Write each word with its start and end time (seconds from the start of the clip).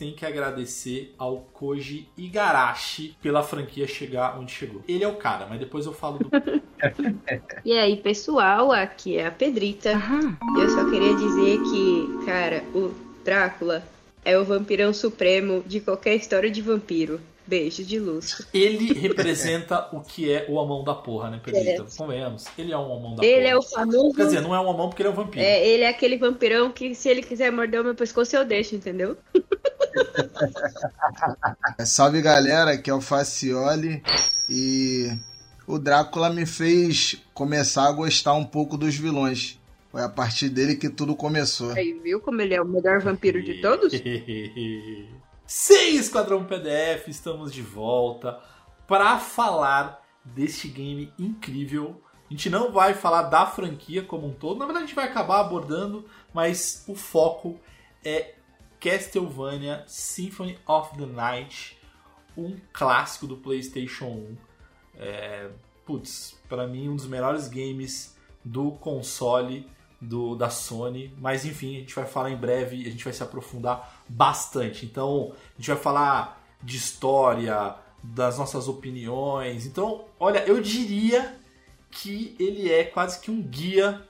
Têm 0.00 0.14
que 0.14 0.24
agradecer 0.24 1.14
ao 1.18 1.36
Koji 1.52 2.08
Igarashi 2.16 3.14
pela 3.20 3.42
franquia 3.42 3.86
chegar 3.86 4.38
onde 4.40 4.50
chegou. 4.50 4.82
Ele 4.88 5.04
é 5.04 5.08
o 5.08 5.16
cara, 5.16 5.46
mas 5.46 5.60
depois 5.60 5.84
eu 5.84 5.92
falo 5.92 6.18
do. 6.18 6.30
E 7.62 7.78
aí, 7.78 7.94
pessoal, 7.98 8.72
aqui 8.72 9.18
é 9.18 9.26
a 9.26 9.30
Pedrita. 9.30 9.92
Eu 10.58 10.70
só 10.70 10.88
queria 10.88 11.14
dizer 11.14 11.58
que, 11.58 12.24
cara, 12.24 12.64
o 12.74 12.94
Drácula 13.22 13.84
é 14.24 14.38
o 14.38 14.44
vampirão 14.46 14.90
supremo 14.94 15.62
de 15.66 15.78
qualquer 15.80 16.14
história 16.14 16.50
de 16.50 16.62
vampiro. 16.62 17.20
Beijo 17.50 17.82
de 17.84 17.98
luz. 17.98 18.46
Ele 18.54 18.92
representa 18.92 19.88
o 19.92 20.00
que 20.00 20.32
é 20.32 20.46
o 20.48 20.60
amão 20.60 20.84
da 20.84 20.94
porra, 20.94 21.30
né, 21.30 21.40
Pedrita? 21.44 21.84
Convenhamos. 21.98 22.44
Ele 22.56 22.70
é 22.70 22.78
um 22.78 22.96
amão 22.96 23.16
da 23.16 23.24
Ele 23.24 23.40
porra. 23.40 23.48
é 23.48 23.56
o 23.56 23.62
famoso. 23.62 24.14
Quer 24.14 24.24
dizer, 24.26 24.40
não 24.40 24.54
é 24.54 24.60
um 24.60 24.70
amão 24.70 24.88
porque 24.88 25.02
ele 25.02 25.08
é 25.08 25.12
um 25.12 25.16
vampiro. 25.16 25.44
É, 25.44 25.66
ele 25.66 25.82
é 25.82 25.88
aquele 25.88 26.16
vampirão 26.16 26.70
que 26.70 26.94
se 26.94 27.08
ele 27.08 27.22
quiser 27.24 27.50
morder 27.50 27.80
o 27.80 27.84
meu 27.84 27.94
pescoço, 27.96 28.36
eu 28.36 28.44
deixo, 28.44 28.76
entendeu? 28.76 29.16
Salve 31.84 32.22
galera, 32.22 32.70
aqui 32.74 32.88
é 32.88 32.94
o 32.94 33.00
Facioli 33.00 34.00
e 34.48 35.08
o 35.66 35.76
Drácula 35.76 36.30
me 36.30 36.46
fez 36.46 37.20
começar 37.34 37.88
a 37.88 37.92
gostar 37.92 38.34
um 38.34 38.44
pouco 38.44 38.76
dos 38.76 38.94
vilões. 38.94 39.58
Foi 39.90 40.02
a 40.02 40.08
partir 40.08 40.48
dele 40.50 40.76
que 40.76 40.88
tudo 40.88 41.16
começou. 41.16 41.72
Aí, 41.72 41.98
viu 42.00 42.20
como 42.20 42.40
ele 42.40 42.54
é 42.54 42.62
o 42.62 42.64
melhor 42.64 43.00
vampiro 43.00 43.42
de 43.42 43.60
todos? 43.60 43.92
Sim, 45.52 45.96
Esquadrão 45.96 46.44
PDF, 46.44 47.08
estamos 47.08 47.52
de 47.52 47.60
volta 47.60 48.40
para 48.86 49.18
falar 49.18 50.00
deste 50.24 50.68
game 50.68 51.12
incrível. 51.18 52.00
A 52.30 52.32
gente 52.32 52.48
não 52.48 52.70
vai 52.70 52.94
falar 52.94 53.22
da 53.22 53.44
franquia 53.46 54.04
como 54.04 54.28
um 54.28 54.32
todo, 54.32 54.60
na 54.60 54.64
verdade 54.64 54.84
a 54.84 54.86
gente 54.86 54.94
vai 54.94 55.06
acabar 55.06 55.40
abordando, 55.40 56.08
mas 56.32 56.84
o 56.86 56.94
foco 56.94 57.58
é 58.04 58.36
Castlevania 58.78 59.82
Symphony 59.88 60.56
of 60.68 60.96
the 60.96 61.06
Night, 61.06 61.76
um 62.36 62.56
clássico 62.72 63.26
do 63.26 63.36
PlayStation 63.36 64.06
1. 64.06 64.36
É, 64.98 65.50
putz, 65.84 66.40
para 66.48 66.64
mim 66.68 66.88
um 66.88 66.94
dos 66.94 67.08
melhores 67.08 67.48
games 67.48 68.16
do 68.44 68.70
console 68.70 69.68
do, 70.00 70.34
da 70.34 70.48
Sony, 70.48 71.14
mas 71.18 71.44
enfim, 71.44 71.76
a 71.76 71.80
gente 71.80 71.94
vai 71.94 72.06
falar 72.06 72.30
em 72.30 72.36
breve, 72.36 72.86
a 72.86 72.90
gente 72.90 73.04
vai 73.04 73.12
se 73.12 73.22
aprofundar 73.22 74.02
bastante. 74.08 74.86
Então, 74.86 75.32
a 75.32 75.60
gente 75.60 75.68
vai 75.68 75.78
falar 75.78 76.42
de 76.62 76.76
história, 76.76 77.76
das 78.02 78.38
nossas 78.38 78.68
opiniões. 78.68 79.66
Então, 79.66 80.04
olha, 80.18 80.44
eu 80.46 80.60
diria 80.60 81.36
que 81.90 82.34
ele 82.38 82.70
é 82.70 82.84
quase 82.84 83.20
que 83.20 83.30
um 83.30 83.42
guia. 83.42 84.02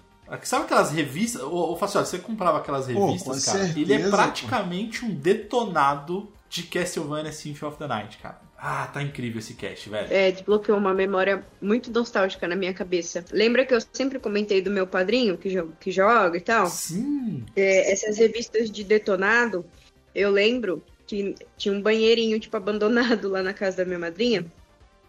Sabe 0.43 0.65
aquelas 0.65 0.93
revistas? 0.93 1.43
Ô, 1.43 1.73
ô 1.73 1.77
Faciola, 1.77 2.07
você 2.07 2.19
comprava 2.19 2.59
aquelas 2.59 2.87
revistas, 2.87 3.45
com 3.45 3.53
cara? 3.53 3.65
ele 3.65 3.93
é 3.93 3.99
certeza, 3.99 4.17
praticamente 4.17 5.05
um 5.05 5.13
detonado 5.13 6.31
de 6.49 6.63
Castlevania 6.65 7.33
Symphony 7.33 7.73
of 7.73 7.79
the 7.79 7.87
Night, 7.87 8.19
cara. 8.19 8.41
Ah, 8.63 8.87
tá 8.93 9.03
incrível 9.03 9.39
esse 9.39 9.55
cast, 9.55 9.89
velho. 9.89 10.13
É, 10.13 10.31
desbloqueou 10.31 10.77
uma 10.77 10.93
memória 10.93 11.43
muito 11.63 11.91
nostálgica 11.91 12.47
na 12.47 12.55
minha 12.55 12.75
cabeça. 12.75 13.25
Lembra 13.33 13.65
que 13.65 13.73
eu 13.73 13.81
sempre 13.93 14.19
comentei 14.19 14.61
do 14.61 14.71
meu 14.71 14.87
padrinho 14.87 15.39
que, 15.39 15.49
jo 15.49 15.73
que 15.81 15.91
joga 15.91 16.37
e 16.37 16.43
tal? 16.43 16.67
Sim. 16.67 17.43
É, 17.57 17.91
essas 17.91 18.19
revistas 18.19 18.71
de 18.71 18.85
detonado, 18.85 19.65
eu 20.15 20.31
lembro 20.31 20.85
que 21.07 21.35
tinha 21.57 21.75
um 21.75 21.81
banheirinho, 21.81 22.39
tipo, 22.39 22.55
abandonado 22.55 23.31
lá 23.31 23.43
na 23.43 23.55
casa 23.55 23.79
da 23.79 23.85
minha 23.87 23.99
madrinha. 23.99 24.45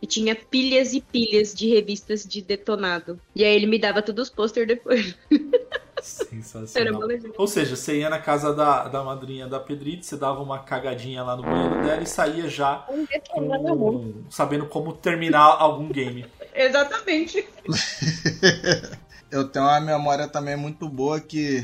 E 0.01 0.07
tinha 0.07 0.33
pilhas 0.33 0.93
e 0.93 1.01
pilhas 1.01 1.53
de 1.53 1.67
revistas 1.67 2.23
de 2.23 2.41
detonado. 2.41 3.19
E 3.35 3.43
aí 3.43 3.53
ele 3.53 3.67
me 3.67 3.77
dava 3.77 4.01
todos 4.01 4.29
os 4.29 4.33
pôster 4.33 4.65
depois. 4.65 5.15
Sensacional. 6.01 7.01
Ou 7.37 7.47
seja, 7.47 7.75
você 7.75 7.99
ia 7.99 8.09
na 8.09 8.19
casa 8.19 8.53
da, 8.53 8.87
da 8.87 9.03
madrinha 9.03 9.47
da 9.47 9.59
Pedrita, 9.59 10.03
você 10.03 10.17
dava 10.17 10.41
uma 10.41 10.59
cagadinha 10.59 11.23
lá 11.23 11.35
no 11.35 11.43
banheiro 11.43 11.81
dela 11.81 12.01
e 12.01 12.07
saía 12.07 12.49
já 12.49 12.85
com, 13.29 14.13
sabendo 14.29 14.65
como 14.65 14.93
terminar 14.93 15.57
algum 15.59 15.89
game. 15.89 16.25
Exatamente. 16.53 17.47
Eu 19.31 19.47
tenho 19.47 19.65
uma 19.65 19.79
memória 19.79 20.27
também 20.27 20.57
muito 20.57 20.89
boa 20.89 21.19
que 21.19 21.63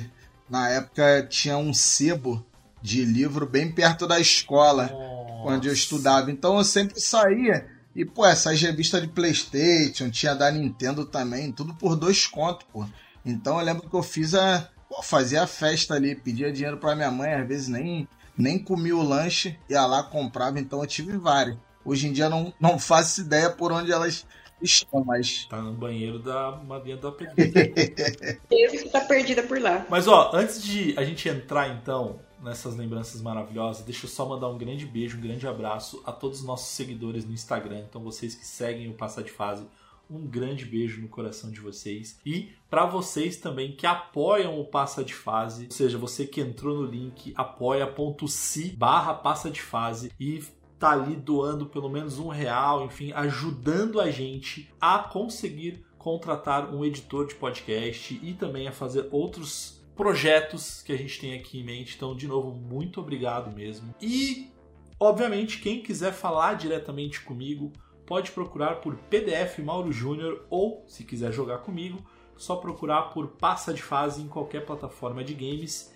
na 0.50 0.70
época 0.70 1.28
tinha 1.30 1.58
um 1.58 1.74
sebo 1.74 2.46
de 2.82 3.04
livro 3.04 3.46
bem 3.46 3.70
perto 3.70 4.08
da 4.08 4.20
escola 4.20 4.90
onde 5.44 5.68
eu 5.68 5.74
estudava. 5.74 6.32
Então 6.32 6.58
eu 6.58 6.64
sempre 6.64 7.00
saía 7.02 7.68
e, 7.98 8.06
pô, 8.06 8.26
essas 8.26 8.62
revistas 8.62 9.02
de 9.02 9.08
Playstation, 9.08 10.12
tinha 10.12 10.36
da 10.36 10.52
Nintendo 10.52 11.04
também, 11.04 11.52
tudo 11.52 11.74
por 11.74 11.96
dois 11.96 12.28
contos, 12.28 12.66
pô. 12.72 12.86
Então 13.28 13.60
eu 13.60 13.66
lembro 13.66 13.90
que 13.90 13.96
eu 13.96 14.04
fiz 14.04 14.34
a. 14.34 14.70
Pô, 14.90 15.02
fazia 15.04 15.44
a 15.44 15.48
festa 15.48 15.96
ali, 15.96 16.16
pedia 16.16 16.52
dinheiro 16.52 16.78
pra 16.78 16.96
minha 16.96 17.12
mãe, 17.12 17.34
às 17.34 17.48
vezes 17.48 17.68
nem, 17.68 18.08
nem 18.38 18.58
comia 18.58 18.96
o 18.96 19.04
lanche, 19.04 19.60
ia 19.70 19.86
lá, 19.86 20.02
comprava, 20.02 20.60
então 20.60 20.80
eu 20.80 20.88
tive 20.88 21.18
várias. 21.18 21.58
Hoje 21.84 22.08
em 22.08 22.14
dia 22.14 22.30
não, 22.30 22.54
não 22.60 22.80
faço 22.80 23.22
ideia 23.22 23.50
por 23.50 23.72
onde 23.72 23.92
elas 23.92 24.26
estão, 24.62 25.04
mas. 25.04 25.46
Tá 25.46 25.62
no 25.62 25.74
banheiro 25.74 26.20
da 26.20 26.52
madrinha 26.52 26.98
da 26.98 27.12
Pedrita. 27.12 27.60
Eu 28.50 28.72
que 28.72 28.90
tá 28.90 29.02
perdida 29.02 29.44
por 29.44 29.60
lá. 29.60 29.86
Mas 29.90 30.08
ó, 30.08 30.32
antes 30.34 30.62
de 30.64 30.98
a 30.98 31.04
gente 31.04 31.28
entrar 31.30 31.70
então 31.70 32.20
nessas 32.42 32.76
lembranças 32.76 33.22
maravilhosas, 33.22 33.84
deixa 33.84 34.06
eu 34.06 34.10
só 34.10 34.28
mandar 34.28 34.48
um 34.48 34.58
grande 34.58 34.86
beijo, 34.86 35.18
um 35.18 35.22
grande 35.22 35.48
abraço 35.48 36.02
a 36.06 36.12
todos 36.12 36.40
os 36.40 36.46
nossos 36.46 36.68
seguidores 36.68 37.26
no 37.26 37.34
Instagram. 37.34 37.80
Então 37.80 38.02
vocês 38.02 38.36
que 38.36 38.46
seguem 38.46 38.90
o 38.90 38.94
Passar 38.94 39.24
de 39.24 39.32
Fase, 39.32 39.66
um 40.10 40.26
grande 40.26 40.66
beijo 40.66 41.02
no 41.02 41.08
coração 41.08 41.52
de 41.52 41.60
vocês. 41.60 42.20
E 42.26 42.50
para 42.70 42.86
vocês 42.86 43.38
também 43.38 43.76
que 43.76 43.86
apoiam 43.86 44.60
o 44.60 44.66
Passa 44.66 45.04
de 45.04 45.14
Fase, 45.14 45.66
ou 45.66 45.72
seja, 45.72 45.98
você 45.98 46.26
que 46.26 46.42
entrou 46.42 46.76
no 46.76 46.86
link 46.86 47.34
apoia.se 47.36 48.70
barra 48.76 49.14
Passa 49.14 49.50
de 49.50 49.62
Fase 49.62 50.12
e 50.20 50.44
tá 50.80 50.92
ali 50.92 51.16
doando 51.16 51.66
pelo 51.66 51.90
menos 51.90 52.20
um 52.20 52.28
real, 52.28 52.86
enfim, 52.86 53.12
ajudando 53.14 54.00
a 54.00 54.12
gente 54.12 54.72
a 54.80 55.00
conseguir 55.00 55.86
contratar 55.98 56.74
um 56.74 56.86
editor 56.86 57.28
de 57.28 57.36
podcast 57.36 58.20
e 58.22 58.34
também 58.34 58.68
a 58.68 58.72
fazer 58.72 59.08
outros 59.12 59.78
projetos 59.96 60.82
que 60.84 60.94
a 60.94 60.98
gente 60.98 61.20
tem 61.20 61.34
aqui 61.34 61.60
em 61.60 61.64
mente. 61.64 61.96
Então, 61.96 62.16
de 62.16 62.28
novo, 62.28 62.54
muito 62.54 63.02
obrigado 63.02 63.54
mesmo. 63.54 63.94
E, 64.00 64.50
obviamente, 65.00 65.60
quem 65.60 65.82
quiser 65.82 66.14
falar 66.14 66.54
diretamente 66.54 67.22
comigo, 67.22 67.74
pode 68.08 68.32
procurar 68.32 68.76
por 68.78 68.96
PDF 68.96 69.60
Mauro 69.60 69.92
Júnior 69.92 70.46
ou, 70.50 70.84
se 70.88 71.04
quiser 71.04 71.32
jogar 71.32 71.60
comigo, 71.60 72.00
só 72.38 72.56
procurar 72.56 73.14
por 73.14 73.28
Passa 73.28 73.74
de 73.74 73.84
Fase 73.84 74.22
em 74.22 74.28
qualquer 74.28 74.66
plataforma 74.66 75.24
de 75.24 75.34
games. 75.34 75.94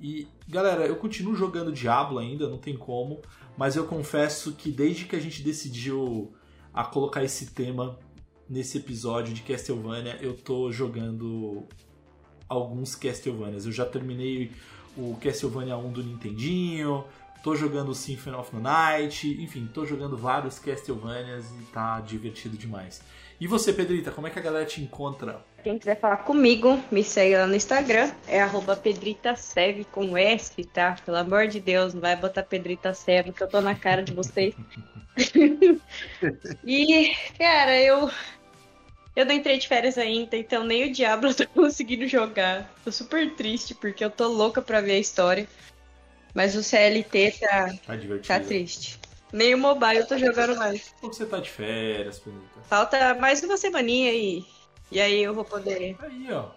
E, 0.00 0.28
galera, 0.46 0.86
eu 0.86 0.96
continuo 0.96 1.34
jogando 1.34 1.72
Diablo 1.72 2.18
ainda, 2.18 2.46
não 2.48 2.58
tem 2.58 2.76
como, 2.76 3.22
mas 3.56 3.74
eu 3.74 3.86
confesso 3.86 4.52
que 4.52 4.70
desde 4.70 5.06
que 5.06 5.16
a 5.16 5.20
gente 5.20 5.42
decidiu 5.42 6.34
a 6.74 6.84
colocar 6.84 7.24
esse 7.24 7.46
tema 7.46 7.98
nesse 8.48 8.76
episódio 8.76 9.32
de 9.32 9.40
Castlevania, 9.40 10.18
eu 10.20 10.36
tô 10.36 10.70
jogando 10.70 11.64
alguns 12.46 12.94
Castlevanias. 12.94 13.64
Eu 13.64 13.72
já 13.72 13.86
terminei 13.86 14.52
o 14.94 15.16
Castlevania 15.16 15.76
1 15.78 15.90
do 15.90 16.02
Nintendinho, 16.02 17.04
tô 17.46 17.54
jogando 17.54 17.94
Symphony 17.94 18.34
of 18.34 18.50
the 18.50 18.58
Night, 18.58 19.40
enfim, 19.40 19.70
tô 19.72 19.86
jogando 19.86 20.16
vários 20.16 20.58
Castlevanias 20.58 21.44
e 21.52 21.62
tá 21.72 22.00
divertido 22.00 22.56
demais. 22.56 23.00
E 23.40 23.46
você, 23.46 23.72
Pedrita, 23.72 24.10
como 24.10 24.26
é 24.26 24.30
que 24.30 24.38
a 24.40 24.42
galera 24.42 24.66
te 24.66 24.82
encontra? 24.82 25.44
Quem 25.62 25.78
quiser 25.78 26.00
falar 26.00 26.16
comigo, 26.18 26.76
me 26.90 27.04
segue 27.04 27.36
lá 27.36 27.46
no 27.46 27.54
Instagram, 27.54 28.10
é 28.26 28.42
arroba 28.42 28.74
pedritasev 28.74 29.84
com 29.92 30.18
S, 30.18 30.64
tá? 30.64 30.96
Pelo 31.04 31.18
amor 31.18 31.46
de 31.46 31.60
Deus, 31.60 31.94
não 31.94 32.00
vai 32.00 32.16
botar 32.16 32.42
pedritasev, 32.42 33.30
que 33.30 33.44
eu 33.44 33.48
tô 33.48 33.60
na 33.60 33.76
cara 33.76 34.02
de 34.02 34.12
vocês. 34.12 34.52
e, 36.66 37.14
cara, 37.38 37.80
eu 37.80 38.10
eu 39.14 39.24
não 39.24 39.32
entrei 39.32 39.56
de 39.56 39.68
férias 39.68 39.96
ainda, 39.96 40.36
então 40.36 40.64
nem 40.64 40.90
o 40.90 40.92
Diablo 40.92 41.30
eu 41.30 41.34
tô 41.46 41.46
conseguindo 41.46 42.08
jogar. 42.08 42.68
Tô 42.84 42.90
super 42.90 43.36
triste, 43.36 43.72
porque 43.72 44.04
eu 44.04 44.10
tô 44.10 44.26
louca 44.26 44.60
pra 44.60 44.80
ver 44.80 44.94
a 44.94 44.98
história. 44.98 45.46
Mas 46.36 46.54
o 46.54 46.62
CLT 46.62 47.34
tá, 47.40 47.72
Tá 47.86 47.94
tá 48.26 48.40
triste. 48.40 49.00
Nem 49.32 49.54
o 49.54 49.58
mobile 49.58 49.96
eu 50.00 50.06
tô 50.06 50.18
jogando 50.18 50.54
mais. 50.56 50.94
Ou 51.02 51.10
você 51.12 51.24
tá 51.24 51.38
de 51.40 51.48
férias, 51.50 52.18
Pedrita? 52.18 52.60
Falta 52.68 53.14
mais 53.14 53.42
uma 53.42 53.56
semaninha 53.56 54.12
e, 54.12 54.44
e 54.92 55.00
aí 55.00 55.22
eu 55.22 55.34
vou 55.34 55.44
poder, 55.46 55.96
Aí, 55.98 56.26
ó. 56.30 56.50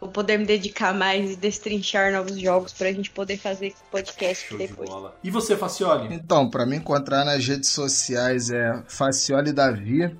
vou 0.00 0.10
poder 0.10 0.38
me 0.38 0.44
dedicar 0.44 0.92
mais 0.92 1.30
e 1.30 1.36
destrinchar 1.36 2.12
novos 2.12 2.36
jogos 2.38 2.72
pra 2.72 2.92
gente 2.92 3.10
poder 3.10 3.36
fazer 3.38 3.72
podcast 3.92 4.48
Show 4.48 4.58
de 4.58 4.66
depois. 4.66 4.90
bola. 4.90 5.16
E 5.22 5.30
você, 5.30 5.56
Facioli? 5.56 6.12
Então, 6.12 6.50
pra 6.50 6.66
me 6.66 6.76
encontrar 6.76 7.24
nas 7.24 7.46
redes 7.46 7.70
sociais 7.70 8.50
é 8.50 8.82
Facioli 8.88 9.52
Davi, 9.52 10.14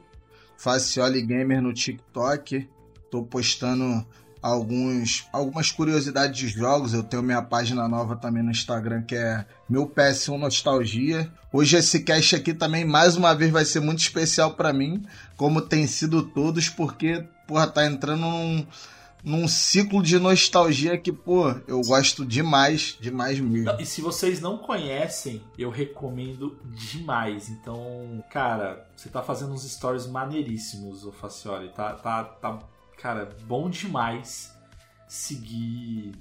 Facioli 0.57 1.23
Gamer 1.23 1.61
no 1.61 1.75
TikTok. 1.75 2.69
Tô 3.11 3.25
postando 3.25 4.07
alguns 4.43 5.29
algumas 5.33 5.71
curiosidades 5.71 6.37
de 6.37 6.49
jogos. 6.49 6.93
Eu 6.93 7.05
tenho 7.05 7.23
minha 7.23 7.41
página 7.41 7.89
nova 7.89 8.17
também 8.17 8.43
no 8.43 8.51
Instagram 8.51 9.03
que 9.03 9.15
é 9.15 9.47
meu 9.69 9.87
PS1 9.87 10.37
Nostalgia. 10.37 11.33
Hoje 11.53 11.77
esse 11.77 12.01
cast 12.01 12.35
aqui 12.35 12.53
também 12.53 12.85
mais 12.85 13.17
uma 13.17 13.35
vez 13.35 13.53
vai 13.53 13.65
ser 13.65 13.81
muito 13.81 14.01
especial 14.01 14.55
pra 14.55 14.73
mim, 14.73 15.05
como 15.37 15.63
tem 15.63 15.87
sido 15.87 16.23
todos, 16.23 16.69
porque 16.69 17.25
porra, 17.47 17.69
tá 17.69 17.87
entrando 17.87 18.23
num 18.23 18.67
num 19.25 19.47
ciclo 19.47 20.03
de 20.03 20.19
nostalgia 20.19 20.99
que, 20.99 21.13
pô, 21.13 21.51
eu 21.69 21.81
gosto 21.83 22.27
demais, 22.27 22.99
demais 23.01 23.39
mesmo. 23.39 23.71
E 23.81 23.87
se 23.87 24.01
vocês 24.01 24.41
não 24.41 24.59
conhecem, 24.59 25.43
eu 25.57 25.71
recomendo 25.71 26.59
demais. 26.75 27.49
Então, 27.49 28.23
cara, 28.31 28.89
você 28.97 29.09
tá 29.09 29.23
fazendo 29.23 29.53
uns 29.53 29.63
stories 29.63 30.07
maneiríssimos, 30.07 31.05
o 31.05 31.13
Facioli. 31.13 31.69
Tá, 31.69 31.93
tá, 31.95 32.25
tá, 32.25 32.59
cara, 33.03 33.29
bom 33.49 33.69
demais 33.69 34.57
seguir 35.09 36.13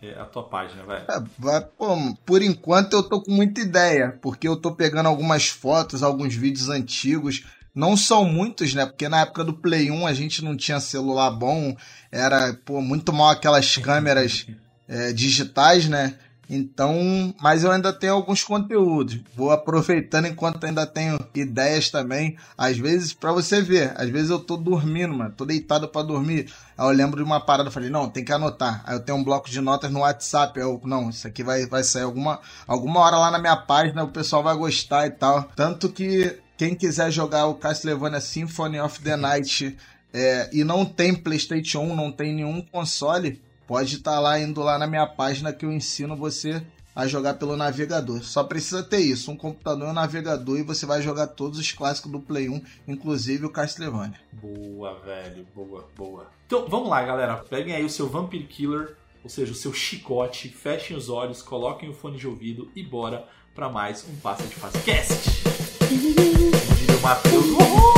é, 0.00 0.12
a 0.12 0.24
tua 0.24 0.44
página, 0.44 0.84
velho. 0.84 1.04
É, 1.50 1.60
pô, 1.60 1.96
por 2.24 2.40
enquanto 2.40 2.92
eu 2.92 3.02
tô 3.02 3.20
com 3.20 3.32
muita 3.32 3.60
ideia, 3.60 4.16
porque 4.22 4.46
eu 4.46 4.56
tô 4.56 4.72
pegando 4.72 5.08
algumas 5.08 5.48
fotos, 5.48 6.02
alguns 6.02 6.34
vídeos 6.34 6.68
antigos. 6.68 7.44
Não 7.74 7.96
são 7.96 8.24
muitos, 8.24 8.72
né? 8.72 8.86
Porque 8.86 9.08
na 9.08 9.22
época 9.22 9.44
do 9.44 9.52
Play 9.52 9.90
1 9.90 10.06
a 10.06 10.14
gente 10.14 10.44
não 10.44 10.56
tinha 10.56 10.78
celular 10.78 11.30
bom, 11.32 11.76
era 12.10 12.54
pô, 12.64 12.80
muito 12.80 13.12
mal 13.12 13.30
aquelas 13.30 13.76
câmeras 13.76 14.46
é, 14.86 15.12
digitais, 15.12 15.88
né? 15.88 16.14
Então, 16.50 17.34
mas 17.40 17.62
eu 17.62 17.70
ainda 17.70 17.92
tenho 17.92 18.14
alguns 18.14 18.42
conteúdos. 18.42 19.20
Vou 19.36 19.50
aproveitando 19.50 20.26
enquanto 20.26 20.64
ainda 20.64 20.86
tenho 20.86 21.18
ideias 21.34 21.90
também. 21.90 22.36
Às 22.56 22.78
vezes, 22.78 23.12
pra 23.12 23.32
você 23.32 23.60
ver, 23.60 23.92
às 23.96 24.08
vezes 24.08 24.30
eu 24.30 24.38
tô 24.38 24.56
dormindo, 24.56 25.14
mano, 25.14 25.34
tô 25.36 25.44
deitado 25.44 25.88
pra 25.88 26.02
dormir. 26.02 26.50
Aí 26.76 26.86
eu 26.86 26.92
lembro 26.92 27.18
de 27.18 27.22
uma 27.22 27.40
parada, 27.40 27.70
falei, 27.70 27.90
não, 27.90 28.08
tem 28.08 28.24
que 28.24 28.32
anotar. 28.32 28.82
Aí 28.86 28.96
eu 28.96 29.00
tenho 29.00 29.18
um 29.18 29.24
bloco 29.24 29.50
de 29.50 29.60
notas 29.60 29.90
no 29.90 30.00
WhatsApp. 30.00 30.58
Eu, 30.58 30.80
não, 30.84 31.10
isso 31.10 31.26
aqui 31.26 31.42
vai, 31.42 31.66
vai 31.66 31.84
sair 31.84 32.04
alguma, 32.04 32.40
alguma 32.66 33.00
hora 33.00 33.18
lá 33.18 33.30
na 33.30 33.38
minha 33.38 33.56
página, 33.56 34.02
o 34.04 34.08
pessoal 34.08 34.42
vai 34.42 34.56
gostar 34.56 35.06
e 35.06 35.10
tal. 35.10 35.50
Tanto 35.54 35.90
que 35.90 36.38
quem 36.56 36.74
quiser 36.74 37.10
jogar 37.10 37.46
o 37.46 37.54
Castlevania 37.54 38.20
Symphony 38.20 38.80
of 38.80 39.00
the 39.02 39.16
Night 39.16 39.76
é, 40.12 40.48
e 40.52 40.64
não 40.64 40.84
tem 40.84 41.14
PlayStation 41.14 41.80
1, 41.80 41.96
não 41.96 42.10
tem 42.10 42.34
nenhum 42.34 42.62
console, 42.62 43.40
pode 43.68 43.96
estar 43.96 44.18
lá 44.18 44.40
indo 44.40 44.62
lá 44.62 44.78
na 44.78 44.86
minha 44.86 45.06
página 45.06 45.52
que 45.52 45.66
eu 45.66 45.70
ensino 45.70 46.16
você 46.16 46.64
a 46.96 47.06
jogar 47.06 47.34
pelo 47.34 47.54
navegador. 47.54 48.24
Só 48.24 48.42
precisa 48.42 48.82
ter 48.82 48.98
isso, 48.98 49.30
um 49.30 49.36
computador 49.36 49.86
e 49.86 49.90
um 49.90 49.94
navegador 49.94 50.58
e 50.58 50.64
você 50.64 50.86
vai 50.86 51.02
jogar 51.02 51.28
todos 51.28 51.58
os 51.58 51.70
clássicos 51.70 52.10
do 52.10 52.18
Play 52.18 52.48
1, 52.48 52.60
inclusive 52.88 53.44
o 53.44 53.50
Castlevania. 53.50 54.18
Boa, 54.32 54.98
velho. 55.00 55.46
Boa, 55.54 55.86
boa. 55.94 56.26
Então, 56.46 56.66
vamos 56.66 56.88
lá, 56.88 57.04
galera. 57.04 57.36
Peguem 57.36 57.74
aí 57.74 57.84
o 57.84 57.90
seu 57.90 58.08
Vampire 58.08 58.44
Killer, 58.44 58.96
ou 59.22 59.28
seja, 59.28 59.52
o 59.52 59.54
seu 59.54 59.72
chicote, 59.72 60.48
fechem 60.48 60.96
os 60.96 61.10
olhos, 61.10 61.42
coloquem 61.42 61.90
o 61.90 61.94
fone 61.94 62.16
de 62.16 62.26
ouvido 62.26 62.70
e 62.74 62.82
bora 62.82 63.28
pra 63.54 63.68
mais 63.68 64.04
um 64.08 64.16
Passa 64.16 64.44
de 64.44 64.54
Fase 64.54 64.80
Cast. 64.80 65.42
Como 65.86 66.76
diria 66.76 66.96
o 66.96 67.02
Matheus. 67.02 67.44
Uhul! 67.44 67.97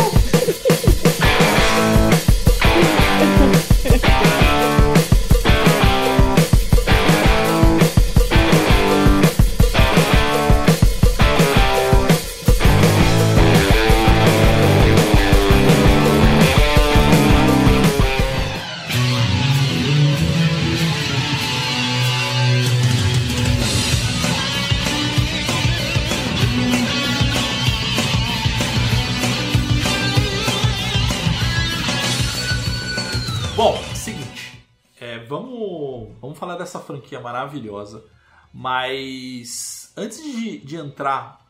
Dessa 36.60 36.78
franquia 36.78 37.20
maravilhosa. 37.20 38.04
Mas 38.52 39.92
antes 39.96 40.22
de, 40.22 40.58
de 40.58 40.76
entrar 40.76 41.40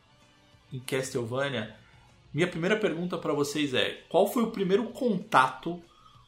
em 0.71 0.79
Castlevania, 0.79 1.75
minha 2.33 2.47
primeira 2.47 2.77
pergunta 2.77 3.17
pra 3.17 3.33
vocês 3.33 3.73
é: 3.73 4.01
qual 4.09 4.27
foi 4.27 4.43
o 4.43 4.51
primeiro 4.51 4.85
contato 4.85 5.81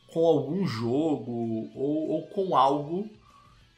com 0.07 0.25
algum 0.25 0.65
jogo 0.65 1.71
ou, 1.75 2.09
ou 2.12 2.27
com 2.27 2.56
algo 2.56 3.09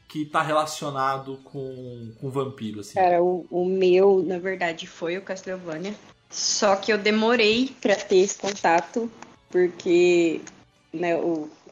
que 0.08 0.24
tá 0.24 0.42
relacionado 0.42 1.38
com, 1.44 2.12
com 2.20 2.30
vampiro? 2.30 2.80
Assim? 2.80 2.94
Cara, 2.94 3.22
o, 3.22 3.46
o 3.50 3.64
meu, 3.64 4.22
na 4.22 4.38
verdade, 4.38 4.86
foi 4.86 5.16
o 5.16 5.22
Castlevania. 5.22 5.94
Só 6.30 6.76
que 6.76 6.92
eu 6.92 6.98
demorei 6.98 7.74
pra 7.80 7.94
ter 7.94 8.18
esse 8.18 8.38
contato, 8.38 9.10
porque 9.50 10.40
né, 10.92 11.16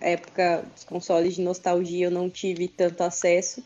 época 0.04 0.64
dos 0.74 0.84
consoles 0.84 1.34
de 1.34 1.42
nostalgia 1.42 2.06
eu 2.06 2.10
não 2.10 2.28
tive 2.28 2.68
tanto 2.68 3.02
acesso. 3.02 3.62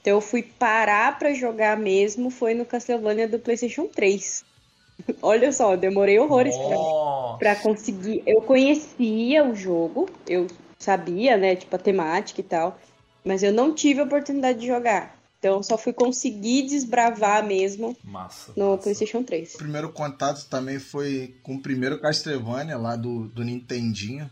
Então 0.00 0.14
eu 0.14 0.20
fui 0.20 0.42
parar 0.42 1.18
pra 1.18 1.32
jogar 1.32 1.76
mesmo, 1.76 2.30
foi 2.30 2.54
no 2.54 2.64
Castlevania 2.64 3.26
do 3.26 3.38
PlayStation 3.38 3.86
3. 3.86 4.44
Olha 5.22 5.52
só, 5.52 5.72
eu 5.72 5.78
demorei 5.78 6.18
horrores 6.18 6.54
pra 7.38 7.56
conseguir. 7.56 8.22
Eu 8.26 8.42
conhecia 8.42 9.44
o 9.44 9.54
jogo, 9.54 10.08
eu 10.28 10.46
sabia, 10.78 11.36
né, 11.36 11.56
tipo 11.56 11.74
a 11.74 11.78
temática 11.78 12.40
e 12.40 12.44
tal, 12.44 12.78
mas 13.24 13.42
eu 13.42 13.52
não 13.52 13.74
tive 13.74 14.00
a 14.00 14.04
oportunidade 14.04 14.60
de 14.60 14.66
jogar. 14.66 15.18
Então 15.38 15.56
eu 15.56 15.62
só 15.62 15.76
fui 15.76 15.92
conseguir 15.92 16.62
desbravar 16.62 17.46
mesmo 17.46 17.94
Massa. 18.02 18.52
no 18.56 18.70
massa. 18.70 18.82
PlayStation 18.82 19.22
3. 19.22 19.54
O 19.54 19.58
primeiro 19.58 19.92
contato 19.92 20.46
também 20.48 20.78
foi 20.78 21.34
com 21.42 21.56
o 21.56 21.60
primeiro 21.60 22.00
Castlevania 22.00 22.78
lá 22.78 22.96
do, 22.96 23.28
do 23.28 23.44
Nintendinho. 23.44 24.30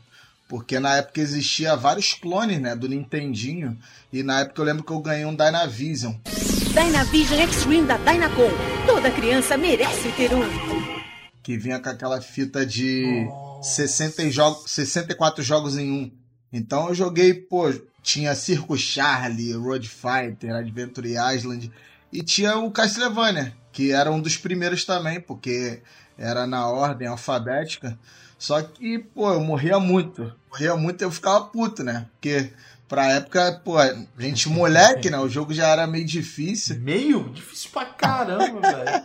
Porque 0.53 0.79
na 0.79 0.97
época 0.97 1.19
existia 1.19 1.75
vários 1.75 2.13
clones, 2.13 2.61
né, 2.61 2.77
do 2.77 2.87
Nintendinho. 2.87 3.75
E 4.13 4.23
na 4.23 4.41
época 4.41 4.61
eu 4.61 4.67
lembro 4.67 4.85
que 4.85 4.93
eu 4.93 5.01
ganhei 5.01 5.25
um 5.25 5.35
Dynavision. 5.35 6.13
Dynavision 6.75 7.41
Extreme 7.41 7.87
da 7.87 7.97
Dynacon. 7.97 8.51
Toda 8.87 9.11
criança 9.11 9.57
merece 9.57 10.13
ter 10.13 10.31
um. 10.35 10.43
Que 11.43 11.57
vinha 11.57 11.81
com 11.81 11.89
aquela 11.89 12.21
fita 12.21 12.67
de 12.67 13.27
60 13.63 14.31
jogos, 14.31 14.71
64 14.71 15.43
jogos 15.43 15.79
em 15.79 15.91
um. 15.91 16.13
Então 16.53 16.91
eu 16.91 16.95
joguei, 16.95 17.33
pô, 17.33 17.73
tinha 18.03 18.35
Circo 18.35 18.77
Charlie, 18.77 19.55
Road 19.55 19.89
Fighter, 19.89 20.55
Adventure 20.55 21.15
Island. 21.35 21.73
E 22.13 22.23
tinha 22.23 22.59
o 22.59 22.71
Castlevania, 22.71 23.57
que 23.73 23.91
era 23.91 24.13
um 24.13 24.21
dos 24.21 24.37
primeiros 24.37 24.85
também, 24.85 25.19
porque 25.19 25.81
era 26.19 26.47
na 26.47 26.69
ordem 26.69 27.09
alfabética. 27.09 27.99
Só 28.43 28.61
que, 28.61 28.99
pô, 28.99 29.33
eu 29.33 29.41
morria 29.41 29.79
muito. 29.79 30.35
Morria 30.51 30.75
muito 30.75 31.01
e 31.01 31.05
eu 31.05 31.13
ficava 31.13 31.45
puto, 31.45 31.85
né? 31.85 32.09
Porque 32.15 32.53
pra 32.89 33.13
época, 33.13 33.63
pô, 33.65 33.77
gente 34.19 34.49
moleque, 34.51 35.09
né? 35.09 35.19
O 35.21 35.29
jogo 35.29 35.55
já 35.55 35.69
era 35.69 35.87
meio 35.87 36.05
difícil. 36.05 36.81
Meio 36.81 37.29
difícil 37.29 37.71
pra 37.71 37.85
caramba, 37.85 38.59
velho. 38.69 39.05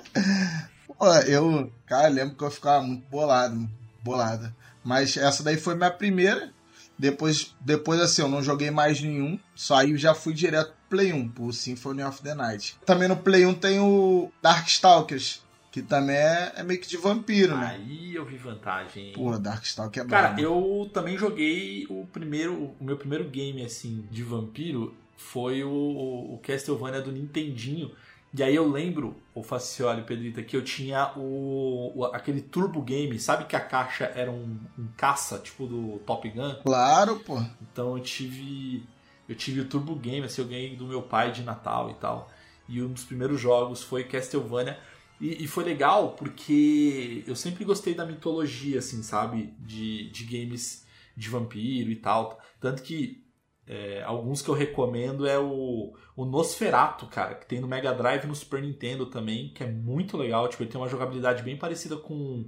Pô, 0.88 1.14
eu, 1.28 1.72
cara, 1.86 2.08
lembro 2.08 2.36
que 2.36 2.44
eu 2.44 2.50
ficava 2.50 2.82
muito 2.82 3.08
bolado, 3.12 3.70
bolada. 4.04 4.56
Mas 4.84 5.16
essa 5.16 5.44
daí 5.44 5.56
foi 5.56 5.76
minha 5.76 5.92
primeira. 5.92 6.52
Depois, 6.98 7.56
depois 7.62 8.02
assim, 8.02 8.24
eu 8.24 8.28
não 8.28 8.42
joguei 8.42 8.72
mais 8.72 9.00
nenhum. 9.00 9.38
Só 9.54 9.76
aí 9.76 9.92
eu 9.92 9.98
já 9.98 10.16
fui 10.16 10.34
direto 10.34 10.74
pro 10.90 10.98
Play 10.98 11.14
1, 11.14 11.30
pro 11.30 11.54
Symphony 11.54 12.02
of 12.02 12.24
the 12.24 12.34
Night. 12.34 12.76
Também 12.84 13.08
no 13.08 13.16
Play 13.16 13.46
1 13.46 13.54
tem 13.54 13.80
o 13.80 14.32
Darkstalkers, 14.42 15.44
que 15.82 15.88
também 15.88 16.16
é, 16.16 16.54
é 16.58 16.64
meio 16.64 16.80
que 16.80 16.88
de 16.88 16.98
vampiro, 16.98 17.56
né? 17.56 17.78
Aí 17.80 18.16
eu 18.16 18.26
vi 18.26 18.38
vantagem. 18.38 19.14
Porra, 19.14 19.40
Darkstalk 19.40 19.98
é 20.00 20.06
Cara, 20.06 20.28
brabo. 20.30 20.42
eu 20.42 20.90
também 20.94 21.18
joguei 21.18 21.86
o 21.90 22.06
primeiro, 22.12 22.76
o 22.80 22.84
meu 22.84 22.98
primeiro 22.98 23.26
game 23.30 23.64
assim 23.64 24.06
de 24.12 24.24
vampiro 24.24 24.94
foi 25.16 25.64
o, 25.64 25.70
o 25.70 26.40
Castlevania 26.44 27.02
do 27.02 27.12
Nintendinho. 27.12 27.92
E 28.38 28.44
aí 28.44 28.54
eu 28.54 28.70
lembro, 28.70 29.16
o 29.34 29.42
Facioli 29.42 30.02
Pedrita, 30.04 30.44
que 30.44 30.56
eu 30.56 30.62
tinha 30.64 31.12
o, 31.16 31.92
o- 31.96 32.06
aquele 32.06 32.42
Turbo 32.42 32.82
Game, 32.82 33.18
sabe 33.20 33.46
que 33.46 33.56
a 33.56 33.60
caixa 33.60 34.06
era 34.16 34.30
um, 34.30 34.58
um 34.78 34.88
caça, 34.98 35.40
tipo 35.40 35.66
do 35.66 36.00
Top 36.06 36.30
Gun? 36.30 36.56
Claro, 36.64 37.20
pô. 37.22 37.42
Então 37.62 37.98
eu 37.98 38.04
tive 38.04 38.84
eu 39.30 39.36
tive 39.36 39.62
o 39.62 39.66
Turbo 39.66 39.96
Game, 39.96 40.26
assim, 40.26 40.42
eu 40.42 40.48
ganhei 40.48 40.76
do 40.76 40.86
meu 40.86 41.02
pai 41.02 41.32
de 41.32 41.42
Natal 41.44 41.90
e 41.90 41.94
tal. 41.96 42.30
E 42.70 42.82
um 42.82 42.90
dos 42.92 43.04
primeiros 43.06 43.40
jogos 43.40 43.82
foi 43.82 44.04
Castlevania. 44.04 44.78
E, 45.20 45.44
e 45.44 45.48
foi 45.48 45.64
legal 45.64 46.12
porque 46.12 47.24
eu 47.28 47.36
sempre 47.36 47.66
gostei 47.66 47.94
da 47.94 48.06
mitologia, 48.06 48.80
assim, 48.80 49.02
sabe? 49.02 49.54
De, 49.60 50.10
de 50.10 50.24
games 50.26 50.86
de 51.16 51.30
vampiro 51.30 51.90
e 51.90 51.96
tal. 51.96 52.40
Tanto 52.60 52.84
que 52.84 53.24
é, 53.66 54.02
alguns 54.04 54.42
que 54.42 54.50
eu 54.50 54.54
recomendo 54.54 55.28
é 55.28 55.38
o, 55.38 55.94
o 56.16 56.26
Nosferatu, 56.26 57.08
cara, 57.08 57.36
que 57.36 57.46
tem 57.46 57.60
no 57.60 57.68
Mega 57.68 57.94
Drive 57.94 58.26
no 58.26 58.36
Super 58.36 58.62
Nintendo 58.62 59.08
também, 59.08 59.50
que 59.50 59.64
é 59.64 59.68
muito 59.68 60.16
legal. 60.16 60.48
Tipo, 60.48 60.64
ele 60.64 60.70
tem 60.70 60.80
uma 60.80 60.88
jogabilidade 60.88 61.44
bem 61.44 61.58
parecida 61.58 61.98
com 61.98 62.48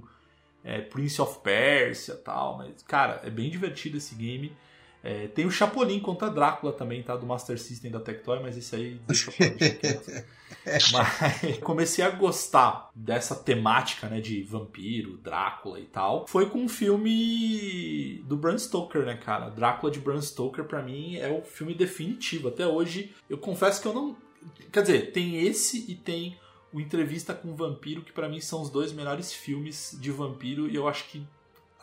é, 0.64 0.80
Prince 0.80 1.20
of 1.20 1.40
Persia 1.40 2.14
e 2.14 2.18
tal. 2.18 2.58
Mas, 2.58 2.82
cara, 2.82 3.20
é 3.24 3.30
bem 3.30 3.50
divertido 3.50 3.98
esse 3.98 4.14
game. 4.14 4.56
É, 5.02 5.28
tem 5.28 5.46
o 5.46 5.50
Chapolin 5.50 5.98
contra 6.00 6.28
Drácula 6.28 6.72
também, 6.72 7.02
tá? 7.02 7.16
Do 7.16 7.26
Master 7.26 7.58
System 7.58 7.90
da 7.90 8.00
Tectoy, 8.00 8.40
mas 8.40 8.56
esse 8.56 8.74
aí 8.74 9.00
deixa 9.06 9.30
eu 9.30 9.50
deixa 9.56 9.74
quieto. 9.76 10.24
Mas 10.92 11.58
comecei 11.60 12.04
a 12.04 12.10
gostar 12.10 12.90
dessa 12.94 13.34
temática, 13.34 14.08
né, 14.08 14.20
de 14.20 14.42
vampiro, 14.42 15.16
Drácula 15.16 15.80
e 15.80 15.86
tal. 15.86 16.26
Foi 16.26 16.50
com 16.50 16.58
um 16.58 16.68
filme 16.68 18.22
do 18.26 18.36
Bram 18.36 18.58
Stoker, 18.58 19.06
né, 19.06 19.16
cara? 19.16 19.48
Drácula 19.48 19.90
de 19.90 20.00
Bram 20.00 20.20
Stoker 20.20 20.64
pra 20.64 20.82
mim 20.82 21.16
é 21.16 21.30
o 21.30 21.42
filme 21.42 21.74
definitivo. 21.74 22.48
Até 22.48 22.66
hoje, 22.66 23.14
eu 23.28 23.38
confesso 23.38 23.80
que 23.80 23.88
eu 23.88 23.94
não, 23.94 24.16
quer 24.70 24.82
dizer, 24.82 25.12
tem 25.12 25.46
esse 25.46 25.90
e 25.90 25.94
tem 25.94 26.36
o 26.72 26.80
Entrevista 26.80 27.34
com 27.34 27.50
o 27.50 27.54
Vampiro, 27.54 28.02
que 28.02 28.12
pra 28.12 28.28
mim 28.28 28.40
são 28.40 28.62
os 28.62 28.70
dois 28.70 28.92
melhores 28.92 29.32
filmes 29.32 29.96
de 30.00 30.10
vampiro 30.10 30.68
e 30.68 30.74
eu 30.74 30.86
acho 30.86 31.08
que 31.08 31.26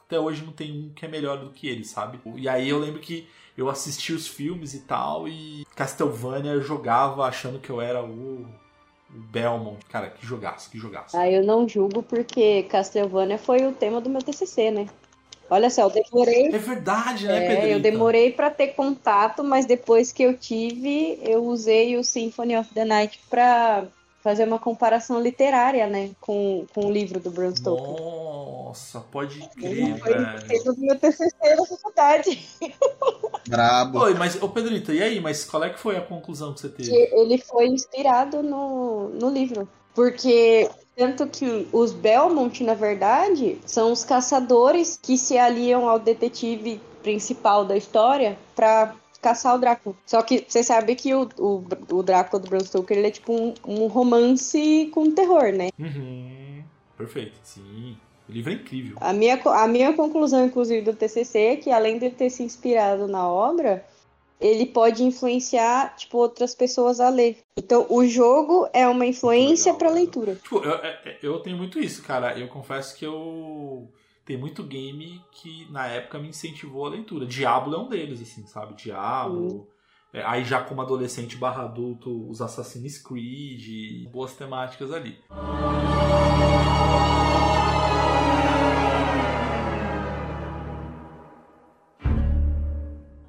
até 0.08 0.18
hoje 0.20 0.44
não 0.44 0.54
tem 0.54 0.72
um 0.72 0.90
que 0.96 1.06
é 1.06 1.08
melhor 1.08 1.38
do 1.38 1.52
que 1.52 1.68
ele, 1.68 1.84
sabe? 1.84 2.20
E 2.38 2.48
aí 2.48 2.70
eu 2.70 2.80
lembro 2.80 3.02
que 3.02 3.28
eu 3.58 3.70
assisti 3.70 4.14
os 4.14 4.28
filmes 4.28 4.74
e 4.74 4.80
tal, 4.80 5.28
e 5.28 5.66
Castlevania 5.76 6.54
eu 6.54 6.62
jogava 6.62 7.26
achando 7.26 7.60
que 7.60 7.70
eu 7.70 7.82
era 7.82 8.02
o, 8.02 8.44
o 8.44 8.48
Belmont. 9.10 9.84
Cara, 9.90 10.10
que 10.10 10.26
jogaço, 10.26 10.70
que 10.72 10.78
jogaço. 10.78 11.18
Ah, 11.18 11.30
eu 11.30 11.44
não 11.44 11.68
julgo 11.68 12.02
porque 12.02 12.64
Castlevania 12.64 13.38
foi 13.38 13.66
o 13.66 13.74
tema 13.74 14.00
do 14.00 14.10
meu 14.10 14.22
TCC, 14.22 14.72
né? 14.72 14.88
Olha 15.50 15.70
só, 15.70 15.84
eu 15.84 15.90
demorei. 15.90 16.48
É 16.48 16.58
verdade, 16.58 17.26
né, 17.26 17.70
É, 17.70 17.74
eu 17.74 17.80
demorei 17.80 18.32
pra 18.32 18.50
ter 18.50 18.68
contato, 18.70 19.44
mas 19.44 19.66
depois 19.66 20.12
que 20.12 20.24
eu 20.24 20.38
tive, 20.38 21.20
eu 21.22 21.44
usei 21.46 21.98
o 21.98 22.04
Symphony 22.04 22.58
of 22.58 22.74
the 22.74 22.84
Night 22.84 23.20
pra 23.30 23.88
fazer 24.28 24.44
uma 24.46 24.60
comparação 24.60 25.22
literária, 25.22 25.88
né, 25.88 26.10
com, 26.20 26.66
com 26.76 26.88
o 26.88 26.92
livro 26.92 27.18
do 27.18 27.32
Bram 27.32 27.56
Stoker. 27.56 28.04
Nossa, 28.04 29.00
pode 29.00 29.40
crer, 29.56 29.78
Ele 29.78 29.98
foi 29.98 30.14
velho. 30.14 30.64
do 30.66 30.78
meu 30.78 31.00
TCC 31.00 31.56
da 31.56 31.66
faculdade. 31.66 32.46
Brabo. 33.48 34.00
Oi, 34.00 34.16
mas, 34.16 34.36
ô 34.44 34.50
Pedrito, 34.50 34.92
e 34.92 35.02
aí? 35.02 35.22
Mas 35.22 35.46
qual 35.46 35.64
é 35.64 35.70
que 35.70 35.80
foi 35.80 35.96
a 35.96 36.02
conclusão 36.02 36.54
que 36.54 36.60
você 36.60 36.68
teve? 36.68 36.90
que 36.90 37.16
ele 37.16 37.38
foi 37.38 37.68
inspirado 37.68 38.44
no, 38.44 39.08
no 39.12 39.30
livro. 39.30 39.66
Porque 39.96 40.70
tanto 40.98 41.26
que 41.28 41.66
os 41.72 41.94
Belmont, 41.94 42.62
na 42.66 42.74
verdade, 42.74 43.58
são 43.66 43.94
os 43.94 44.04
caçadores 44.04 45.00
que 45.02 45.18
se 45.18 45.38
aliam 45.38 45.88
ao 45.88 46.00
detetive 46.00 46.82
principal 47.02 47.64
da 47.64 47.78
história 47.78 48.38
pra 48.54 48.94
caçar 49.22 49.56
o 49.56 49.58
Drácula. 49.60 49.96
Só 50.06 50.22
que 50.22 50.46
você 50.48 50.64
sabe 50.64 50.96
que 50.96 51.14
o, 51.14 51.28
o, 51.38 51.64
o 51.92 52.04
Drácula 52.04 52.42
do 52.42 52.50
Bram 52.50 52.60
Stoker 52.60 52.98
ele 52.98 53.08
é 53.08 53.12
tipo 53.12 53.34
um, 53.34 53.54
um 53.66 53.88
romance 53.88 54.90
com 54.94 55.12
terror, 55.12 55.52
né? 55.52 55.70
Uhum, 55.80 56.64
perfeito, 56.98 57.40
sim. 57.44 57.98
O 58.28 58.32
livro 58.32 58.52
é 58.52 58.56
incrível. 58.56 58.98
A 59.00 59.14
minha, 59.14 59.42
a 59.42 59.68
minha 59.68 59.94
conclusão, 59.94 60.46
inclusive, 60.46 60.82
do 60.82 60.94
TCC 60.94 61.40
é 61.40 61.56
que 61.56 61.72
além 61.72 61.98
de 61.98 62.10
ter 62.10 62.30
se 62.30 62.44
inspirado 62.44 63.08
na 63.08 63.28
obra, 63.28 63.86
ele 64.40 64.66
pode 64.66 65.04
influenciar, 65.04 65.96
tipo, 65.96 66.18
outras 66.18 66.54
pessoas 66.54 67.00
a 67.00 67.10
ler. 67.10 67.38
Então, 67.58 67.88
o 67.90 68.06
jogo 68.06 68.68
é 68.74 68.88
uma 68.88 69.06
influência 69.06 69.74
para 69.74 69.90
leitura. 69.90 70.36
Tipo, 70.36 70.58
eu, 70.64 70.76
é- 70.76 71.18
eu 71.24 71.40
tenho 71.40 71.58
muito 71.58 71.80
isso, 71.80 72.04
cara. 72.04 72.38
Eu 72.38 72.48
confesso 72.48 72.96
que 72.96 73.06
eu. 73.06 73.88
Tem 74.28 74.36
muito 74.36 74.62
game 74.62 75.24
que 75.32 75.66
na 75.72 75.88
época 75.88 76.20
me 76.20 76.28
incentivou 76.28 76.86
a 76.86 76.90
leitura. 76.90 77.26
Diablo 77.26 77.74
é 77.74 77.80
um 77.80 77.88
deles, 77.88 78.22
assim, 78.22 78.46
sabe? 78.46 78.76
Diablo. 78.76 79.66
É, 80.12 80.22
aí 80.22 80.44
já 80.44 80.62
como 80.62 80.82
adolescente 80.82 81.38
barra 81.38 81.64
adulto, 81.64 82.30
os 82.30 82.42
Assassin's 82.42 83.02
Creed, 83.02 84.06
boas 84.12 84.34
temáticas 84.34 84.92
ali. 84.92 85.18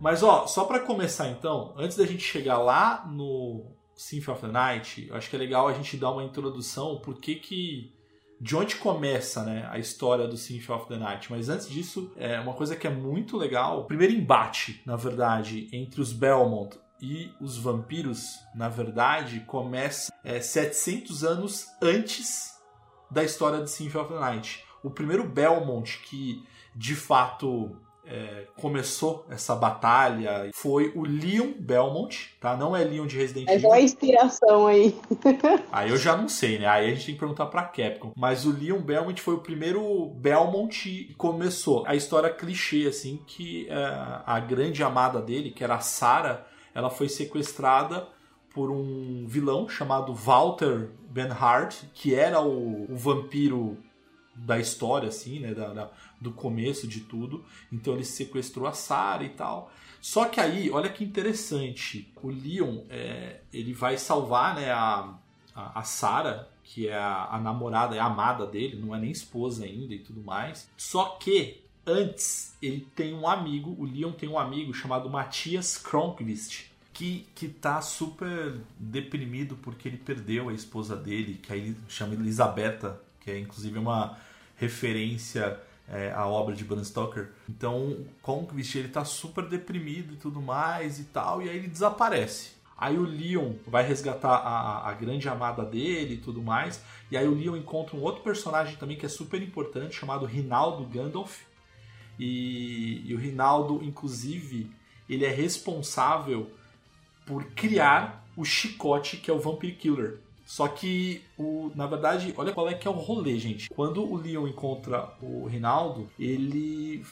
Mas 0.00 0.24
ó, 0.24 0.48
só 0.48 0.64
pra 0.64 0.80
começar 0.80 1.28
então, 1.28 1.74
antes 1.76 1.96
da 1.96 2.04
gente 2.04 2.24
chegar 2.24 2.58
lá 2.58 3.06
no 3.08 3.70
Symphony 3.94 4.36
of 4.36 4.46
the 4.46 4.52
Night, 4.52 5.06
eu 5.08 5.14
acho 5.14 5.30
que 5.30 5.36
é 5.36 5.38
legal 5.38 5.68
a 5.68 5.72
gente 5.72 5.96
dar 5.96 6.10
uma 6.10 6.24
introdução 6.24 7.00
por 7.00 7.20
que 7.20 7.36
que 7.36 7.97
de 8.40 8.56
onde 8.56 8.76
começa 8.76 9.44
né, 9.44 9.68
a 9.70 9.78
história 9.78 10.28
do 10.28 10.36
Symphony 10.36 10.78
of 10.78 10.88
the 10.88 10.96
Night. 10.96 11.30
Mas 11.30 11.48
antes 11.48 11.68
disso, 11.68 12.12
é 12.16 12.38
uma 12.38 12.54
coisa 12.54 12.76
que 12.76 12.86
é 12.86 12.90
muito 12.90 13.36
legal, 13.36 13.80
o 13.80 13.84
primeiro 13.84 14.12
embate, 14.12 14.82
na 14.86 14.96
verdade, 14.96 15.68
entre 15.72 16.00
os 16.00 16.12
Belmont 16.12 16.78
e 17.00 17.32
os 17.40 17.56
vampiros, 17.56 18.38
na 18.54 18.68
verdade, 18.68 19.40
começa 19.40 20.12
é, 20.24 20.40
700 20.40 21.24
anos 21.24 21.66
antes 21.82 22.56
da 23.10 23.24
história 23.24 23.62
de 23.62 23.70
Symphony 23.70 24.04
of 24.04 24.12
the 24.12 24.20
Night. 24.20 24.64
O 24.82 24.90
primeiro 24.90 25.28
Belmont 25.28 25.98
que, 26.08 26.44
de 26.74 26.94
fato, 26.94 27.76
é, 28.10 28.46
começou 28.56 29.26
essa 29.28 29.54
batalha 29.54 30.50
foi 30.54 30.90
o 30.94 31.02
Leon 31.02 31.52
Belmont, 31.58 32.34
tá? 32.40 32.56
Não 32.56 32.74
é 32.74 32.82
Leon 32.82 33.06
de 33.06 33.16
Resident 33.16 33.46
Mas 33.46 33.56
Evil. 33.56 33.68
olha 33.68 33.80
a 33.80 33.82
inspiração 33.82 34.66
aí. 34.66 34.96
Aí 35.70 35.90
eu 35.90 35.96
já 35.96 36.16
não 36.16 36.28
sei, 36.28 36.58
né? 36.58 36.66
Aí 36.66 36.86
a 36.86 36.94
gente 36.94 37.06
tem 37.06 37.14
que 37.14 37.20
perguntar 37.20 37.46
pra 37.46 37.62
Capcom. 37.62 38.12
Mas 38.16 38.46
o 38.46 38.50
Leon 38.50 38.80
Belmont 38.80 39.20
foi 39.20 39.34
o 39.34 39.38
primeiro 39.38 40.06
Belmont 40.16 40.68
que 40.88 41.14
começou. 41.14 41.84
A 41.86 41.94
história 41.94 42.30
clichê, 42.30 42.86
assim, 42.88 43.20
que 43.26 43.68
é, 43.68 43.74
a 44.26 44.40
grande 44.40 44.82
amada 44.82 45.20
dele, 45.20 45.50
que 45.50 45.62
era 45.62 45.74
a 45.74 45.80
Sarah, 45.80 46.46
ela 46.74 46.88
foi 46.88 47.08
sequestrada 47.08 48.08
por 48.54 48.70
um 48.70 49.26
vilão 49.26 49.68
chamado 49.68 50.14
Walter 50.14 50.88
Benhart, 51.10 51.84
que 51.92 52.14
era 52.14 52.40
o, 52.40 52.90
o 52.90 52.96
vampiro 52.96 53.76
da 54.46 54.58
história, 54.58 55.08
assim, 55.08 55.40
né? 55.40 55.54
Da, 55.54 55.72
da- 55.72 55.90
do 56.20 56.32
começo 56.32 56.86
de 56.88 57.00
tudo. 57.00 57.44
Então 57.72 57.94
ele 57.94 58.04
sequestrou 58.04 58.66
a 58.66 58.72
Sarah 58.72 59.24
e 59.24 59.28
tal. 59.30 59.70
Só 60.00 60.24
que 60.26 60.40
aí, 60.40 60.70
olha 60.70 60.88
que 60.88 61.04
interessante, 61.04 62.12
o 62.22 62.28
Leon, 62.28 62.82
é, 62.88 63.40
ele 63.52 63.72
vai 63.72 63.98
salvar, 63.98 64.54
né, 64.54 64.70
a, 64.70 65.14
a, 65.54 65.80
a 65.80 65.82
Sarah, 65.82 66.48
que 66.62 66.86
é 66.88 66.96
a, 66.96 67.26
a 67.32 67.40
namorada, 67.40 67.96
é 67.96 67.98
a 67.98 68.04
amada 68.04 68.46
dele, 68.46 68.76
não 68.80 68.94
é 68.94 68.98
nem 69.00 69.10
esposa 69.10 69.64
ainda 69.64 69.94
e 69.94 69.98
tudo 69.98 70.20
mais. 70.22 70.68
Só 70.76 71.16
que 71.20 71.62
antes 71.86 72.56
ele 72.62 72.86
tem 72.94 73.14
um 73.14 73.26
amigo, 73.28 73.74
o 73.78 73.84
Leon 73.84 74.12
tem 74.12 74.28
um 74.28 74.38
amigo 74.38 74.72
chamado 74.74 75.08
Matias 75.10 75.76
Kronqvist, 75.78 76.66
que, 76.92 77.26
que 77.34 77.48
tá 77.48 77.80
super 77.80 78.56
deprimido 78.78 79.56
porque 79.56 79.88
ele 79.88 79.96
perdeu 79.98 80.48
a 80.48 80.52
esposa 80.52 80.96
dele, 80.96 81.38
que 81.42 81.52
aí 81.52 81.76
chama 81.88 82.14
Elisabetta, 82.14 83.00
que 83.20 83.30
é 83.30 83.38
inclusive 83.38 83.78
uma 83.78 84.16
referência 84.58 85.58
é, 85.88 86.12
à 86.12 86.26
obra 86.26 86.54
de 86.54 86.64
Bram 86.64 86.84
Stoker. 86.84 87.30
Então, 87.48 88.04
Conquist, 88.20 88.76
ele 88.76 88.88
tá 88.88 89.04
super 89.04 89.48
deprimido 89.48 90.14
e 90.14 90.16
tudo 90.16 90.42
mais 90.42 90.98
e 90.98 91.04
tal, 91.04 91.40
e 91.40 91.48
aí 91.48 91.56
ele 91.56 91.68
desaparece. 91.68 92.58
Aí 92.76 92.96
o 92.96 93.02
Leon 93.02 93.54
vai 93.66 93.84
resgatar 93.84 94.36
a, 94.36 94.88
a 94.88 94.92
grande 94.92 95.28
amada 95.28 95.64
dele 95.64 96.14
e 96.14 96.18
tudo 96.18 96.40
mais. 96.40 96.80
E 97.10 97.16
aí 97.16 97.26
o 97.26 97.34
Leon 97.34 97.56
encontra 97.56 97.96
um 97.96 98.02
outro 98.02 98.22
personagem 98.22 98.76
também 98.76 98.96
que 98.96 99.04
é 99.04 99.08
super 99.08 99.42
importante, 99.42 99.96
chamado 99.96 100.24
Rinaldo 100.26 100.84
Gandalf. 100.84 101.40
E, 102.16 103.02
e 103.04 103.14
o 103.14 103.18
Rinaldo, 103.18 103.82
inclusive, 103.82 104.70
ele 105.08 105.24
é 105.24 105.30
responsável 105.30 106.50
por 107.26 107.44
criar 107.46 108.24
o 108.36 108.44
chicote 108.44 109.16
que 109.16 109.28
é 109.28 109.34
o 109.34 109.40
Vampire 109.40 109.74
Killer. 109.74 110.20
Só 110.48 110.66
que, 110.66 111.22
o, 111.36 111.70
na 111.74 111.86
verdade, 111.86 112.32
olha 112.34 112.54
qual 112.54 112.70
é 112.70 112.74
que 112.74 112.88
é 112.88 112.90
o 112.90 112.94
rolê, 112.94 113.38
gente. 113.38 113.68
Quando 113.68 114.02
o 114.02 114.16
Leon 114.16 114.48
encontra 114.48 115.14
o 115.20 115.46
Rinaldo, 115.46 116.08
ele. 116.18 117.04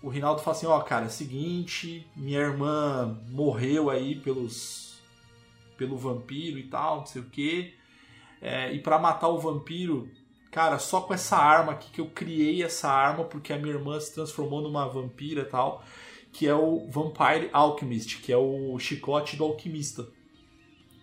O 0.00 0.08
Rinaldo 0.08 0.42
fala 0.42 0.56
assim: 0.56 0.66
Ó, 0.66 0.78
cara, 0.82 1.06
é 1.06 1.08
o 1.08 1.10
seguinte, 1.10 2.06
minha 2.14 2.38
irmã 2.38 3.20
morreu 3.30 3.90
aí 3.90 4.14
pelos. 4.14 4.96
pelo 5.76 5.96
vampiro 5.96 6.56
e 6.56 6.68
tal, 6.68 6.98
não 6.98 7.06
sei 7.06 7.20
o 7.20 7.24
quê. 7.24 7.74
É, 8.40 8.72
e 8.72 8.78
para 8.78 8.96
matar 8.96 9.26
o 9.26 9.40
vampiro, 9.40 10.08
cara, 10.52 10.78
só 10.78 11.00
com 11.00 11.12
essa 11.12 11.36
arma 11.36 11.72
aqui 11.72 11.90
que 11.90 12.00
eu 12.00 12.06
criei 12.06 12.62
essa 12.62 12.88
arma 12.88 13.24
porque 13.24 13.52
a 13.52 13.58
minha 13.58 13.74
irmã 13.74 13.98
se 13.98 14.14
transformou 14.14 14.62
numa 14.62 14.86
vampira 14.86 15.42
e 15.42 15.46
tal, 15.46 15.82
que 16.32 16.46
é 16.46 16.54
o 16.54 16.88
Vampire 16.88 17.50
Alchemist, 17.52 18.22
que 18.22 18.32
é 18.32 18.36
o 18.36 18.78
chicote 18.78 19.34
do 19.34 19.42
alquimista. 19.42 20.06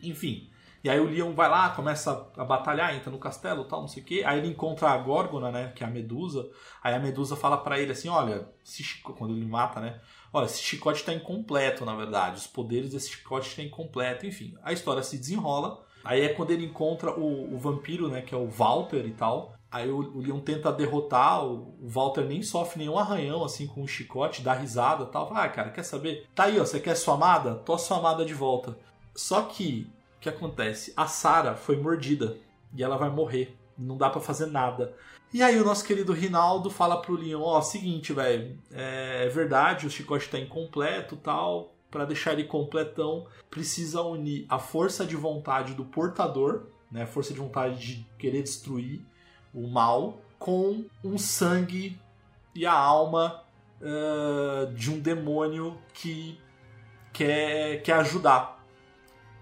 Enfim. 0.02 0.55
E 0.86 0.90
aí 0.90 1.00
o 1.00 1.06
Leon 1.06 1.34
vai 1.34 1.50
lá, 1.50 1.72
começa 1.72 2.30
a 2.38 2.46
batalhar, 2.46 2.96
entra 2.96 3.10
no 3.10 3.18
castelo, 3.18 3.64
tal, 3.64 3.82
não 3.82 3.88
sei 3.88 4.04
o 4.04 4.06
quê. 4.06 4.22
Aí 4.24 4.38
ele 4.38 4.50
encontra 4.50 4.92
a 4.92 4.98
Górgona, 5.00 5.52
né, 5.52 5.74
que 5.76 5.84
é 5.84 5.88
a 5.88 5.90
Medusa. 5.90 6.48
Aí 6.84 6.94
a 6.94 7.00
Medusa 7.00 7.36
fala 7.36 7.58
para 7.58 7.80
ele 7.80 7.92
assim, 7.92 8.08
olha, 8.08 8.48
chicote, 8.64 9.18
quando 9.18 9.34
ele 9.34 9.48
mata, 9.48 9.80
né? 9.80 10.00
Olha, 10.32 10.46
esse 10.46 10.62
chicote 10.62 11.04
tá 11.04 11.12
incompleto, 11.12 11.84
na 11.86 11.96
verdade. 11.96 12.38
Os 12.38 12.46
poderes 12.46 12.92
desse 12.92 13.10
chicote 13.10 13.48
estão 13.48 13.66
incompleto, 13.66 14.28
enfim. 14.28 14.54
A 14.62 14.72
história 14.74 15.02
se 15.02 15.18
desenrola. 15.18 15.84
Aí 16.04 16.22
é 16.22 16.30
quando 16.30 16.52
ele 16.52 16.68
encontra 16.68 17.20
o, 17.20 17.56
o 17.56 17.58
vampiro, 17.58 18.08
né, 18.08 18.22
que 18.22 18.36
é 18.36 18.38
o 18.38 18.48
Walter 18.48 19.08
e 19.08 19.12
tal. 19.12 19.56
Aí 19.72 19.90
o, 19.90 19.98
o 19.98 20.22
Leon 20.22 20.40
tenta 20.40 20.72
derrotar, 20.72 21.44
o, 21.44 21.80
Walter 21.82 22.26
nem 22.26 22.44
sofre 22.44 22.78
nenhum 22.78 23.00
arranhão 23.00 23.44
assim 23.44 23.66
com 23.66 23.82
o 23.82 23.88
chicote, 23.88 24.44
dá 24.44 24.54
risada 24.54 25.06
e 25.06 25.08
tal. 25.08 25.32
Ah, 25.34 25.50
cara, 25.50 25.72
quer 25.72 25.82
saber? 25.82 26.28
Tá 26.36 26.44
aí, 26.44 26.60
ó, 26.60 26.64
você 26.64 26.80
quer 26.80 26.94
sua 26.94 27.16
amada? 27.16 27.56
Tô 27.56 27.74
a 27.74 27.80
sua 27.80 27.98
amada 27.98 28.24
de 28.24 28.36
volta. 28.36 28.78
Só 29.16 29.42
que, 29.42 29.92
que 30.26 30.30
acontece? 30.30 30.92
A 30.98 31.06
Sarah 31.06 31.56
foi 31.56 31.78
mordida 31.78 32.38
e 32.74 32.84
ela 32.84 32.98
vai 32.98 33.10
morrer. 33.10 33.56
Não 33.78 33.96
dá 33.96 34.10
para 34.10 34.22
fazer 34.22 34.48
nada. 34.48 34.96
E 35.32 35.44
aí 35.44 35.60
o 35.60 35.66
nosso 35.66 35.86
querido 35.86 36.14
Rinaldo 36.14 36.70
fala 36.70 37.02
pro 37.02 37.16
Leon, 37.16 37.42
ó, 37.42 37.62
seguinte, 37.62 38.14
velho, 38.14 38.58
é, 38.72 39.26
é, 39.26 39.30
verdade, 39.30 39.86
o 39.86 39.90
chicote 39.90 40.30
tá 40.30 40.40
incompleto 40.40 41.16
tal. 41.18 41.74
Para 41.92 42.06
deixar 42.06 42.34
ele 42.34 42.44
completão, 42.44 43.26
precisa 43.50 44.02
unir 44.02 44.46
a 44.50 44.60
força 44.60 45.06
de 45.06 45.16
vontade 45.16 45.74
do 45.76 45.86
portador, 45.86 46.68
né, 46.92 47.04
a 47.04 47.08
força 47.08 47.34
de 47.34 47.40
vontade 47.40 47.80
de 47.80 48.08
querer 48.18 48.42
destruir 48.42 49.02
o 49.54 49.68
mal, 49.68 50.20
com 50.38 50.84
um 51.02 51.18
sangue 51.18 51.98
e 52.54 52.66
a 52.66 52.74
alma 52.74 53.44
uh, 53.80 54.74
de 54.74 54.92
um 54.92 55.00
demônio 55.00 55.78
que 55.94 56.38
quer, 57.14 57.82
quer 57.82 57.94
ajudar. 57.94 58.55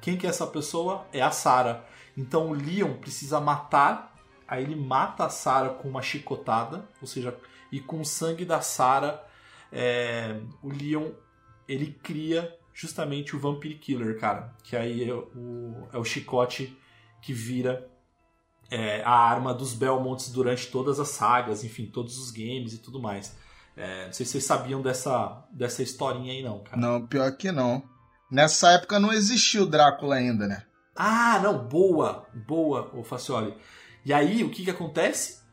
Quem 0.03 0.17
que 0.17 0.27
é 0.27 0.29
essa 0.29 0.45
pessoa? 0.45 1.07
É 1.13 1.21
a 1.21 1.31
Sara. 1.31 1.85
Então 2.17 2.49
o 2.49 2.53
Leon 2.53 2.95
precisa 2.97 3.39
matar, 3.39 4.13
aí 4.45 4.61
ele 4.61 4.75
mata 4.75 5.23
a 5.23 5.29
Sara 5.29 5.69
com 5.69 5.87
uma 5.87 6.01
chicotada, 6.01 6.85
ou 6.99 7.07
seja, 7.07 7.33
e 7.71 7.79
com 7.79 8.01
o 8.01 8.05
sangue 8.05 8.43
da 8.43 8.59
Sara, 8.59 9.23
é, 9.71 10.41
o 10.61 10.67
Leon 10.67 11.11
ele 11.69 11.97
cria 12.03 12.53
justamente 12.73 13.33
o 13.33 13.39
Vampire 13.39 13.75
Killer, 13.75 14.19
cara, 14.19 14.53
que 14.61 14.75
aí 14.75 15.09
é 15.09 15.13
o, 15.13 15.87
é 15.93 15.97
o 15.97 16.03
chicote 16.03 16.77
que 17.21 17.31
vira 17.31 17.89
é, 18.69 19.01
a 19.03 19.13
arma 19.13 19.53
dos 19.53 19.73
Belmonts 19.73 20.29
durante 20.29 20.67
todas 20.67 20.99
as 20.99 21.07
sagas, 21.11 21.63
enfim, 21.63 21.85
todos 21.85 22.17
os 22.17 22.29
games 22.29 22.73
e 22.73 22.79
tudo 22.79 23.01
mais. 23.01 23.37
É, 23.73 24.07
não 24.07 24.11
sei 24.11 24.25
se 24.25 24.33
vocês 24.33 24.43
sabiam 24.43 24.81
dessa, 24.81 25.47
dessa 25.49 25.81
historinha 25.81 26.33
aí, 26.33 26.43
não, 26.43 26.59
cara. 26.59 26.75
Não, 26.75 27.07
pior 27.07 27.31
que 27.37 27.53
não. 27.53 27.92
Nessa 28.33 28.71
época 28.71 28.99
não 28.99 29.13
existia 29.13 29.61
o 29.61 29.65
Drácula 29.67 30.15
ainda, 30.15 30.47
né? 30.47 30.63
Ah, 30.95 31.39
não, 31.43 31.67
boa, 31.67 32.25
boa, 32.33 32.89
o 32.91 33.03
Facioli. 33.03 33.53
E 34.03 34.11
aí, 34.11 34.43
o 34.43 34.49
que 34.49 34.63
que 34.63 34.71
acontece? 34.71 35.43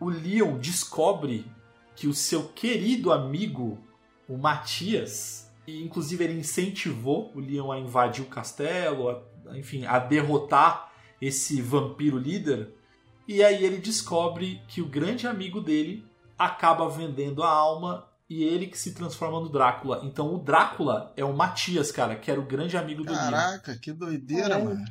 O 0.00 0.08
Leon 0.08 0.56
descobre 0.56 1.44
que 1.94 2.06
o 2.06 2.14
seu 2.14 2.44
querido 2.44 3.12
amigo, 3.12 3.78
o 4.26 4.38
Matias, 4.38 5.52
e 5.66 5.84
inclusive 5.84 6.24
ele 6.24 6.40
incentivou 6.40 7.30
o 7.34 7.40
Leon 7.40 7.70
a 7.70 7.78
invadir 7.78 8.24
o 8.24 8.28
castelo, 8.28 9.10
a, 9.10 9.58
enfim, 9.58 9.84
a 9.84 9.98
derrotar 9.98 10.94
esse 11.20 11.60
vampiro 11.60 12.16
líder. 12.16 12.74
E 13.28 13.44
aí 13.44 13.62
ele 13.62 13.76
descobre 13.76 14.62
que 14.66 14.80
o 14.80 14.88
grande 14.88 15.26
amigo 15.26 15.60
dele 15.60 16.06
acaba 16.38 16.88
vendendo 16.88 17.42
a 17.42 17.50
alma 17.50 18.08
e 18.34 18.42
ele 18.42 18.66
que 18.66 18.76
se 18.76 18.92
transforma 18.92 19.38
no 19.38 19.48
Drácula. 19.48 20.00
Então 20.02 20.34
o 20.34 20.38
Drácula 20.38 21.12
é 21.16 21.24
o 21.24 21.32
Matias, 21.32 21.92
cara, 21.92 22.16
que 22.16 22.28
era 22.28 22.40
o 22.40 22.44
grande 22.44 22.76
amigo 22.76 23.04
do 23.04 23.12
Caraca, 23.12 23.76
que 23.76 23.92
doideira, 23.92 24.54
é. 24.54 24.64
mano. 24.64 24.84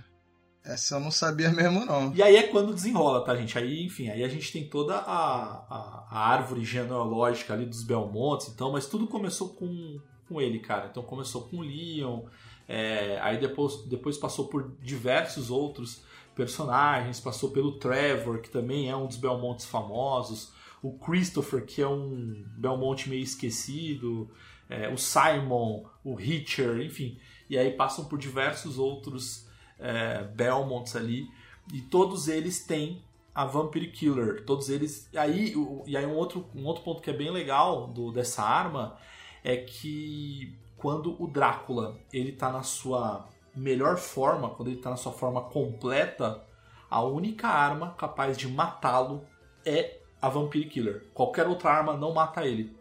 Essa 0.63 0.95
eu 0.95 1.01
não 1.01 1.11
sabia 1.11 1.51
mesmo, 1.51 1.85
não. 1.85 2.15
E 2.15 2.24
aí 2.24 2.37
é 2.37 2.44
quando 2.44 2.74
desenrola, 2.74 3.25
tá, 3.25 3.35
gente? 3.35 3.57
Aí, 3.57 3.83
enfim, 3.83 4.07
aí 4.07 4.24
a 4.24 4.29
gente 4.29 4.50
tem 4.50 4.70
toda 4.70 4.96
a, 4.96 5.65
a, 5.70 6.07
a 6.09 6.29
árvore 6.29 6.63
genealógica 6.63 7.53
ali 7.53 7.65
dos 7.65 7.83
Belmontes, 7.83 8.48
então, 8.48 8.72
mas 8.72 8.87
tudo 8.87 9.05
começou 9.05 9.50
com, 9.50 10.00
com 10.29 10.39
ele, 10.39 10.59
cara. 10.59 10.87
Então 10.89 11.03
começou 11.03 11.41
com 11.50 11.57
o 11.57 11.61
Leon, 11.61 12.22
é, 12.65 13.20
aí 13.22 13.37
depois, 13.37 13.83
depois 13.87 14.18
passou 14.18 14.48
por 14.48 14.72
diversos 14.81 15.51
outros 15.51 16.01
personagens, 16.33 17.20
passou 17.20 17.51
pelo 17.51 17.77
Trevor, 17.77 18.39
que 18.39 18.50
também 18.50 18.89
é 18.89 18.96
um 18.96 19.05
dos 19.05 19.18
Belmontes 19.18 19.65
famosos, 19.65 20.52
o 20.83 20.91
Christopher, 21.00 21.65
que 21.65 21.81
é 21.81 21.87
um 21.87 22.46
Belmonte 22.57 23.09
meio 23.09 23.24
esquecido, 23.24 24.29
é, 24.69 24.89
o 24.89 24.98
Simon, 24.98 25.85
o 26.03 26.19
Hitcher, 26.19 26.81
enfim. 26.81 27.17
E 27.50 27.57
aí 27.57 27.72
passam 27.72 28.05
por 28.05 28.19
diversos 28.19 28.77
outros 28.77 29.48
é, 29.79 30.25
Belmonts 30.25 30.96
ali, 30.96 31.27
e 31.74 31.81
todos 31.81 32.27
eles 32.27 32.65
têm 32.65 33.01
a 33.33 33.46
Vampire 33.46 33.91
Killer. 33.91 34.46
Todos 34.46 34.69
eles. 34.69 35.09
Aí, 35.15 35.53
e 35.87 35.96
aí 35.96 36.05
um 36.05 36.15
outro, 36.15 36.50
um 36.53 36.65
outro 36.65 36.83
ponto 36.83 37.01
que 37.01 37.09
é 37.09 37.13
bem 37.13 37.31
legal 37.31 37.87
do, 37.87 38.11
dessa 38.11 38.43
arma 38.43 38.98
é 39.43 39.57
que 39.57 40.53
quando 40.77 41.22
o 41.22 41.27
Drácula 41.27 41.98
ele 42.11 42.33
tá 42.33 42.51
na 42.51 42.61
sua 42.61 43.29
melhor 43.55 43.98
forma, 43.98 44.50
quando 44.50 44.67
ele 44.67 44.77
está 44.77 44.89
na 44.89 44.98
sua 44.98 45.13
forma 45.13 45.41
completa, 45.41 46.43
a 46.89 47.01
única 47.01 47.48
arma 47.48 47.93
capaz 47.98 48.37
de 48.37 48.48
matá-lo 48.48 49.25
é 49.65 50.02
a 50.24 50.29
Vampire 50.29 50.70
Killer. 50.70 51.03
Qualquer 51.14 51.46
outra 51.48 51.70
arma 51.70 51.98
não 51.98 52.14
mata 52.14 52.48
ele. 52.48 52.74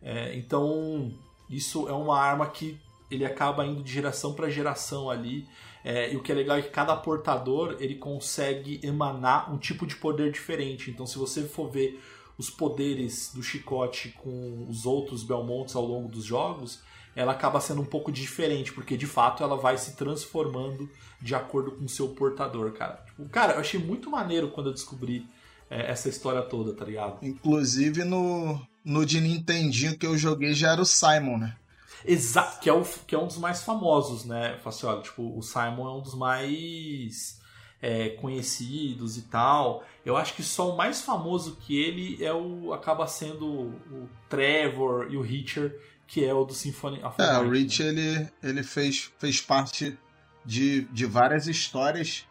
É, 0.00 0.32
então, 0.36 1.12
isso 1.50 1.88
é 1.88 1.92
uma 1.92 2.16
arma 2.16 2.46
que 2.46 2.78
ele 3.10 3.24
acaba 3.24 3.66
indo 3.66 3.82
de 3.82 3.92
geração 3.92 4.32
para 4.32 4.48
geração 4.48 5.10
ali. 5.10 5.48
É, 5.84 6.12
e 6.12 6.16
o 6.16 6.22
que 6.22 6.30
é 6.30 6.34
legal 6.36 6.56
é 6.56 6.62
que 6.62 6.70
cada 6.70 6.94
portador 6.94 7.76
ele 7.80 7.96
consegue 7.96 8.78
emanar 8.80 9.52
um 9.52 9.58
tipo 9.58 9.84
de 9.88 9.96
poder 9.96 10.30
diferente. 10.30 10.88
Então, 10.88 11.04
se 11.04 11.18
você 11.18 11.42
for 11.42 11.68
ver 11.68 12.00
os 12.38 12.48
poderes 12.48 13.32
do 13.34 13.42
chicote 13.42 14.10
com 14.22 14.64
os 14.68 14.86
outros 14.86 15.24
Belmonts 15.24 15.74
ao 15.74 15.84
longo 15.84 16.08
dos 16.08 16.24
jogos, 16.24 16.80
ela 17.16 17.32
acaba 17.32 17.60
sendo 17.60 17.80
um 17.80 17.86
pouco 17.86 18.12
diferente, 18.12 18.72
porque 18.72 18.96
de 18.96 19.06
fato 19.06 19.42
ela 19.42 19.56
vai 19.56 19.76
se 19.76 19.96
transformando 19.96 20.88
de 21.20 21.34
acordo 21.34 21.72
com 21.72 21.86
o 21.86 21.88
seu 21.88 22.10
portador, 22.10 22.70
cara. 22.70 23.02
Tipo, 23.04 23.28
cara, 23.28 23.54
eu 23.54 23.58
achei 23.58 23.80
muito 23.80 24.08
maneiro 24.08 24.52
quando 24.52 24.68
eu 24.68 24.72
descobri 24.72 25.26
é, 25.70 25.90
essa 25.90 26.08
história 26.08 26.42
toda, 26.42 26.74
tá 26.74 26.84
ligado? 26.84 27.18
Inclusive 27.22 28.04
no, 28.04 28.60
no 28.84 29.04
de 29.04 29.20
Nintendinho 29.20 29.96
que 29.96 30.06
eu 30.06 30.16
joguei 30.16 30.54
já 30.54 30.72
era 30.72 30.82
o 30.82 30.86
Simon, 30.86 31.38
né? 31.38 31.56
Exato, 32.04 32.60
que 32.60 32.68
é, 32.68 32.72
o, 32.72 32.84
que 33.06 33.14
é 33.14 33.18
um 33.18 33.26
dos 33.26 33.38
mais 33.38 33.62
famosos, 33.62 34.24
né, 34.24 34.56
Facioli? 34.62 35.02
Tipo, 35.02 35.36
o 35.36 35.42
Simon 35.42 35.88
é 35.88 35.98
um 35.98 36.00
dos 36.00 36.14
mais 36.14 37.40
é, 37.82 38.10
conhecidos 38.10 39.16
e 39.16 39.22
tal. 39.22 39.84
Eu 40.04 40.16
acho 40.16 40.34
que 40.34 40.42
só 40.42 40.72
o 40.72 40.76
mais 40.76 41.02
famoso 41.02 41.56
que 41.56 41.76
ele 41.76 42.24
é 42.24 42.32
o 42.32 42.72
acaba 42.72 43.06
sendo 43.06 43.46
o 43.46 44.08
Trevor 44.28 45.08
e 45.10 45.16
o 45.16 45.26
Hitcher, 45.26 45.76
que 46.06 46.24
é 46.24 46.32
o 46.32 46.44
do 46.44 46.54
Symphony 46.54 47.02
of 47.04 47.20
É, 47.20 47.38
o 47.38 47.50
Rich 47.50 47.82
ele, 47.82 48.28
ele 48.42 48.62
fez, 48.62 49.12
fez 49.18 49.40
parte 49.40 49.96
de, 50.44 50.82
de 50.84 51.04
várias 51.04 51.46
histórias, 51.46 52.24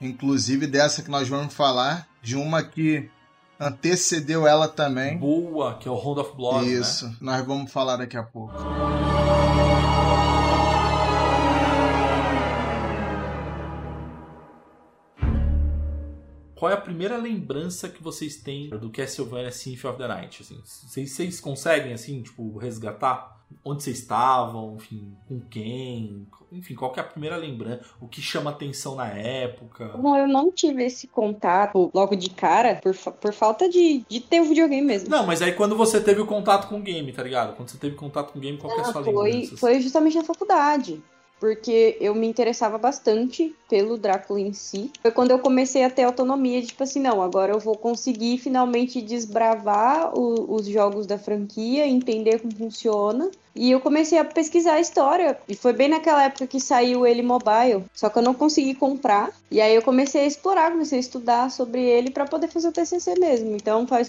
inclusive 0.00 0.66
dessa 0.66 1.02
que 1.02 1.10
nós 1.10 1.28
vamos 1.28 1.54
falar, 1.54 2.08
de 2.22 2.36
uma 2.36 2.62
que 2.62 3.10
antecedeu 3.58 4.46
ela 4.46 4.68
também. 4.68 5.18
Boa, 5.18 5.78
que 5.78 5.88
é 5.88 5.90
o 5.90 5.96
Round 5.96 6.20
of 6.20 6.36
Blood. 6.36 6.66
Né? 6.66 6.72
Isso, 6.72 7.06
né? 7.06 7.16
nós 7.20 7.46
vamos 7.46 7.72
falar 7.72 7.96
daqui 7.96 8.16
a 8.16 8.22
pouco. 8.22 8.54
Qual 16.54 16.72
é 16.72 16.74
a 16.74 16.80
primeira 16.80 17.16
lembrança 17.16 17.88
que 17.88 18.02
vocês 18.02 18.36
têm 18.36 18.68
do 18.70 18.90
Castlevania 18.90 19.52
Symphony 19.52 19.92
of 19.94 20.02
the 20.02 20.08
Night? 20.08 20.42
Assim, 20.42 20.60
vocês, 20.64 21.12
vocês 21.12 21.40
conseguem, 21.40 21.92
assim, 21.92 22.20
tipo, 22.20 22.58
resgatar 22.58 23.37
onde 23.64 23.82
vocês 23.82 23.98
estavam, 23.98 24.76
enfim, 24.76 25.16
com 25.28 25.40
quem, 25.40 26.26
enfim, 26.50 26.74
qual 26.74 26.92
é 26.96 27.00
a 27.00 27.04
primeira 27.04 27.36
lembrança, 27.36 27.82
o 28.00 28.08
que 28.08 28.20
chama 28.20 28.50
atenção 28.50 28.94
na 28.94 29.08
época? 29.08 29.88
Bom, 29.96 30.16
eu 30.16 30.26
não 30.26 30.50
tive 30.50 30.84
esse 30.84 31.06
contato 31.06 31.90
logo 31.92 32.16
de 32.16 32.30
cara 32.30 32.80
por, 32.82 32.94
por 32.94 33.32
falta 33.32 33.68
de, 33.68 34.04
de 34.08 34.20
ter 34.20 34.40
o 34.40 34.44
videogame 34.44 34.86
mesmo. 34.86 35.10
Não, 35.10 35.26
mas 35.26 35.42
aí 35.42 35.52
quando 35.52 35.76
você 35.76 36.00
teve 36.00 36.20
o 36.20 36.26
contato 36.26 36.68
com 36.68 36.78
o 36.78 36.82
game, 36.82 37.12
tá 37.12 37.22
ligado? 37.22 37.54
Quando 37.54 37.68
você 37.68 37.78
teve 37.78 37.96
contato 37.96 38.32
com 38.32 38.38
o 38.38 38.42
game, 38.42 38.56
qual 38.58 38.76
é 38.76 38.80
a 38.80 38.84
sua 38.84 39.02
foi, 39.04 39.32
lembrança? 39.32 39.56
Foi 39.56 39.80
justamente 39.80 40.16
na 40.16 40.24
faculdade. 40.24 41.02
Porque 41.40 41.96
eu 42.00 42.14
me 42.14 42.26
interessava 42.26 42.78
bastante 42.78 43.54
pelo 43.68 43.96
Drácula 43.96 44.40
em 44.40 44.52
si. 44.52 44.90
Foi 45.00 45.10
quando 45.10 45.30
eu 45.30 45.38
comecei 45.38 45.84
a 45.84 45.90
ter 45.90 46.02
autonomia, 46.02 46.60
de, 46.60 46.68
tipo 46.68 46.82
assim, 46.82 47.00
não, 47.00 47.22
agora 47.22 47.52
eu 47.52 47.60
vou 47.60 47.76
conseguir 47.76 48.38
finalmente 48.38 49.00
desbravar 49.00 50.18
o, 50.18 50.54
os 50.54 50.66
jogos 50.66 51.06
da 51.06 51.18
franquia, 51.18 51.86
entender 51.86 52.40
como 52.40 52.54
funciona. 52.54 53.30
E 53.54 53.70
eu 53.72 53.80
comecei 53.80 54.18
a 54.18 54.24
pesquisar 54.24 54.74
a 54.74 54.80
história. 54.80 55.38
E 55.48 55.54
foi 55.54 55.72
bem 55.72 55.88
naquela 55.88 56.24
época 56.24 56.46
que 56.46 56.60
saiu 56.60 57.06
ele 57.06 57.22
mobile. 57.22 57.84
Só 57.92 58.08
que 58.08 58.18
eu 58.18 58.22
não 58.22 58.32
consegui 58.32 58.74
comprar. 58.74 59.30
E 59.50 59.60
aí 59.60 59.74
eu 59.74 59.82
comecei 59.82 60.22
a 60.22 60.26
explorar, 60.26 60.70
comecei 60.70 60.98
a 60.98 61.00
estudar 61.00 61.50
sobre 61.50 61.82
ele 61.82 62.10
para 62.10 62.24
poder 62.24 62.48
fazer 62.48 62.68
o 62.68 62.72
TCC 62.72 63.18
mesmo. 63.18 63.56
Então 63.56 63.86
faz 63.86 64.08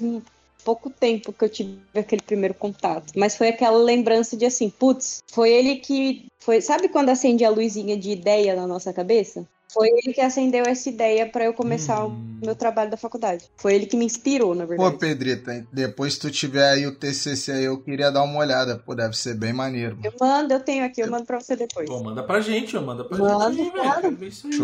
pouco 0.64 0.90
tempo 0.90 1.34
que 1.34 1.44
eu 1.44 1.50
tive 1.50 1.80
aquele 1.96 2.22
primeiro 2.22 2.54
contato. 2.54 3.14
Mas 3.16 3.36
foi 3.36 3.50
aquela 3.50 3.78
lembrança 3.78 4.38
de 4.38 4.46
assim, 4.46 4.70
putz, 4.70 5.24
foi 5.28 5.52
ele 5.52 5.76
que. 5.78 6.28
Foi, 6.40 6.62
sabe 6.62 6.90
quando 6.90 7.10
acende 7.10 7.44
a 7.44 7.50
luzinha 7.50 7.98
de 7.98 8.12
ideia 8.12 8.56
na 8.56 8.66
nossa 8.66 8.94
cabeça? 8.94 9.46
Foi 9.72 9.88
ele 9.88 10.14
que 10.14 10.22
acendeu 10.22 10.66
essa 10.66 10.90
ideia 10.90 11.28
para 11.28 11.46
eu 11.46 11.54
começar 11.54 12.04
hum. 12.04 12.40
o 12.42 12.46
meu 12.46 12.56
trabalho 12.56 12.90
da 12.90 12.98
faculdade. 12.98 13.46
Foi 13.56 13.76
ele 13.76 13.86
que 13.86 13.96
me 13.96 14.04
inspirou, 14.04 14.56
na 14.56 14.66
verdade. 14.66 14.92
Pô, 14.92 14.98
Pedrita, 14.98 15.66
depois 15.72 16.16
que 16.16 16.22
tu 16.22 16.32
tiver 16.32 16.68
aí 16.68 16.88
o 16.88 16.96
TCC 16.96 17.52
aí, 17.52 17.66
eu 17.66 17.78
queria 17.78 18.12
dar 18.12 18.24
uma 18.24 18.40
olhada. 18.40 18.78
Pô, 18.78 18.96
deve 18.96 19.16
ser 19.16 19.36
bem 19.36 19.54
maneiro. 19.54 19.98
Eu 20.04 20.14
mando, 20.20 20.54
eu 20.54 20.60
tenho 20.60 20.84
aqui, 20.84 21.02
eu 21.02 21.10
mando 21.10 21.26
pra 21.26 21.40
você 21.40 21.56
depois. 21.56 21.88
Pô, 21.88 22.02
manda 22.02 22.24
pra 22.24 22.42
gente, 22.42 22.76
eu 22.76 22.82
mando 22.82 23.06
pra 23.06 23.18
mando, 23.18 23.56
gente. 23.56 23.72
Claro. 23.72 24.18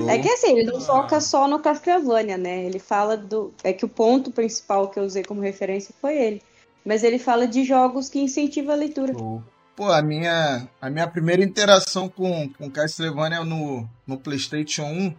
É 0.10 0.18
que 0.18 0.30
assim, 0.30 0.58
ele 0.58 0.72
não 0.72 0.78
ah. 0.78 0.82
foca 0.82 1.22
só 1.22 1.48
no 1.48 1.60
Castlevania, 1.60 2.38
né? 2.38 2.66
Ele 2.66 2.80
fala 2.80 3.16
do... 3.16 3.54
É 3.64 3.72
que 3.72 3.86
o 3.86 3.90
ponto 3.90 4.32
principal 4.32 4.90
que 4.90 5.00
eu 5.00 5.04
usei 5.04 5.24
como 5.24 5.40
referência 5.40 5.94
foi 6.02 6.18
ele. 6.18 6.42
Mas 6.84 7.04
ele 7.04 7.20
fala 7.20 7.48
de 7.48 7.64
jogos 7.64 8.10
que 8.10 8.20
incentivam 8.20 8.74
a 8.74 8.78
leitura. 8.78 9.14
Show. 9.14 9.44
Pô, 9.76 9.92
a 9.92 10.02
minha, 10.02 10.70
a 10.82 10.90
minha 10.90 11.06
primeira 11.06 11.44
interação 11.44 12.08
com, 12.08 12.48
com 12.50 12.72
Castlevania 12.72 13.44
no, 13.44 13.88
no 14.08 14.18
PlayStation 14.18 14.86
1 14.86 15.14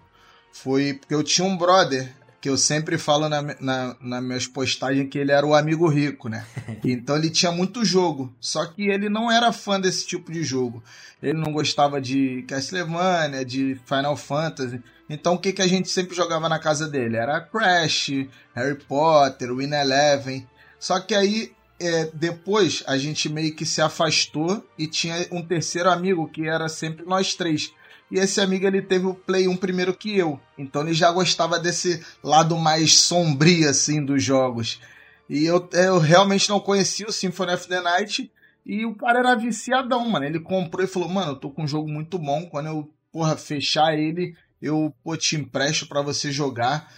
foi 0.50 0.94
porque 0.94 1.14
eu 1.14 1.22
tinha 1.22 1.46
um 1.46 1.54
brother 1.58 2.10
que 2.40 2.48
eu 2.48 2.56
sempre 2.56 2.96
falo 2.96 3.28
na, 3.28 3.42
na, 3.42 3.96
nas 4.00 4.22
minhas 4.22 4.46
postagens 4.46 5.10
que 5.10 5.18
ele 5.18 5.30
era 5.30 5.44
o 5.44 5.54
amigo 5.54 5.86
rico, 5.88 6.30
né? 6.30 6.46
Então 6.82 7.16
ele 7.16 7.28
tinha 7.28 7.52
muito 7.52 7.84
jogo, 7.84 8.32
só 8.40 8.64
que 8.64 8.88
ele 8.88 9.10
não 9.10 9.30
era 9.30 9.52
fã 9.52 9.78
desse 9.78 10.06
tipo 10.06 10.32
de 10.32 10.42
jogo. 10.42 10.82
Ele 11.22 11.38
não 11.38 11.52
gostava 11.52 12.00
de 12.00 12.42
Castlevania, 12.48 13.44
de 13.44 13.78
Final 13.84 14.16
Fantasy. 14.16 14.82
Então 15.10 15.34
o 15.34 15.38
que, 15.38 15.52
que 15.52 15.60
a 15.62 15.66
gente 15.66 15.90
sempre 15.90 16.16
jogava 16.16 16.48
na 16.48 16.58
casa 16.58 16.88
dele? 16.88 17.16
Era 17.16 17.42
Crash, 17.42 18.10
Harry 18.54 18.76
Potter, 18.76 19.54
Win 19.54 19.72
Eleven. 19.72 20.46
Só 20.78 20.98
que 21.00 21.14
aí 21.14 21.52
é, 21.78 22.10
depois 22.12 22.82
a 22.86 22.96
gente 22.96 23.28
meio 23.28 23.54
que 23.54 23.66
se 23.66 23.80
afastou 23.80 24.66
e 24.78 24.86
tinha 24.86 25.26
um 25.30 25.42
terceiro 25.42 25.90
amigo 25.90 26.28
que 26.28 26.48
era 26.48 26.68
sempre 26.68 27.04
nós 27.04 27.34
três. 27.34 27.72
E 28.10 28.18
esse 28.18 28.40
amigo 28.40 28.66
ele 28.66 28.80
teve 28.80 29.06
o 29.06 29.14
Play 29.14 29.48
1 29.48 29.56
primeiro 29.56 29.94
que 29.94 30.16
eu. 30.16 30.40
Então 30.56 30.82
ele 30.82 30.94
já 30.94 31.10
gostava 31.10 31.58
desse 31.58 32.04
lado 32.22 32.56
mais 32.56 32.98
sombrio 32.98 33.68
assim 33.68 34.04
dos 34.04 34.22
jogos. 34.22 34.80
E 35.28 35.44
eu, 35.44 35.68
eu 35.72 35.98
realmente 35.98 36.48
não 36.48 36.60
conhecia 36.60 37.06
o 37.06 37.12
Symphony 37.12 37.52
of 37.52 37.68
the 37.68 37.80
Night. 37.80 38.30
E 38.64 38.84
o 38.84 38.94
cara 38.94 39.20
era 39.20 39.34
viciadão, 39.34 40.08
mano. 40.08 40.24
Ele 40.24 40.40
comprou 40.40 40.84
e 40.84 40.88
falou: 40.88 41.08
Mano, 41.08 41.32
eu 41.32 41.36
tô 41.36 41.50
com 41.50 41.64
um 41.64 41.68
jogo 41.68 41.88
muito 41.88 42.18
bom. 42.18 42.46
Quando 42.46 42.66
eu, 42.66 42.90
porra, 43.12 43.36
fechar 43.36 43.96
ele, 43.96 44.36
eu 44.60 44.94
pô, 45.02 45.16
te 45.16 45.36
empresto 45.36 45.86
para 45.86 46.02
você 46.02 46.30
jogar. 46.30 46.92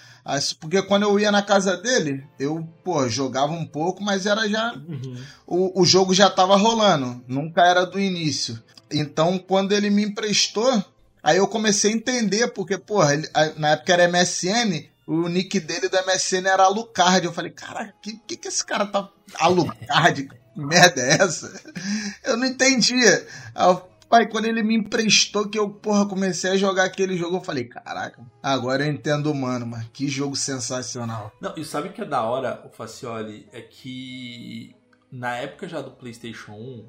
Porque 0.61 0.83
quando 0.83 1.05
eu 1.05 1.19
ia 1.19 1.33
na 1.33 1.43
casa 1.43 1.77
dele, 1.77 2.23
eu, 2.39 2.69
pô, 2.85 3.09
jogava 3.09 3.53
um 3.53 3.65
pouco, 3.65 4.03
mas 4.03 4.27
era 4.27 4.47
já. 4.49 4.75
Uhum. 4.75 5.17
O, 5.47 5.83
o 5.83 5.87
jogo 5.87 6.13
já 6.13 6.29
tava 6.29 6.57
rolando, 6.57 7.25
nunca 7.27 7.63
era 7.63 7.87
do 7.87 7.99
início. 7.99 8.63
Então, 8.91 9.39
quando 9.39 9.73
ele 9.73 9.89
me 9.89 10.05
emprestou, 10.05 10.85
aí 11.23 11.39
eu 11.39 11.49
comecei 11.49 11.93
a 11.93 11.97
entender, 11.97 12.49
porque, 12.49 12.77
porra, 12.77 13.15
ele, 13.15 13.29
na 13.57 13.71
época 13.71 13.93
era 13.93 14.09
MSN, 14.09 14.87
o 15.07 15.29
nick 15.29 15.59
dele 15.61 15.89
do 15.89 15.97
MSN 15.97 16.47
era 16.47 16.65
Alucard. 16.65 17.25
Eu 17.25 17.33
falei, 17.33 17.51
cara, 17.51 17.95
que, 18.03 18.19
que, 18.27 18.37
que 18.37 18.49
esse 18.49 18.65
cara 18.65 18.85
tá. 18.85 19.09
Alucard? 19.41 20.29
que 20.59 20.61
merda 20.61 21.01
é 21.01 21.15
essa? 21.15 21.51
Eu 22.25 22.37
não 22.37 22.47
entendia. 22.47 23.27
Eu 23.57 23.89
Pai, 24.09 24.27
quando 24.27 24.47
ele 24.47 24.63
me 24.63 24.75
emprestou 24.75 25.49
que 25.49 25.59
eu, 25.59 25.69
porra, 25.69 26.09
comecei 26.09 26.53
a 26.53 26.57
jogar 26.57 26.85
aquele 26.85 27.17
jogo, 27.17 27.37
eu 27.37 27.41
falei, 27.41 27.65
caraca, 27.65 28.25
agora 28.43 28.87
eu 28.87 28.91
entendo 28.91 29.35
mano, 29.35 29.67
mas 29.67 29.87
que 29.89 30.09
jogo 30.09 30.35
sensacional. 30.35 31.31
Não, 31.41 31.55
e 31.57 31.65
sabe 31.65 31.89
o 31.89 31.93
que 31.93 32.01
é 32.01 32.07
da 32.07 32.23
hora, 32.23 32.63
o 32.65 32.71
Facioli, 32.71 33.47
é 33.53 33.61
que 33.61 34.75
na 35.13 35.37
época 35.37 35.69
já 35.69 35.83
do 35.83 35.91
PlayStation 35.91 36.53
1, 36.53 36.87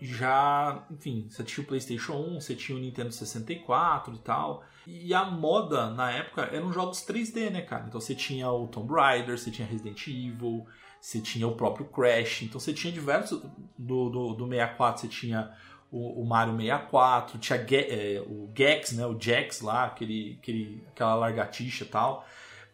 já, 0.00 0.84
enfim, 0.90 1.26
você 1.28 1.42
tinha 1.42 1.64
o 1.64 1.66
PlayStation 1.66 2.14
1, 2.14 2.40
você 2.40 2.54
tinha 2.54 2.76
o 2.76 2.80
Nintendo 2.80 3.12
64 3.12 4.14
e 4.14 4.18
tal. 4.18 4.62
E 4.86 5.14
a 5.14 5.24
moda 5.24 5.90
na 5.90 6.10
época 6.12 6.42
eram 6.42 6.72
jogos 6.72 7.04
3D, 7.06 7.50
né, 7.50 7.62
cara? 7.62 7.86
Então 7.88 8.00
você 8.00 8.14
tinha 8.14 8.50
o 8.50 8.68
Tomb 8.68 8.92
Raider, 8.92 9.38
você 9.38 9.50
tinha 9.50 9.66
Resident 9.66 10.06
Evil, 10.06 10.66
você 11.00 11.20
tinha 11.20 11.48
o 11.48 11.56
próprio 11.56 11.86
Crash. 11.86 12.42
Então 12.42 12.60
você 12.60 12.74
tinha 12.74 12.92
diversos. 12.92 13.42
Do, 13.78 14.10
do, 14.10 14.34
do 14.34 14.48
64 14.48 15.00
você 15.00 15.08
tinha 15.08 15.50
o, 15.96 16.20
o 16.20 16.26
Mario 16.26 16.54
64, 16.56 17.38
tinha 17.38 17.58
é, 17.58 18.22
o 18.26 18.50
Gex, 18.54 18.92
né, 18.92 19.06
o 19.06 19.18
Jax 19.18 19.62
lá, 19.62 19.86
aquele, 19.86 20.38
aquele, 20.40 20.84
aquela 20.88 21.14
largatixa 21.14 21.84
e 21.84 21.88
tal. 21.88 22.26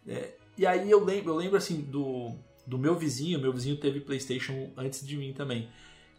É, 0.06 0.32
e 0.58 0.66
aí 0.66 0.90
eu 0.90 1.04
lembro, 1.04 1.30
eu 1.30 1.37
lembro 1.37 1.56
assim 1.56 1.80
do, 1.80 2.32
do 2.66 2.76
meu 2.76 2.96
vizinho, 2.96 3.40
meu 3.40 3.52
vizinho 3.52 3.76
teve 3.76 4.00
PlayStation 4.00 4.70
antes 4.76 5.06
de 5.06 5.16
mim 5.16 5.32
também. 5.32 5.68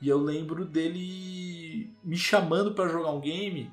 E 0.01 0.07
eu 0.07 0.17
lembro 0.17 0.65
dele 0.65 1.93
me 2.03 2.15
chamando 2.15 2.73
para 2.73 2.89
jogar 2.89 3.11
um 3.11 3.19
game. 3.19 3.69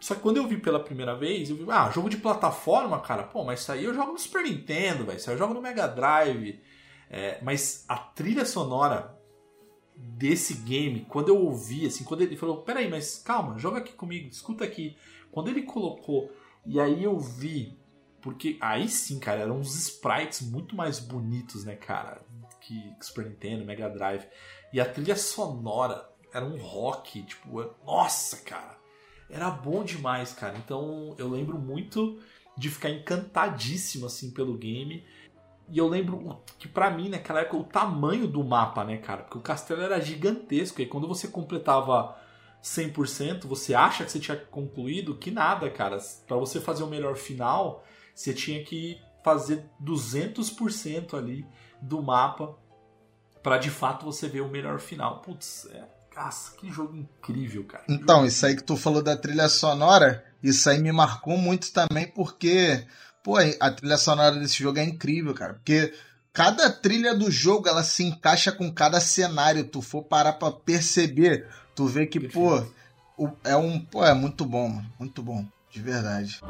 Só 0.00 0.14
que 0.14 0.20
quando 0.20 0.38
eu 0.38 0.46
vi 0.46 0.56
pela 0.56 0.80
primeira 0.80 1.14
vez, 1.14 1.50
eu 1.50 1.56
vi, 1.56 1.64
ah, 1.68 1.90
jogo 1.94 2.08
de 2.08 2.16
plataforma, 2.16 2.98
cara, 3.00 3.24
pô, 3.24 3.44
mas 3.44 3.60
isso 3.60 3.70
aí 3.70 3.84
eu 3.84 3.94
jogo 3.94 4.12
no 4.12 4.18
Super 4.18 4.42
Nintendo, 4.42 5.04
velho, 5.04 5.18
isso 5.18 5.28
aí 5.28 5.36
eu 5.36 5.38
jogo 5.38 5.54
no 5.54 5.62
Mega 5.62 5.86
Drive. 5.86 6.58
É, 7.10 7.38
mas 7.42 7.84
a 7.88 7.96
trilha 7.96 8.44
sonora 8.46 9.21
desse 10.02 10.54
game, 10.54 11.06
quando 11.08 11.28
eu 11.28 11.38
ouvi, 11.38 11.86
assim, 11.86 12.04
quando 12.04 12.22
ele 12.22 12.36
falou, 12.36 12.62
peraí, 12.62 12.88
mas 12.90 13.18
calma, 13.18 13.58
joga 13.58 13.78
aqui 13.78 13.92
comigo, 13.92 14.28
escuta 14.28 14.64
aqui. 14.64 14.96
Quando 15.30 15.48
ele 15.48 15.62
colocou, 15.62 16.30
e 16.66 16.78
aí 16.78 17.02
eu 17.02 17.18
vi, 17.18 17.78
porque 18.20 18.56
aí 18.60 18.88
sim, 18.88 19.18
cara, 19.18 19.40
eram 19.40 19.58
uns 19.58 19.74
sprites 19.74 20.42
muito 20.42 20.76
mais 20.76 20.98
bonitos, 20.98 21.64
né, 21.64 21.74
cara, 21.76 22.22
que 22.60 22.94
Super 23.00 23.26
Nintendo, 23.26 23.64
Mega 23.64 23.88
Drive. 23.88 24.26
E 24.72 24.80
a 24.80 24.84
trilha 24.84 25.16
sonora 25.16 26.08
era 26.32 26.44
um 26.44 26.56
rock, 26.56 27.22
tipo, 27.22 27.62
nossa, 27.84 28.36
cara, 28.38 28.78
era 29.28 29.50
bom 29.50 29.82
demais, 29.82 30.32
cara. 30.32 30.56
Então 30.58 31.14
eu 31.18 31.28
lembro 31.28 31.58
muito 31.58 32.20
de 32.56 32.68
ficar 32.68 32.90
encantadíssimo, 32.90 34.06
assim, 34.06 34.30
pelo 34.30 34.56
game. 34.56 35.04
E 35.72 35.78
eu 35.78 35.88
lembro 35.88 36.38
que 36.58 36.68
para 36.68 36.90
mim, 36.90 37.08
naquela 37.08 37.40
época, 37.40 37.56
o 37.56 37.64
tamanho 37.64 38.28
do 38.28 38.44
mapa, 38.44 38.84
né, 38.84 38.98
cara? 38.98 39.22
Porque 39.22 39.38
o 39.38 39.40
castelo 39.40 39.80
era 39.80 39.98
gigantesco. 39.98 40.82
E 40.82 40.86
quando 40.86 41.08
você 41.08 41.28
completava 41.28 42.14
100%, 42.62 43.46
você 43.46 43.72
acha 43.72 44.04
que 44.04 44.12
você 44.12 44.20
tinha 44.20 44.36
concluído, 44.36 45.16
que 45.16 45.30
nada, 45.30 45.70
cara. 45.70 45.96
Para 46.28 46.36
você 46.36 46.60
fazer 46.60 46.82
o 46.82 46.88
melhor 46.88 47.16
final, 47.16 47.82
você 48.14 48.34
tinha 48.34 48.62
que 48.62 49.00
fazer 49.24 49.64
200% 49.82 51.14
ali 51.14 51.46
do 51.80 52.02
mapa 52.02 52.54
para 53.42 53.56
de 53.56 53.70
fato 53.70 54.04
você 54.04 54.28
ver 54.28 54.42
o 54.42 54.50
melhor 54.50 54.78
final. 54.78 55.22
Putz, 55.22 55.66
é, 55.72 55.84
que 56.58 56.70
jogo 56.70 56.94
incrível, 56.94 57.64
cara. 57.64 57.84
Então, 57.88 58.26
isso 58.26 58.44
aí 58.44 58.54
que 58.54 58.62
tu 58.62 58.76
falou 58.76 59.02
da 59.02 59.16
trilha 59.16 59.48
sonora, 59.48 60.22
isso 60.42 60.68
aí 60.68 60.78
me 60.82 60.92
marcou 60.92 61.38
muito 61.38 61.72
também 61.72 62.06
porque 62.08 62.86
Pô, 63.22 63.36
a 63.36 63.70
trilha 63.70 63.96
sonora 63.96 64.34
desse 64.34 64.60
jogo 64.60 64.80
é 64.80 64.84
incrível, 64.84 65.32
cara. 65.32 65.54
Porque 65.54 65.94
cada 66.32 66.68
trilha 66.72 67.14
do 67.14 67.30
jogo 67.30 67.68
ela 67.68 67.84
se 67.84 68.02
encaixa 68.02 68.50
com 68.50 68.72
cada 68.72 68.98
cenário. 69.00 69.62
Tu 69.62 69.80
for 69.80 70.02
parar 70.02 70.32
pra 70.32 70.50
perceber, 70.50 71.48
tu 71.72 71.86
vê 71.86 72.04
que, 72.04 72.18
pô, 72.18 72.66
é 73.44 73.56
um. 73.56 73.78
Pô, 73.78 74.04
é 74.04 74.12
muito 74.12 74.44
bom, 74.44 74.68
mano. 74.68 74.92
Muito 74.98 75.22
bom. 75.22 75.46
De 75.70 75.80
verdade. 75.80 76.40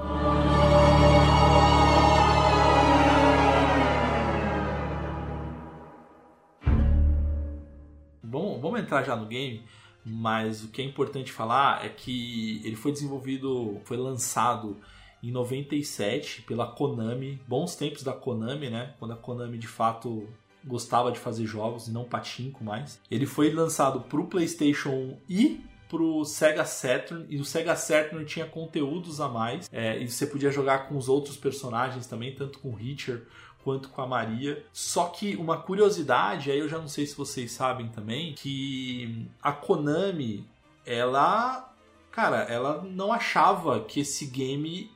Bom, 8.23 8.59
vamos 8.63 8.81
entrar 8.81 9.03
já 9.03 9.15
no 9.15 9.27
game, 9.27 9.63
mas 10.03 10.65
o 10.65 10.69
que 10.69 10.81
é 10.81 10.85
importante 10.87 11.31
falar 11.31 11.85
é 11.85 11.91
que 11.91 12.63
ele 12.65 12.77
foi 12.77 12.93
desenvolvido, 12.93 13.79
foi 13.85 13.99
lançado 13.99 14.81
em 15.23 15.31
97 15.31 16.43
pela 16.43 16.67
Konami, 16.67 17.41
bons 17.47 17.77
tempos 17.77 18.03
da 18.03 18.13
Konami, 18.13 18.69
né? 18.69 18.95
Quando 18.99 19.13
a 19.13 19.17
Konami 19.17 19.57
de 19.57 19.69
fato 19.69 20.29
gostava 20.65 21.11
de 21.13 21.19
fazer 21.19 21.47
jogos 21.47 21.89
e 21.89 21.93
não 21.93 22.05
patinco 22.05 22.65
mais. 22.65 23.01
Ele 23.11 23.27
foi 23.27 23.53
lançado 23.53 24.01
para 24.01 24.21
o 24.21 24.27
PlayStation 24.27 24.91
1 24.91 25.17
e 25.29 25.61
pro 25.89 26.25
Sega 26.25 26.65
Saturn 26.65 27.27
e 27.29 27.39
o 27.39 27.45
Sega 27.45 27.77
Saturn 27.77 28.25
tinha 28.25 28.47
conteúdos 28.47 29.21
a 29.21 29.29
mais 29.29 29.69
é, 29.71 29.99
e 29.99 30.09
você 30.09 30.27
podia 30.27 30.51
jogar 30.51 30.89
com 30.89 30.97
os 30.97 31.09
outros 31.09 31.37
personagens 31.37 32.07
também, 32.07 32.35
tanto 32.35 32.61
com 32.61 32.71
o 32.71 32.75
Richard 32.75 33.23
quanto 33.63 33.91
com 33.91 34.01
a 34.01 34.07
Maria. 34.07 34.65
Só 34.73 35.07
que 35.07 35.37
uma 35.37 35.59
curiosidade, 35.59 36.51
aí 36.51 36.59
eu 36.59 36.69
já 36.69 36.79
não 36.79 36.89
sei 36.89 37.07
se 37.07 37.17
vocês 37.17 37.53
sabem 37.53 37.89
também, 37.89 38.33
que 38.33 39.29
a 39.43 39.53
Konami 39.53 40.47
ela 40.85 41.69
cara, 42.11 42.43
ela 42.43 42.83
não 42.83 43.13
achava 43.13 43.81
que 43.81 44.01
esse 44.01 44.27
game 44.27 44.91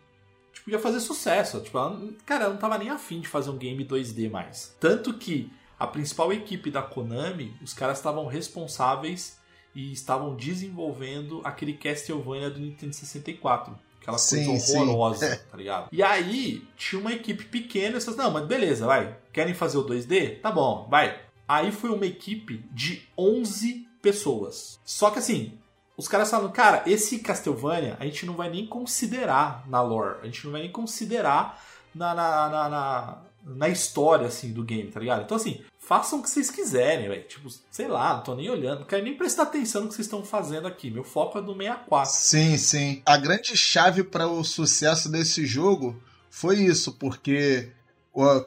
tipo, 0.67 0.71
ia 0.71 0.79
fazer 0.79 1.01
sucesso. 1.01 1.61
Tipo, 1.61 1.79
ela, 1.79 2.09
cara, 2.25 2.45
ela 2.45 2.53
não 2.53 2.61
tava 2.61 2.77
nem 2.77 2.91
afim 2.91 3.21
de 3.21 3.29
fazer 3.29 3.51
um 3.51 3.57
game 3.57 3.85
2D 3.85 4.31
mais. 4.31 4.75
Tanto 4.81 5.15
que 5.15 5.51
a 5.79 5.87
principal 5.87 6.33
equipe 6.33 6.71
da 6.71 6.83
Konami, 6.83 7.55
os 7.63 7.73
caras 7.73 7.99
estavam 7.99 8.27
responsáveis 8.27 9.39
e 9.75 9.93
estavam 9.93 10.35
desenvolvendo 10.35 11.41
aquele 11.45 11.75
Castlevania 11.75 12.51
do 12.51 12.61
Nintendo 12.61 12.95
64. 12.95 13.79
Aquela 14.01 14.19
Sim, 14.19 14.47
coisa 14.47 14.67
sim. 14.67 14.79
horrorosa, 14.79 15.37
tá 15.51 15.57
ligado? 15.57 15.89
E 15.93 16.03
aí, 16.03 16.67
tinha 16.77 17.01
uma 17.01 17.13
equipe 17.13 17.45
pequena 17.45 17.99
e 17.99 18.17
não, 18.17 18.31
mas 18.31 18.47
beleza, 18.47 18.87
vai. 18.87 19.17
Querem 19.33 19.55
fazer 19.55 19.79
o 19.79 19.85
2D? 19.85 20.41
Tá 20.41 20.51
bom, 20.51 20.87
vai. 20.89 21.21
Aí 21.49 21.71
foi 21.71 21.91
uma 21.91 22.07
equipe 22.07 22.65
de 22.73 23.03
11 23.17 23.87
pessoas. 24.01 24.81
Só 24.85 25.11
que 25.11 25.19
assim, 25.19 25.59
os 25.97 26.09
caras 26.09 26.31
falaram, 26.31 26.53
cara, 26.53 26.83
esse 26.87 27.19
Castlevania 27.21 27.97
a 27.99 28.05
gente 28.05 28.27
não 28.27 28.35
vai 28.35 28.51
nem 28.51 28.67
considerar 28.67 29.65
na 29.69 29.81
lore, 29.81 30.19
a 30.23 30.27
gente 30.27 30.45
não 30.45 30.53
vai 30.53 30.63
nem 30.63 30.71
considerar 30.71 31.63
na, 31.95 32.15
na, 32.15 32.49
na, 32.49 32.69
na, 32.69 33.19
na 33.45 33.69
história, 33.69 34.27
assim, 34.27 34.53
do 34.53 34.63
game, 34.63 34.91
tá 34.91 35.01
ligado? 35.01 35.23
Então, 35.23 35.37
assim, 35.37 35.63
façam 35.79 36.19
o 36.19 36.23
que 36.23 36.29
vocês 36.29 36.51
quiserem, 36.51 37.09
velho. 37.09 37.23
Tipo, 37.23 37.49
sei 37.71 37.89
lá, 37.89 38.17
não 38.17 38.23
tô 38.23 38.35
nem 38.35 38.51
olhando, 38.51 38.81
não 38.81 38.87
quero 38.87 39.05
nem 39.05 39.17
prestar 39.17 39.45
atenção 39.45 39.83
no 39.83 39.89
que 39.89 39.95
vocês 39.95 40.07
estão 40.07 40.23
fazendo 40.23 40.67
aqui. 40.67 40.91
Meu 40.91 41.05
foco 41.05 41.39
é 41.39 41.43
do 41.43 41.57
64. 41.57 42.11
Sim, 42.13 42.59
sim. 42.59 43.03
A 43.07 43.17
grande 43.17 43.57
chave 43.57 44.05
para 44.05 44.27
o 44.27 44.45
sucesso 44.45 45.09
desse 45.09 45.47
jogo 45.47 46.01
foi 46.29 46.57
isso, 46.57 46.93
porque 46.93 47.71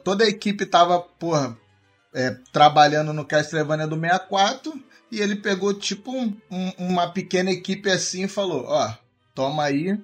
toda 0.04 0.24
a 0.24 0.28
equipe 0.28 0.64
tava, 0.66 1.00
porra, 1.00 1.58
é, 2.14 2.36
trabalhando 2.52 3.12
no 3.12 3.24
Castlevania 3.24 3.86
do 3.86 3.98
64 3.98 4.89
e 5.10 5.20
ele 5.20 5.36
pegou 5.36 5.72
tipo 5.74 6.10
um- 6.12 6.36
um- 6.50 6.72
uma 6.78 7.08
pequena 7.10 7.50
equipe 7.50 7.90
assim 7.90 8.24
e 8.24 8.28
falou: 8.28 8.64
Ó, 8.66 8.92
toma 9.34 9.64
aí, 9.64 9.98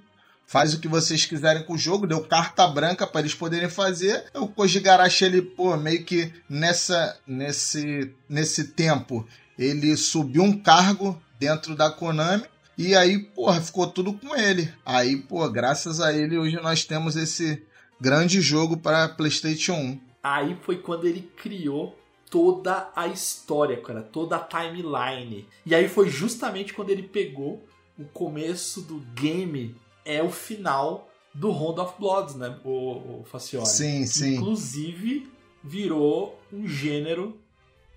faz 0.47 0.75
o 0.75 0.81
que 0.81 0.89
vocês 0.89 1.25
quiserem 1.25 1.63
com 1.65 1.75
o 1.75 1.79
jogo, 1.79 2.07
deu 2.07 2.21
carta 2.23 2.67
branca 2.67 3.07
para 3.07 3.21
eles 3.21 3.35
poderem 3.35 3.69
fazer. 3.69 4.25
O 4.35 4.47
Koji 4.49 4.81
Garashi, 4.81 5.25
ele, 5.25 5.43
pô, 5.43 5.77
meio 5.77 6.05
que 6.05 6.33
nessa, 6.49 7.19
nesse, 7.27 8.13
nesse 8.29 8.65
tempo, 8.69 9.27
ele 9.59 9.97
subiu 9.97 10.43
um 10.43 10.57
cargo 10.59 11.21
dentro 11.39 11.75
da 11.75 11.91
Konami. 11.91 12.45
E 12.79 12.95
aí, 12.95 13.19
porra, 13.19 13.61
ficou 13.61 13.87
tudo 13.87 14.13
com 14.13 14.37
ele. 14.37 14.71
Aí, 14.85 15.17
pô, 15.17 15.49
graças 15.49 15.99
a 16.01 16.13
ele, 16.13 16.37
hoje 16.37 16.57
nós 16.57 16.85
temos 16.85 17.17
esse 17.17 17.63
grande 18.01 18.41
jogo 18.43 18.77
para 18.77 19.09
PlayStation 19.09 19.73
1. 19.73 20.01
Aí 20.23 20.57
foi 20.63 20.77
quando 20.79 21.07
ele 21.07 21.23
criou 21.37 21.99
toda 22.37 22.91
a 22.95 23.07
história, 23.07 23.81
cara, 23.81 24.03
toda 24.03 24.37
a 24.37 24.41
timeline. 24.41 25.49
E 25.65 25.75
aí 25.75 25.89
foi 25.89 26.11
justamente 26.11 26.75
quando 26.75 26.91
ele 26.91 27.05
pegou 27.05 27.65
o 27.99 28.05
começo 28.05 28.83
do 28.83 28.99
game, 29.15 29.75
é 30.05 30.23
o 30.23 30.31
final 30.31 31.09
do 31.33 31.51
Round 31.51 31.81
of 31.81 31.95
Bloods, 31.99 32.35
né, 32.35 32.59
o, 32.63 33.21
o 33.21 33.25
Facioli? 33.25 33.67
Sim, 33.67 34.05
sim. 34.05 34.35
Inclusive 34.35 35.27
virou 35.65 36.39
um 36.53 36.69
gênero 36.69 37.39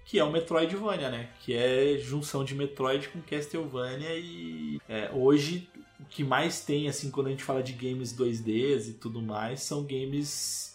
que 0.06 0.17
é 0.17 0.23
o 0.23 0.32
Metroidvania, 0.32 1.10
né? 1.10 1.30
Que 1.41 1.54
é 1.54 1.97
junção 1.99 2.45
de 2.45 2.56
Metroid 2.56 3.10
com 3.10 3.21
Castlevania 3.21 4.15
e 4.15 4.80
é, 4.88 5.12
hoje 5.13 5.69
o 5.99 6.06
que 6.06 6.23
mais 6.23 6.62
tem, 6.62 6.88
assim, 6.88 7.12
quando 7.12 7.28
a 7.28 7.30
gente 7.30 7.43
fala 7.43 7.62
de 7.62 7.73
games 7.73 8.15
2Ds 8.15 8.88
e 8.88 8.93
tudo 8.93 9.21
mais, 9.21 9.62
são 9.63 9.84
games 9.84 10.68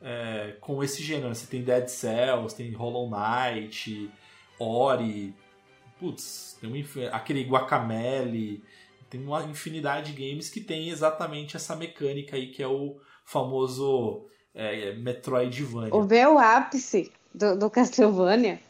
é, 0.00 0.56
com 0.60 0.82
esse 0.82 1.02
gênero. 1.02 1.34
Você 1.34 1.46
tem 1.46 1.62
Dead 1.62 1.88
Cells, 1.88 2.54
tem 2.54 2.72
Hollow 2.72 3.10
Knight, 3.10 4.10
Ori, 4.58 5.34
putz, 5.98 6.58
tem 6.60 7.08
aquele 7.12 7.44
Guacamele, 7.44 8.62
tem 9.08 9.22
uma 9.22 9.42
infinidade 9.44 10.12
de 10.12 10.30
games 10.30 10.48
que 10.48 10.60
tem 10.60 10.88
exatamente 10.88 11.56
essa 11.56 11.74
mecânica 11.74 12.36
aí 12.36 12.48
que 12.48 12.62
é 12.62 12.68
o 12.68 12.96
famoso 13.24 14.26
é, 14.54 14.92
Metroidvania. 14.94 15.94
O 15.94 16.04
meu 16.04 16.38
ápice 16.38 17.12
do, 17.34 17.56
do 17.56 17.70
Castlevania 17.70 18.60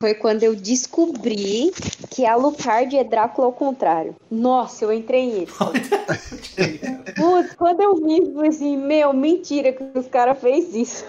foi 0.00 0.14
quando 0.14 0.42
eu 0.42 0.56
descobri 0.56 1.70
que 2.10 2.24
a 2.24 2.32
Alucard 2.32 2.96
é 2.96 3.04
Drácula 3.04 3.48
ao 3.48 3.52
contrário. 3.52 4.16
Nossa, 4.30 4.86
eu 4.86 4.92
entrei 4.92 5.26
nisso. 5.26 5.58
Putz, 7.16 7.54
quando 7.54 7.82
eu 7.82 7.94
vi, 7.96 8.18
eu 8.18 8.32
falei 8.32 8.48
assim, 8.48 8.78
meu, 8.78 9.12
mentira 9.12 9.74
que 9.74 9.98
os 9.98 10.08
caras 10.08 10.40
fez 10.40 10.74
isso. 10.74 11.04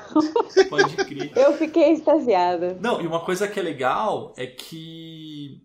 Pode 0.70 0.94
crer. 0.98 1.32
Eu 1.38 1.54
fiquei 1.54 1.94
extasiada. 1.94 2.78
Não, 2.82 3.02
e 3.02 3.08
uma 3.08 3.22
coisa 3.22 3.48
que 3.48 3.60
é 3.60 3.64
legal 3.64 4.34
é 4.36 4.46
que 4.46 5.62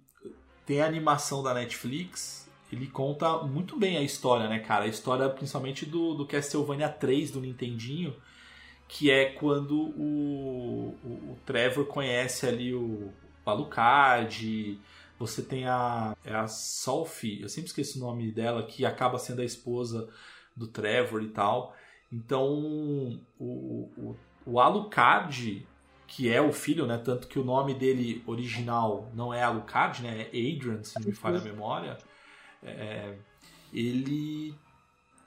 tem 0.65 0.81
a 0.81 0.87
animação 0.87 1.43
da 1.43 1.53
Netflix, 1.53 2.49
ele 2.73 2.87
conta 2.87 3.39
muito 3.39 3.77
bem 3.77 3.97
a 3.97 4.03
história, 4.03 4.49
né, 4.49 4.61
cara? 4.61 4.85
A 4.85 4.89
história 4.89 5.29
principalmente 5.29 5.85
do, 5.85 6.15
do 6.15 6.27
Castlevania 6.27 6.89
3 6.89 7.33
do 7.33 7.41
Nintendinho, 7.41 8.15
que 8.88 9.11
é 9.11 9.27
quando 9.33 9.77
o, 9.77 10.96
o, 11.03 11.33
o 11.33 11.38
Trevor 11.44 11.87
conhece 11.87 12.46
ali 12.46 12.75
o 12.75 13.12
Alucard, 13.44 14.79
você 15.18 15.42
tem 15.42 15.66
a, 15.66 16.16
é 16.25 16.35
a 16.35 16.46
Sophie, 16.46 17.42
eu 17.42 17.49
sempre 17.49 17.68
esqueço 17.68 17.99
o 17.99 18.07
nome 18.07 18.31
dela, 18.31 18.62
que 18.64 18.85
acaba 18.85 19.18
sendo 19.18 19.40
a 19.40 19.44
esposa 19.44 20.09
do 20.55 20.66
Trevor 20.66 21.22
e 21.22 21.29
tal. 21.29 21.75
Então, 22.12 23.20
o, 23.38 23.90
o, 23.96 24.16
o 24.44 24.61
Alucard, 24.61 25.66
que 26.07 26.33
é 26.33 26.40
o 26.40 26.53
filho, 26.53 26.87
né? 26.87 26.99
Tanto 26.99 27.27
que 27.27 27.38
o 27.38 27.44
nome 27.44 27.75
dele 27.75 28.22
original 28.27 29.11
não 29.14 29.35
é 29.35 29.42
Alucard, 29.42 30.03
né? 30.03 30.22
É 30.22 30.27
Adrian, 30.29 30.83
se 30.83 30.99
não 31.01 31.07
me 31.07 31.12
falha 31.12 31.38
a 31.38 31.42
memória. 31.42 31.99
É, 32.62 33.16
ele, 33.72 34.55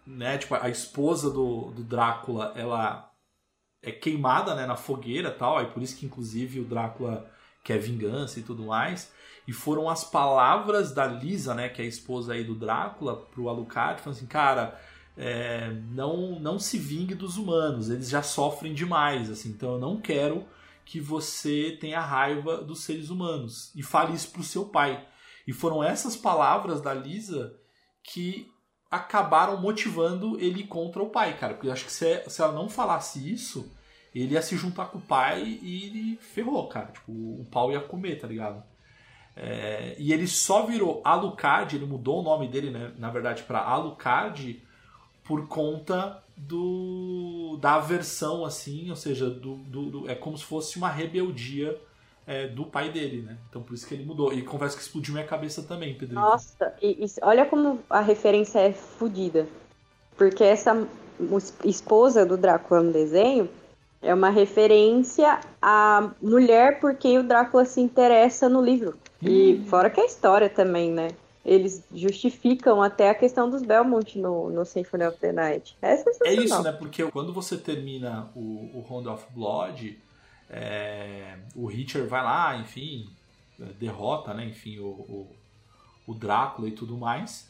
né? 0.05 0.37
Tipo, 0.37 0.55
a 0.55 0.69
esposa 0.69 1.29
do, 1.29 1.71
do 1.71 1.83
Drácula, 1.83 2.53
ela 2.55 3.08
é 3.81 3.91
queimada, 3.91 4.55
né? 4.55 4.65
Na 4.65 4.75
fogueira, 4.75 5.31
tal. 5.31 5.57
Aí 5.57 5.67
por 5.67 5.81
isso 5.81 5.97
que 5.97 6.05
inclusive 6.05 6.59
o 6.59 6.65
Drácula 6.65 7.29
quer 7.63 7.77
vingança 7.79 8.39
e 8.39 8.43
tudo 8.43 8.63
mais. 8.63 9.11
E 9.47 9.53
foram 9.53 9.89
as 9.89 10.03
palavras 10.03 10.91
da 10.93 11.05
Lisa, 11.05 11.53
né? 11.53 11.69
Que 11.69 11.81
é 11.81 11.85
a 11.85 11.87
esposa 11.87 12.33
aí 12.33 12.43
do 12.43 12.55
Drácula, 12.55 13.15
pro 13.15 13.49
Alucard, 13.49 14.01
falando 14.01 14.17
assim, 14.17 14.27
cara. 14.27 14.79
é, 15.19 15.73
não, 15.91 16.39
não 16.39 16.57
se 16.57 16.77
vingue 16.77 17.13
dos 17.13 17.35
humanos, 17.37 17.89
eles 17.89 18.09
já 18.09 18.23
sofrem 18.23 18.73
demais, 18.73 19.29
assim, 19.29 19.49
então 19.49 19.73
eu 19.73 19.79
não 19.79 19.99
quero 19.99 20.47
que 20.85 21.01
você 21.01 21.77
tenha 21.79 21.99
raiva 21.99 22.63
dos 22.63 22.83
seres 22.83 23.09
humanos. 23.09 23.71
E 23.75 23.83
fale 23.83 24.13
isso 24.15 24.31
pro 24.31 24.41
seu 24.41 24.65
pai. 24.65 25.05
E 25.45 25.51
foram 25.51 25.83
essas 25.83 26.15
palavras 26.15 26.81
da 26.81 26.93
Lisa 26.93 27.53
que 28.01 28.49
acabaram 28.89 29.59
motivando 29.61 30.39
ele 30.39 30.63
contra 30.63 31.01
o 31.01 31.09
pai, 31.09 31.37
cara. 31.37 31.53
Porque 31.53 31.69
acho 31.69 31.85
que 31.85 31.91
se, 31.91 32.23
se 32.29 32.41
ela 32.41 32.51
não 32.53 32.69
falasse 32.69 33.31
isso, 33.31 33.71
ele 34.13 34.33
ia 34.33 34.41
se 34.41 34.57
juntar 34.57 34.85
com 34.87 34.97
o 34.97 35.01
pai 35.01 35.59
e 35.61 35.85
ele 35.85 36.17
ferrou, 36.17 36.67
cara. 36.67 36.87
Tipo, 36.91 37.11
o 37.11 37.45
pau 37.51 37.71
ia 37.71 37.79
comer, 37.81 38.19
tá 38.19 38.27
ligado? 38.27 38.63
É, 39.35 39.95
e 39.97 40.11
ele 40.11 40.27
só 40.27 40.65
virou 40.65 41.01
Alucard, 41.05 41.75
ele 41.75 41.85
mudou 41.85 42.19
o 42.19 42.23
nome 42.23 42.47
dele, 42.47 42.71
né, 42.71 42.91
na 42.97 43.09
verdade, 43.09 43.43
para 43.43 43.59
Alucard 43.61 44.61
por 45.23 45.47
conta 45.47 46.21
do 46.35 47.57
da 47.61 47.75
aversão, 47.75 48.43
assim, 48.45 48.89
ou 48.89 48.95
seja, 48.95 49.29
do, 49.29 49.55
do- 49.57 49.89
do- 49.91 50.09
é 50.09 50.15
como 50.15 50.37
se 50.37 50.43
fosse 50.43 50.77
uma 50.77 50.89
rebeldia 50.89 51.79
é, 52.29 52.45
do 52.45 52.63
pai 52.63 52.91
dele, 52.91 53.23
né? 53.23 53.35
Então 53.49 53.63
por 53.63 53.73
isso 53.73 53.87
que 53.87 53.95
ele 53.95 54.05
mudou. 54.05 54.31
E 54.31 54.43
confesso 54.43 54.77
que 54.77 54.83
explodiu 54.83 55.15
minha 55.15 55.25
cabeça 55.25 55.63
também, 55.63 55.95
Pedrinho. 55.95 56.21
Nossa, 56.21 56.71
e, 56.79 57.03
e 57.03 57.07
olha 57.23 57.43
como 57.43 57.79
a 57.89 58.01
referência 58.01 58.59
é 58.59 58.71
fodida. 58.71 59.47
Porque 60.15 60.43
essa 60.43 60.87
esposa 61.65 62.23
do 62.23 62.37
Drácula 62.37 62.83
no 62.83 62.93
desenho 62.93 63.49
é 63.99 64.13
uma 64.13 64.29
referência 64.29 65.39
à 65.59 66.11
mulher 66.21 66.79
por 66.79 66.93
quem 66.93 67.17
o 67.17 67.23
Drácula 67.23 67.65
se 67.65 67.81
interessa 67.81 68.47
no 68.47 68.61
livro. 68.61 68.95
E 69.23 69.65
fora 69.67 69.89
que 69.89 69.99
a 69.99 70.05
história 70.05 70.49
também, 70.49 70.91
né? 70.91 71.09
Eles 71.43 71.83
justificam 71.93 72.81
até 72.81 73.09
a 73.09 73.15
questão 73.15 73.49
dos 73.49 73.63
Belmont 73.63 74.19
no, 74.19 74.51
no 74.51 74.63
Symphony 74.65 75.05
of 75.05 75.17
the 75.17 75.31
Night. 75.31 75.75
É 75.81 75.95
É 76.23 76.33
isso, 76.33 76.61
né? 76.61 76.71
Porque 76.71 77.03
quando 77.09 77.33
você 77.33 77.57
termina 77.57 78.29
o, 78.35 78.69
o 78.75 78.85
Round 78.87 79.07
of 79.09 79.25
Blood, 79.33 79.97
é, 80.49 81.37
o 81.55 81.67
Richard 81.67 82.09
vai 82.09 82.23
lá, 82.23 82.57
enfim, 82.57 83.09
é, 83.59 83.65
derrota, 83.73 84.33
né? 84.33 84.45
Enfim, 84.45 84.79
o, 84.79 84.87
o, 84.87 85.35
o 86.07 86.13
Drácula 86.13 86.67
e 86.67 86.71
tudo 86.71 86.97
mais. 86.97 87.49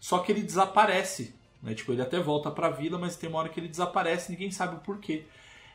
Só 0.00 0.18
que 0.18 0.32
ele 0.32 0.42
desaparece, 0.42 1.34
né? 1.62 1.74
Tipo, 1.74 1.92
ele 1.92 2.02
até 2.02 2.18
volta 2.18 2.50
pra 2.50 2.70
vila, 2.70 2.98
mas 2.98 3.16
tem 3.16 3.28
uma 3.28 3.38
hora 3.38 3.48
que 3.48 3.60
ele 3.60 3.68
desaparece, 3.68 4.32
ninguém 4.32 4.50
sabe 4.50 4.76
o 4.76 4.80
porquê. 4.80 5.24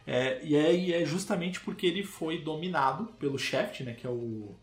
É, 0.05 0.43
e 0.43 0.55
aí 0.55 0.93
é 0.93 1.05
justamente 1.05 1.59
porque 1.61 1.87
ele 1.87 2.03
foi 2.03 2.39
dominado 2.39 3.05
pelo 3.19 3.39
Shaft, 3.39 3.81
né? 3.81 3.93
Que 3.93 4.05
é 4.05 4.09
o 4.09 4.53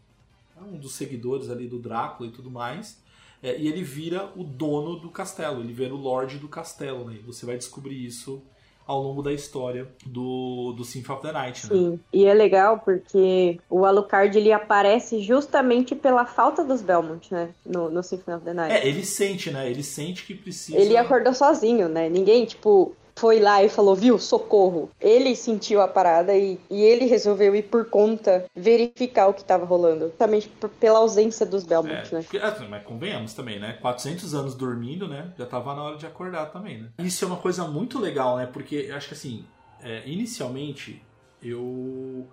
é 0.56 0.60
um 0.60 0.78
dos 0.78 0.94
seguidores 0.94 1.50
ali 1.50 1.66
do 1.66 1.78
Drácula 1.78 2.28
e 2.28 2.32
tudo 2.32 2.50
mais. 2.50 3.02
É, 3.42 3.58
e 3.58 3.66
ele 3.66 3.82
vira 3.82 4.30
o 4.36 4.44
dono 4.44 4.96
do 4.96 5.10
castelo, 5.10 5.60
ele 5.60 5.72
vira 5.72 5.92
o 5.92 5.96
Lorde 5.96 6.38
do 6.38 6.48
castelo, 6.48 7.10
né? 7.10 7.18
Você 7.26 7.44
vai 7.44 7.56
descobrir 7.56 8.04
isso 8.04 8.42
ao 8.86 9.00
longo 9.00 9.22
da 9.22 9.32
história 9.32 9.86
do, 10.04 10.72
do 10.72 10.84
Symphony 10.84 11.18
of 11.18 11.26
the 11.26 11.32
Night, 11.32 11.66
né? 11.66 11.76
Sim, 11.76 12.00
e 12.12 12.24
é 12.24 12.34
legal 12.34 12.78
porque 12.78 13.60
o 13.70 13.84
Alucard 13.84 14.36
ele 14.36 14.52
aparece 14.52 15.20
justamente 15.20 15.94
pela 15.94 16.24
falta 16.26 16.64
dos 16.64 16.82
Belmont, 16.82 17.32
né? 17.32 17.50
No, 17.64 17.90
no 17.90 18.02
Symphony 18.02 18.36
of 18.36 18.44
the 18.44 18.54
Night. 18.54 18.74
É, 18.74 18.86
ele 18.86 19.04
sente, 19.04 19.50
né? 19.50 19.70
Ele 19.70 19.82
sente 19.82 20.24
que 20.24 20.34
precisa. 20.34 20.78
Ele 20.78 20.96
acordou 20.96 21.32
sozinho, 21.32 21.88
né? 21.88 22.08
Ninguém, 22.08 22.44
tipo, 22.44 22.94
foi 23.14 23.38
lá 23.40 23.62
e 23.62 23.68
falou, 23.68 23.94
viu, 23.94 24.18
socorro. 24.18 24.90
Ele 25.00 25.36
sentiu 25.36 25.80
a 25.80 25.88
parada 25.88 26.36
e, 26.36 26.58
e 26.70 26.82
ele 26.82 27.04
resolveu 27.06 27.54
ir 27.54 27.64
por 27.64 27.84
conta 27.86 28.44
verificar 28.54 29.28
o 29.28 29.34
que 29.34 29.42
estava 29.42 29.64
rolando. 29.64 30.06
Justamente 30.08 30.48
por- 30.48 30.70
pela 30.70 30.98
ausência 30.98 31.44
dos 31.46 31.64
Belmont, 31.64 31.92
É, 32.08 32.14
né? 32.16 32.22
porque- 32.22 32.38
ah, 32.38 32.56
mas 32.68 32.84
convenhamos 32.84 33.34
também, 33.34 33.60
né? 33.60 33.74
400 33.80 34.34
anos 34.34 34.54
dormindo, 34.54 35.06
né? 35.06 35.32
Já 35.38 35.46
tava 35.46 35.74
na 35.74 35.82
hora 35.82 35.96
de 35.96 36.06
acordar 36.06 36.46
também, 36.46 36.82
né? 36.82 36.90
Isso 37.00 37.24
é 37.24 37.28
uma 37.28 37.36
coisa 37.36 37.66
muito 37.68 37.98
legal, 37.98 38.36
né? 38.36 38.46
Porque 38.46 38.86
eu 38.88 38.96
acho 38.96 39.08
que 39.08 39.14
assim, 39.14 39.44
é, 39.82 40.02
inicialmente 40.08 41.02
eu 41.42 42.26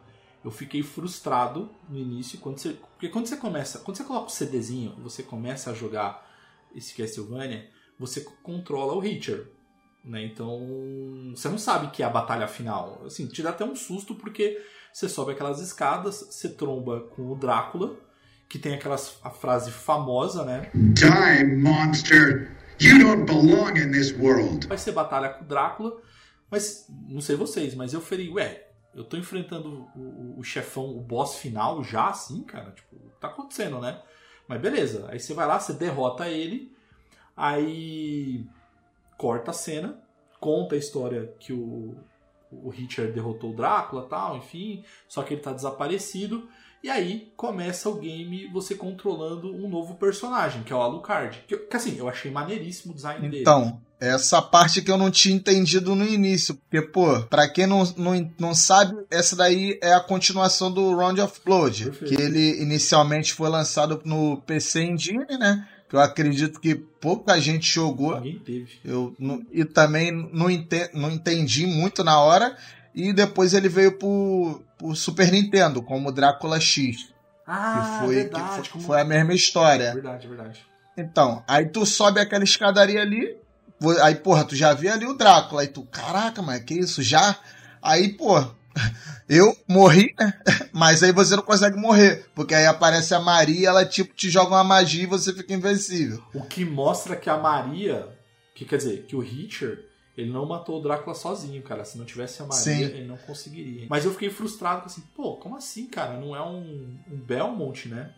eu 0.44 0.52
fiquei 0.52 0.82
frustrado 0.82 1.70
no 1.89 1.98
início 1.98 2.39
quando 2.39 2.60
você, 2.60 2.70
porque 2.70 3.10
quando 3.10 3.26
você 3.28 3.36
começa, 3.36 3.80
quando 3.80 3.98
você 3.98 4.06
coloca 4.06 4.28
o 4.28 4.30
CDzinho, 4.30 4.96
você 5.04 5.22
começa 5.22 5.70
a 5.70 5.74
jogar 5.74 6.26
esse 6.74 6.96
Castlevania, 6.96 7.70
você 8.00 8.22
controla 8.42 8.94
o 8.96 9.04
Hitcher, 9.06 9.48
né? 10.03 10.23
Então, 10.25 11.31
você 11.35 11.49
não 11.49 11.57
sabe 11.57 11.91
que 11.91 12.01
é 12.01 12.05
a 12.05 12.09
batalha 12.09 12.47
final. 12.47 13.01
Assim, 13.05 13.27
te 13.27 13.41
dá 13.43 13.49
até 13.49 13.63
um 13.65 13.75
susto 13.75 14.15
porque 14.15 14.62
você 14.93 15.07
sobe 15.09 15.31
aquelas 15.33 15.59
escadas, 15.62 16.27
você 16.29 16.49
tromba 16.49 17.01
com 17.15 17.31
o 17.31 17.35
Drácula, 17.35 17.95
que 18.49 18.57
tem 18.57 18.73
aquelas, 18.73 19.19
a 19.23 19.29
frase 19.29 19.71
famosa, 19.71 20.43
né? 20.43 20.71
Die, 20.73 21.43
monster! 21.57 22.55
You 22.81 22.97
don't 22.99 23.25
belong 23.25 23.77
in 23.77 23.91
this 23.91 24.12
world. 24.17 24.67
Vai 24.67 24.77
ser 24.77 24.93
batalha 24.93 25.29
com 25.29 25.43
o 25.43 25.47
Drácula, 25.47 25.97
mas 26.49 26.85
não 27.07 27.21
sei 27.21 27.35
vocês, 27.35 27.75
mas 27.75 27.93
eu 27.93 28.01
falei, 28.01 28.29
ué, 28.29 28.67
eu 28.95 29.03
tô 29.03 29.17
enfrentando 29.17 29.88
o, 29.95 29.99
o- 29.99 30.39
o 30.39 30.43
chefão, 30.43 30.85
o 30.97 31.01
boss 31.01 31.35
final 31.35 31.83
já 31.83 32.07
assim, 32.09 32.41
cara? 32.43 32.71
Tipo, 32.71 32.95
tá 33.19 33.27
acontecendo, 33.27 33.79
né? 33.79 34.01
Mas 34.47 34.59
beleza, 34.62 35.05
aí 35.09 35.19
você 35.19 35.33
vai 35.33 35.45
lá, 35.45 35.59
você 35.59 35.73
derrota 35.73 36.27
ele, 36.27 36.73
aí 37.38 38.45
corta 39.19 39.51
a 39.51 39.53
cena, 39.53 39.99
conta 40.39 40.75
a 40.75 40.77
história 40.77 41.34
que 41.41 41.51
o, 41.51 41.93
o 42.49 42.69
Richard 42.69 43.12
derrotou 43.12 43.51
o 43.51 43.55
Drácula 43.55 44.08
tal, 44.10 44.38
enfim, 44.38 44.82
só 45.10 45.21
que 45.21 45.34
ele 45.34 45.41
tá 45.41 45.51
desaparecido. 45.51 46.47
E 46.82 46.89
aí 46.89 47.34
começa 47.36 47.89
o 47.89 47.95
game 47.95 48.47
você 48.53 48.73
controlando 48.73 49.53
um 49.53 49.67
novo 49.67 49.95
personagem, 49.95 50.63
que 50.63 50.71
é 50.71 50.75
o 50.75 50.79
Alucard. 50.79 51.43
Que, 51.45 51.58
que, 51.58 51.75
assim, 51.75 51.97
eu 51.97 52.08
achei 52.08 52.32
maneiríssimo 52.32 52.93
o 52.93 52.95
design 52.95 53.27
dele. 53.27 53.41
Então, 53.41 53.82
essa 53.99 54.41
parte 54.41 54.82
que 54.82 54.89
eu 54.89 54.97
não 54.97 55.12
tinha 55.12 55.36
entendido 55.36 55.93
no 55.93 56.05
início. 56.05 56.55
Porque, 56.55 56.82
pô, 56.82 57.19
pra 57.23 57.49
quem 57.49 57.67
não, 57.67 57.84
não, 57.97 58.32
não 58.39 58.55
sabe, 58.55 58.95
essa 59.12 59.36
daí 59.36 59.77
é 59.84 59.93
a 59.93 59.99
continuação 59.99 60.71
do 60.71 60.95
Round 60.95 61.19
of 61.19 61.41
Blood. 61.43 61.84
Perfeito. 61.84 62.15
Que 62.15 62.21
ele 62.21 62.62
inicialmente 62.62 63.34
foi 63.34 63.49
lançado 63.49 64.01
no 64.05 64.38
PC 64.38 64.84
Engine, 64.84 65.38
né? 65.38 65.67
Que 65.89 65.95
eu 65.95 65.99
acredito 65.99 66.60
que 66.60 66.75
pouca 66.75 67.39
gente 67.41 67.67
jogou. 67.67 68.15
Ninguém 68.15 68.39
teve. 68.39 68.80
Eu 68.86 69.15
não- 69.17 69.41
e 69.52 69.65
também 69.65 70.12
não, 70.12 70.49
ente- 70.49 70.89
não 70.93 71.10
entendi 71.10 71.65
muito 71.65 72.04
na 72.04 72.19
hora. 72.19 72.56
E 72.93 73.12
depois 73.12 73.54
ele 73.56 73.67
veio 73.67 73.97
pro, 73.97 74.62
pro 74.78 74.95
Super 74.95 75.32
Nintendo, 75.32 75.82
como 75.82 76.12
Drácula 76.12 76.60
X. 76.60 77.10
Ah, 77.47 77.73
que 77.99 78.06
foi, 78.06 78.15
verdade. 78.15 78.43
que 78.43 78.56
foi, 78.56 78.67
como- 78.69 78.84
foi 78.86 79.02
a 79.02 79.06
mesma 79.06 79.34
história. 79.34 79.93
Verdade, 79.93 80.28
verdade. 80.28 80.60
Então, 80.95 81.43
aí 81.47 81.65
tu 81.67 81.86
sobe 81.86 82.19
aquela 82.19 82.43
escadaria 82.43 83.02
ali, 83.02 83.36
aí, 84.04 84.13
porra, 84.15 84.43
tu 84.43 84.56
já 84.56 84.73
vê 84.73 84.89
ali 84.89 85.06
o 85.08 85.13
Drácula, 85.15 85.62
aí 85.62 85.67
tu, 85.67 85.84
caraca, 85.84 86.41
mas 86.41 86.62
que 86.63 86.75
isso, 86.75 87.02
já? 87.02 87.36
Aí, 87.82 88.10
pô, 88.10 88.36
eu 89.30 89.56
morri, 89.68 90.13
né? 90.20 90.34
Mas 90.74 91.04
aí 91.04 91.12
você 91.12 91.36
não 91.36 91.44
consegue 91.44 91.78
morrer, 91.78 92.26
porque 92.34 92.56
aí 92.56 92.65
aparece 92.65 93.13
a 93.13 93.20
Maria, 93.20 93.70
ela 93.70 93.86
tipo 93.86 94.13
te 94.15 94.30
joga 94.30 94.56
uma 94.56 94.63
magia 94.63 95.04
e 95.04 95.08
você 95.08 95.32
fica 95.32 95.54
invencível. 95.54 96.24
O 96.34 96.42
que 96.42 96.65
mostra 96.65 97.15
que 97.15 97.30
a 97.30 97.38
Maria, 97.38 98.10
que 98.56 98.65
quer 98.65 98.78
dizer, 98.78 99.06
que 99.06 99.15
o 99.15 99.24
Hitcher, 99.24 99.86
ele 100.18 100.32
não 100.32 100.46
matou 100.46 100.80
o 100.80 100.82
Drácula 100.82 101.15
sozinho, 101.15 101.62
cara. 101.62 101.86
Se 101.86 101.98
não 101.98 102.06
tivesse 102.06 102.42
a 102.42 102.46
Maria, 102.46 102.63
Sim. 102.63 102.82
ele 102.82 103.08
não 103.08 103.18
conseguiria. 103.18 103.86
Mas 103.88 104.04
eu 104.04 104.12
fiquei 104.12 104.30
frustrado, 104.30 104.86
assim, 104.86 105.02
pô, 105.15 105.38
como 105.38 105.56
assim, 105.56 105.86
cara? 105.86 106.20
Não 106.20 106.36
é 106.36 106.42
um, 106.42 106.98
um 107.10 107.18
Belmont, 107.18 107.88
né? 107.88 108.13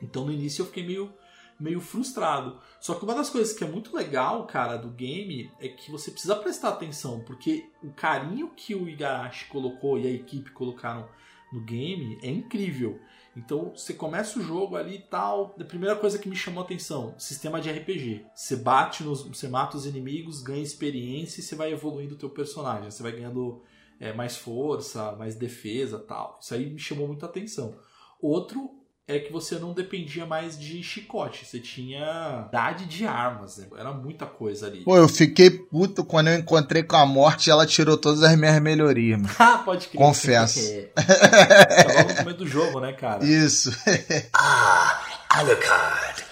Então 0.00 0.26
no 0.26 0.32
início 0.32 0.62
eu 0.62 0.66
fiquei 0.66 0.86
meio, 0.86 1.10
meio 1.58 1.80
frustrado. 1.80 2.58
Só 2.80 2.94
que 2.94 3.04
uma 3.04 3.14
das 3.14 3.30
coisas 3.30 3.52
que 3.52 3.64
é 3.64 3.66
muito 3.66 3.94
legal, 3.96 4.46
cara, 4.46 4.76
do 4.76 4.88
game 4.88 5.50
é 5.58 5.68
que 5.68 5.90
você 5.90 6.10
precisa 6.10 6.36
prestar 6.36 6.70
atenção, 6.70 7.20
porque 7.20 7.70
o 7.82 7.90
carinho 7.90 8.50
que 8.54 8.74
o 8.74 8.88
Igarashi 8.88 9.46
colocou 9.46 9.98
e 9.98 10.06
a 10.06 10.10
equipe 10.10 10.50
colocaram 10.50 11.08
no 11.52 11.60
game 11.60 12.18
é 12.22 12.28
incrível. 12.28 13.00
Então 13.36 13.72
você 13.76 13.92
começa 13.92 14.38
o 14.38 14.42
jogo 14.42 14.76
ali 14.76 14.96
e 14.96 15.02
tal. 15.02 15.54
A 15.60 15.64
primeira 15.64 15.94
coisa 15.94 16.18
que 16.18 16.28
me 16.28 16.34
chamou 16.34 16.62
a 16.62 16.64
atenção: 16.64 17.14
sistema 17.18 17.60
de 17.60 17.70
RPG. 17.70 18.24
Você 18.34 18.56
bate 18.56 19.04
nos. 19.04 19.22
Você 19.22 19.46
mata 19.46 19.76
os 19.76 19.84
inimigos, 19.84 20.42
ganha 20.42 20.62
experiência 20.62 21.40
e 21.40 21.42
você 21.42 21.54
vai 21.54 21.72
evoluindo 21.72 22.14
o 22.14 22.18
teu 22.18 22.30
personagem. 22.30 22.90
Você 22.90 23.02
vai 23.02 23.12
ganhando 23.12 23.62
é, 24.00 24.12
mais 24.12 24.36
força, 24.36 25.12
mais 25.12 25.34
defesa 25.34 25.98
tal. 25.98 26.38
Isso 26.40 26.54
aí 26.54 26.70
me 26.70 26.78
chamou 26.78 27.06
muita 27.06 27.26
atenção. 27.26 27.76
Outro 28.20 28.70
é 29.08 29.20
que 29.20 29.32
você 29.32 29.56
não 29.56 29.72
dependia 29.72 30.26
mais 30.26 30.58
de 30.58 30.82
chicote, 30.82 31.46
você 31.46 31.60
tinha 31.60 32.46
idade 32.48 32.86
de 32.86 33.06
armas, 33.06 33.56
né? 33.58 33.66
era 33.78 33.92
muita 33.92 34.26
coisa 34.26 34.66
ali. 34.66 34.82
Pô, 34.82 34.96
eu 34.96 35.08
fiquei 35.08 35.48
puto 35.48 36.04
quando 36.04 36.28
eu 36.28 36.34
encontrei 36.34 36.82
com 36.82 36.96
a 36.96 37.06
morte 37.06 37.46
e 37.46 37.50
ela 37.50 37.64
tirou 37.64 37.96
todas 37.96 38.24
as 38.24 38.36
minhas 38.36 38.60
melhorias, 38.60 39.20
mano. 39.20 39.34
Ah, 39.38 39.58
pode 39.58 39.86
crer. 39.88 39.98
Confesso. 39.98 40.58
É. 40.60 40.82
Tá 40.94 41.92
logo 41.92 42.08
no 42.08 42.16
começo 42.16 42.38
do 42.38 42.46
jogo, 42.48 42.80
né, 42.80 42.92
cara? 42.92 43.24
Isso. 43.24 43.70
Alucard, 45.30 46.24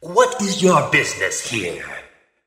what 0.00 0.42
is 0.44 0.62
your 0.62 0.90
business 0.90 1.40
here? 1.50 1.84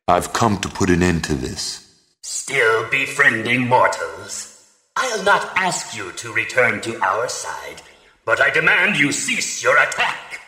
I've 0.07 0.31
come 0.33 0.57
to 0.59 0.69
put 0.69 0.89
an 0.89 1.01
end 1.01 1.23
to 1.23 1.35
this. 1.35 1.81
Still 2.21 2.89
befriending 2.89 3.67
mortals? 3.67 4.53
I'll 4.95 5.23
not 5.23 5.51
ask 5.57 5.97
you 5.97 6.11
to 6.13 6.31
return 6.31 6.79
to 6.81 6.97
our 7.03 7.27
side, 7.27 7.81
but 8.25 8.39
I 8.41 8.51
demand 8.51 8.97
you 8.97 9.11
cease 9.11 9.63
your 9.63 9.77
attack. 9.77 10.39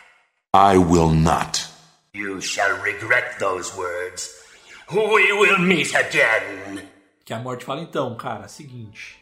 I 0.54 0.76
will 0.78 1.10
not. 1.12 1.66
You 2.14 2.40
shall 2.40 2.78
regret 2.82 3.38
those 3.38 3.74
words. 3.76 4.34
We 4.92 5.32
will 5.32 5.58
meet 5.58 5.94
again. 5.94 6.88
Que 7.24 7.34
a 7.34 7.38
morte 7.38 7.64
fala, 7.64 7.82
então, 7.82 8.16
cara, 8.16 8.48
seguinte. 8.48 9.18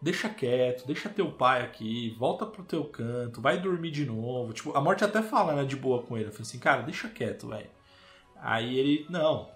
Deixa 0.00 0.28
quieto, 0.30 0.86
deixa 0.86 1.08
teu 1.10 1.30
pai 1.32 1.62
aqui, 1.62 2.16
volta 2.18 2.46
pro 2.46 2.62
teu 2.62 2.84
canto, 2.84 3.40
vai 3.42 3.58
dormir 3.60 3.90
de 3.90 4.06
novo. 4.06 4.52
Tipo, 4.54 4.74
a 4.74 4.80
morte 4.80 5.04
até 5.04 5.20
fala, 5.20 5.52
né, 5.54 5.64
de 5.64 5.76
boa 5.76 6.02
com 6.02 6.16
ele. 6.16 6.30
Falei 6.30 6.42
assim, 6.42 6.58
cara, 6.58 6.82
deixa 6.82 7.08
quieto, 7.08 7.48
velho. 7.48 7.68
Aí 8.40 8.78
ele, 8.78 9.06
não, 9.10 9.50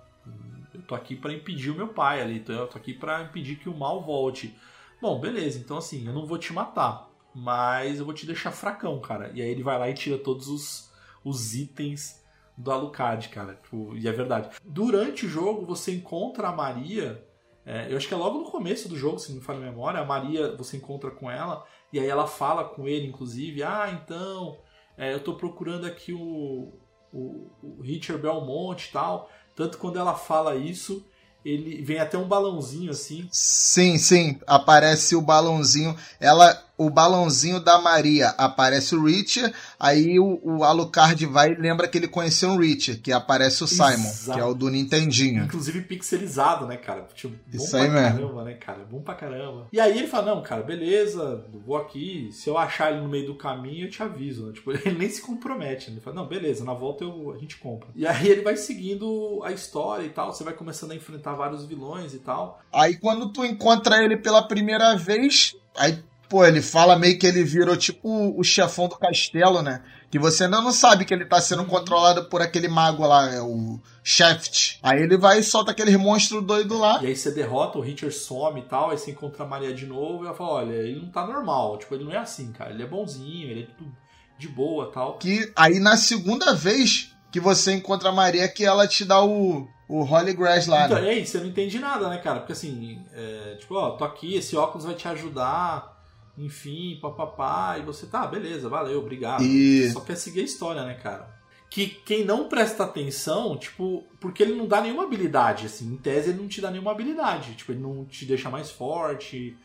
eu 0.74 0.82
tô 0.82 0.94
aqui 0.94 1.16
pra 1.16 1.32
impedir 1.32 1.70
o 1.70 1.74
meu 1.74 1.88
pai 1.88 2.20
ali, 2.20 2.40
tô- 2.40 2.52
eu 2.52 2.66
tô 2.66 2.76
aqui 2.76 2.92
pra 2.92 3.22
impedir 3.22 3.56
que 3.56 3.70
o 3.70 3.74
mal 3.74 4.02
volte. 4.02 4.54
Bom, 5.00 5.18
beleza, 5.18 5.58
então 5.58 5.78
assim, 5.78 6.06
eu 6.06 6.12
não 6.12 6.26
vou 6.26 6.36
te 6.36 6.52
matar, 6.52 7.08
mas 7.34 7.98
eu 7.98 8.04
vou 8.04 8.14
te 8.14 8.26
deixar 8.26 8.52
fracão, 8.52 9.00
cara. 9.00 9.30
E 9.34 9.42
aí 9.42 9.48
ele 9.48 9.62
vai 9.62 9.78
lá 9.78 9.88
e 9.90 9.94
tira 9.94 10.16
todos 10.16 10.48
os, 10.48 10.90
os 11.24 11.54
itens 11.54 12.22
do 12.56 12.70
Alucard, 12.70 13.28
cara. 13.28 13.58
Tipo, 13.62 13.96
e 13.96 14.06
é 14.06 14.12
verdade. 14.12 14.50
Durante 14.64 15.26
o 15.26 15.28
jogo, 15.28 15.66
você 15.66 15.92
encontra 15.92 16.48
a 16.48 16.52
Maria. 16.52 17.26
é, 17.66 17.90
eu 17.90 17.96
acho 17.96 18.06
que 18.06 18.14
é 18.14 18.16
logo 18.16 18.38
no 18.38 18.50
começo 18.50 18.88
do 18.88 18.96
jogo, 18.96 19.18
se 19.18 19.30
não 19.30 19.38
me 19.38 19.44
falha 19.44 19.58
a 19.58 19.62
memória. 19.62 20.00
A 20.00 20.04
Maria, 20.04 20.54
você 20.56 20.76
encontra 20.76 21.10
com 21.10 21.30
ela. 21.30 21.64
E 21.92 21.98
aí 21.98 22.06
ela 22.06 22.26
fala 22.26 22.64
com 22.64 22.86
ele, 22.86 23.08
inclusive. 23.08 23.62
Ah, 23.62 23.90
então, 23.90 24.58
é, 24.96 25.12
eu 25.12 25.20
tô 25.20 25.34
procurando 25.34 25.86
aqui 25.86 26.12
o, 26.12 26.72
o, 27.12 27.50
o 27.62 27.82
Richard 27.82 28.22
Belmont 28.22 28.88
e 28.88 28.92
tal. 28.92 29.28
Tanto 29.56 29.78
quando 29.78 29.98
ela 29.98 30.14
fala 30.14 30.56
isso, 30.56 31.04
ele 31.44 31.82
vem 31.82 31.98
até 31.98 32.16
um 32.16 32.26
balãozinho 32.26 32.90
assim. 32.90 33.28
Sim, 33.30 33.98
sim, 33.98 34.40
aparece 34.46 35.14
o 35.14 35.20
balãozinho. 35.20 35.96
Ela, 36.18 36.60
o 36.76 36.90
balãozinho 36.90 37.60
da 37.60 37.78
Maria 37.78 38.28
aparece 38.30 38.94
o 38.96 39.04
Richard, 39.04 39.54
aí 39.78 40.18
o, 40.18 40.40
o 40.42 40.64
Alucard 40.64 41.24
vai 41.26 41.52
e 41.52 41.54
lembra 41.54 41.86
que 41.86 41.98
ele 41.98 42.08
conheceu 42.08 42.50
um 42.50 42.56
Richard, 42.56 43.00
que 43.00 43.12
aparece 43.12 43.62
o 43.62 43.66
Simon, 43.66 44.08
Exato. 44.08 44.38
que 44.38 44.42
é 44.42 44.44
o 44.44 44.54
do 44.54 44.68
Nintendinho. 44.68 45.44
Inclusive 45.44 45.82
pixelizado, 45.82 46.66
né, 46.66 46.76
cara? 46.76 47.06
Tipo, 47.14 47.36
bom 47.46 47.56
Isso 47.56 47.70
pra 47.70 47.82
aí 47.82 47.90
mesmo. 47.90 48.18
caramba, 48.18 48.44
né, 48.44 48.54
cara? 48.54 48.84
Bom 48.84 49.00
pra 49.00 49.14
caramba. 49.14 49.68
E 49.72 49.78
aí 49.78 49.98
ele 49.98 50.08
fala, 50.08 50.34
não, 50.34 50.42
cara, 50.42 50.62
beleza, 50.62 51.44
vou 51.64 51.76
aqui. 51.76 52.28
Se 52.32 52.48
eu 52.48 52.58
achar 52.58 52.90
ele 52.90 53.02
no 53.02 53.08
meio 53.08 53.26
do 53.26 53.36
caminho, 53.36 53.86
eu 53.86 53.90
te 53.90 54.02
aviso. 54.02 54.46
Né? 54.46 54.52
Tipo, 54.64 54.72
ele 54.72 54.98
nem 54.98 55.08
se 55.08 55.20
compromete. 55.20 55.90
Né? 55.90 55.96
Ele 55.96 56.00
fala, 56.00 56.16
não, 56.16 56.26
beleza, 56.26 56.64
na 56.64 56.74
volta 56.74 57.04
eu, 57.04 57.32
a 57.32 57.38
gente 57.38 57.56
compra. 57.58 57.88
E 57.94 58.06
aí 58.06 58.28
ele 58.28 58.42
vai 58.42 58.56
seguindo 58.56 59.42
a 59.44 59.52
história 59.52 60.04
e 60.04 60.10
tal. 60.10 60.32
Você 60.32 60.42
vai 60.42 60.54
começando 60.54 60.92
a 60.92 60.96
enfrentar 60.96 61.34
vários 61.34 61.64
vilões 61.64 62.14
e 62.14 62.18
tal. 62.18 62.60
Aí 62.72 62.96
quando 62.96 63.28
tu 63.28 63.44
encontra 63.44 64.02
ele 64.02 64.16
pela 64.16 64.42
primeira 64.42 64.96
vez, 64.96 65.54
aí 65.76 66.02
Pô, 66.28 66.44
ele 66.44 66.62
fala 66.62 66.98
meio 66.98 67.18
que 67.18 67.26
ele 67.26 67.44
virou 67.44 67.76
tipo 67.76 68.34
o 68.38 68.42
chefão 68.42 68.88
do 68.88 68.96
castelo, 68.96 69.62
né? 69.62 69.82
Que 70.10 70.18
você 70.18 70.44
ainda 70.44 70.60
não 70.60 70.72
sabe 70.72 71.04
que 71.04 71.12
ele 71.12 71.24
tá 71.24 71.40
sendo 71.40 71.64
controlado 71.64 72.24
por 72.26 72.40
aquele 72.40 72.68
mago 72.68 73.06
lá, 73.06 73.32
é 73.32 73.40
o 73.40 73.80
Shaft. 74.02 74.78
Aí 74.82 75.02
ele 75.02 75.16
vai 75.16 75.40
e 75.40 75.42
solta 75.42 75.72
aquele 75.72 75.96
monstro 75.96 76.40
doido 76.40 76.78
lá. 76.78 77.02
E 77.02 77.06
aí 77.06 77.16
você 77.16 77.30
derrota, 77.32 77.78
o 77.78 77.80
Richard 77.80 78.14
some 78.14 78.60
e 78.60 78.64
tal, 78.64 78.90
aí 78.90 78.98
você 78.98 79.10
encontra 79.10 79.44
a 79.44 79.46
Maria 79.46 79.74
de 79.74 79.86
novo 79.86 80.22
e 80.22 80.26
ela 80.26 80.36
fala, 80.36 80.50
olha, 80.50 80.72
ele 80.74 81.00
não 81.00 81.10
tá 81.10 81.26
normal, 81.26 81.78
tipo, 81.78 81.94
ele 81.94 82.04
não 82.04 82.12
é 82.12 82.18
assim, 82.18 82.52
cara, 82.52 82.70
ele 82.70 82.82
é 82.82 82.86
bonzinho, 82.86 83.50
ele 83.50 83.62
é 83.62 83.66
tudo 83.76 83.92
de 84.38 84.48
boa 84.48 84.90
tal. 84.92 85.18
Que 85.18 85.52
aí 85.56 85.78
na 85.78 85.96
segunda 85.96 86.54
vez 86.54 87.12
que 87.30 87.40
você 87.40 87.72
encontra 87.72 88.10
a 88.10 88.12
Maria 88.12 88.46
que 88.48 88.64
ela 88.64 88.86
te 88.86 89.04
dá 89.04 89.24
o, 89.24 89.66
o 89.88 90.02
Holy 90.04 90.32
Grass 90.32 90.66
lá, 90.68 90.86
Então, 90.86 91.00
né? 91.00 91.08
é 91.08 91.18
isso, 91.18 91.32
você 91.32 91.38
não 91.38 91.46
entende 91.46 91.78
nada, 91.80 92.08
né, 92.08 92.18
cara? 92.18 92.38
Porque 92.38 92.52
assim, 92.52 93.00
é, 93.12 93.56
tipo, 93.58 93.74
ó, 93.74 93.90
tô 93.92 94.04
aqui, 94.04 94.36
esse 94.36 94.56
óculos 94.56 94.84
vai 94.84 94.94
te 94.94 95.08
ajudar, 95.08 95.93
enfim, 96.36 96.98
papapá, 97.00 97.76
e 97.78 97.82
você, 97.82 98.06
tá, 98.06 98.26
beleza, 98.26 98.68
valeu, 98.68 98.98
obrigado. 99.00 99.42
E- 99.44 99.90
Só 99.92 100.00
quer 100.00 100.16
seguir 100.16 100.40
a 100.40 100.44
história, 100.44 100.84
né, 100.84 100.94
cara? 100.94 101.32
Que 101.70 101.86
quem 101.88 102.24
não 102.24 102.48
presta 102.48 102.84
atenção, 102.84 103.56
tipo, 103.56 104.04
porque 104.20 104.42
ele 104.42 104.54
não 104.54 104.66
dá 104.66 104.80
nenhuma 104.80 105.04
habilidade, 105.04 105.66
assim, 105.66 105.92
em 105.92 105.96
tese 105.96 106.30
ele 106.30 106.40
não 106.40 106.48
te 106.48 106.60
dá 106.60 106.70
nenhuma 106.70 106.90
habilidade, 106.92 107.54
tipo, 107.54 107.72
ele 107.72 107.80
não 107.80 108.04
te 108.04 108.24
deixa 108.24 108.48
mais 108.50 108.70
forte, 108.70 109.56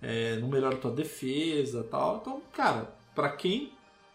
é, 0.00 0.36
não 0.36 0.48
melhora 0.48 0.76
a 0.76 0.78
tua 0.78 0.90
defesa 0.92 1.84
tal. 1.90 2.18
Então, 2.22 2.42
cara, 2.52 2.94
pra 3.14 3.30
quem 3.30 3.72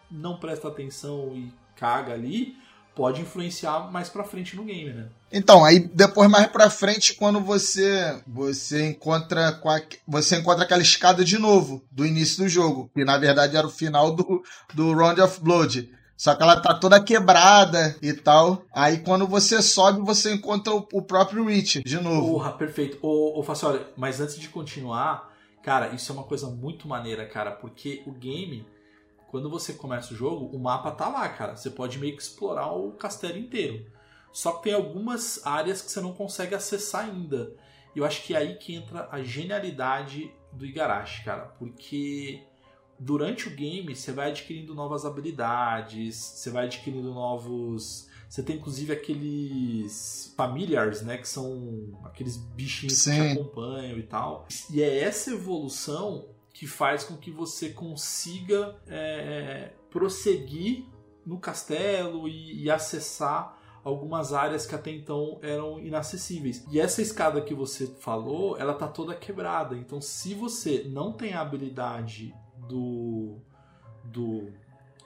não 0.09 0.37
presta 0.37 0.67
atenção 0.67 1.31
e 1.35 1.51
caga 1.75 2.13
ali, 2.13 2.55
pode 2.95 3.21
influenciar 3.21 3.91
mais 3.91 4.09
pra 4.09 4.23
frente 4.23 4.55
no 4.55 4.63
game, 4.63 4.93
né? 4.93 5.07
Então, 5.31 5.65
aí 5.65 5.79
depois 5.79 6.29
mais 6.29 6.47
pra 6.47 6.69
frente, 6.69 7.15
quando 7.15 7.39
você 7.39 8.21
você 8.27 8.87
encontra 8.87 9.59
você 10.07 10.37
encontra 10.37 10.63
aquela 10.63 10.81
escada 10.81 11.25
de 11.25 11.37
novo 11.39 11.83
do 11.91 12.05
início 12.05 12.43
do 12.43 12.49
jogo, 12.49 12.89
que 12.93 13.03
na 13.03 13.17
verdade 13.17 13.57
era 13.57 13.65
o 13.65 13.71
final 13.71 14.11
do, 14.15 14.43
do 14.73 14.93
Round 14.93 15.19
of 15.21 15.41
Blood. 15.41 15.91
Só 16.15 16.35
que 16.35 16.43
ela 16.43 16.61
tá 16.61 16.73
toda 16.75 17.03
quebrada 17.03 17.97
e 18.01 18.13
tal. 18.13 18.63
Aí 18.71 18.99
quando 18.99 19.27
você 19.27 19.61
sobe, 19.61 20.01
você 20.01 20.33
encontra 20.33 20.73
o, 20.73 20.87
o 20.93 21.01
próprio 21.01 21.45
Rich 21.45 21.83
de 21.83 21.99
novo. 21.99 22.33
Porra, 22.33 22.51
perfeito. 22.53 22.99
Ô, 23.01 23.41
ô 23.41 23.45
olha, 23.63 23.87
mas 23.97 24.21
antes 24.21 24.39
de 24.39 24.47
continuar, 24.49 25.33
cara, 25.63 25.89
isso 25.89 26.11
é 26.11 26.15
uma 26.15 26.23
coisa 26.23 26.47
muito 26.47 26.87
maneira, 26.87 27.25
cara, 27.25 27.51
porque 27.51 28.03
o 28.05 28.11
game, 28.11 28.65
quando 29.33 29.49
você 29.49 29.73
começa 29.73 30.13
o 30.13 30.15
jogo, 30.15 30.55
o 30.55 30.59
mapa 30.59 30.91
tá 30.91 31.09
lá, 31.09 31.27
cara. 31.27 31.55
Você 31.55 31.71
pode 31.71 31.97
meio 31.97 32.15
que 32.15 32.21
explorar 32.21 32.71
o 32.71 32.91
castelo 32.91 33.35
inteiro. 33.35 33.83
Só 34.31 34.51
que 34.51 34.65
tem 34.65 34.73
algumas 34.75 35.43
áreas 35.43 35.81
que 35.81 35.89
você 35.89 35.99
não 35.99 36.13
consegue 36.13 36.53
acessar 36.53 37.05
ainda. 37.05 37.51
E 37.95 37.97
eu 37.97 38.05
acho 38.05 38.21
que 38.21 38.35
é 38.35 38.37
aí 38.37 38.55
que 38.57 38.75
entra 38.75 39.09
a 39.11 39.23
genialidade 39.23 40.31
do 40.51 40.63
Igarashi, 40.63 41.23
cara, 41.23 41.45
porque 41.57 42.43
durante 42.99 43.47
o 43.47 43.55
game 43.55 43.95
você 43.95 44.11
vai 44.11 44.29
adquirindo 44.29 44.75
novas 44.75 45.03
habilidades, 45.03 46.15
você 46.15 46.51
vai 46.51 46.65
adquirindo 46.65 47.11
novos. 47.11 48.07
Você 48.29 48.43
tem 48.43 48.57
inclusive 48.57 48.93
aqueles 48.93 50.31
familiars, 50.37 51.01
né? 51.01 51.17
Que 51.17 51.27
são 51.27 51.99
aqueles 52.03 52.37
bichinhos 52.37 52.93
que 52.93 53.09
Sim. 53.09 53.33
te 53.33 53.39
acompanham 53.39 53.97
e 53.97 54.03
tal. 54.03 54.47
E 54.69 54.79
é 54.79 54.99
essa 54.99 55.31
evolução 55.31 56.32
que 56.53 56.67
faz 56.67 57.03
com 57.03 57.17
que 57.17 57.31
você 57.31 57.69
consiga 57.69 58.75
é, 58.87 59.71
prosseguir 59.89 60.85
no 61.25 61.39
castelo 61.39 62.27
e, 62.27 62.63
e 62.63 62.71
acessar 62.71 63.57
algumas 63.83 64.31
áreas 64.31 64.65
que 64.65 64.75
até 64.75 64.91
então 64.91 65.39
eram 65.41 65.79
inacessíveis. 65.79 66.63
E 66.71 66.79
essa 66.79 67.01
escada 67.01 67.41
que 67.41 67.53
você 67.53 67.87
falou, 67.99 68.57
ela 68.57 68.73
tá 68.73 68.87
toda 68.87 69.13
quebrada. 69.15 69.75
Então, 69.75 69.99
se 69.99 70.33
você 70.33 70.85
não 70.87 71.11
tem 71.11 71.33
a 71.33 71.41
habilidade 71.41 72.33
do 72.69 73.37
do, 74.05 74.49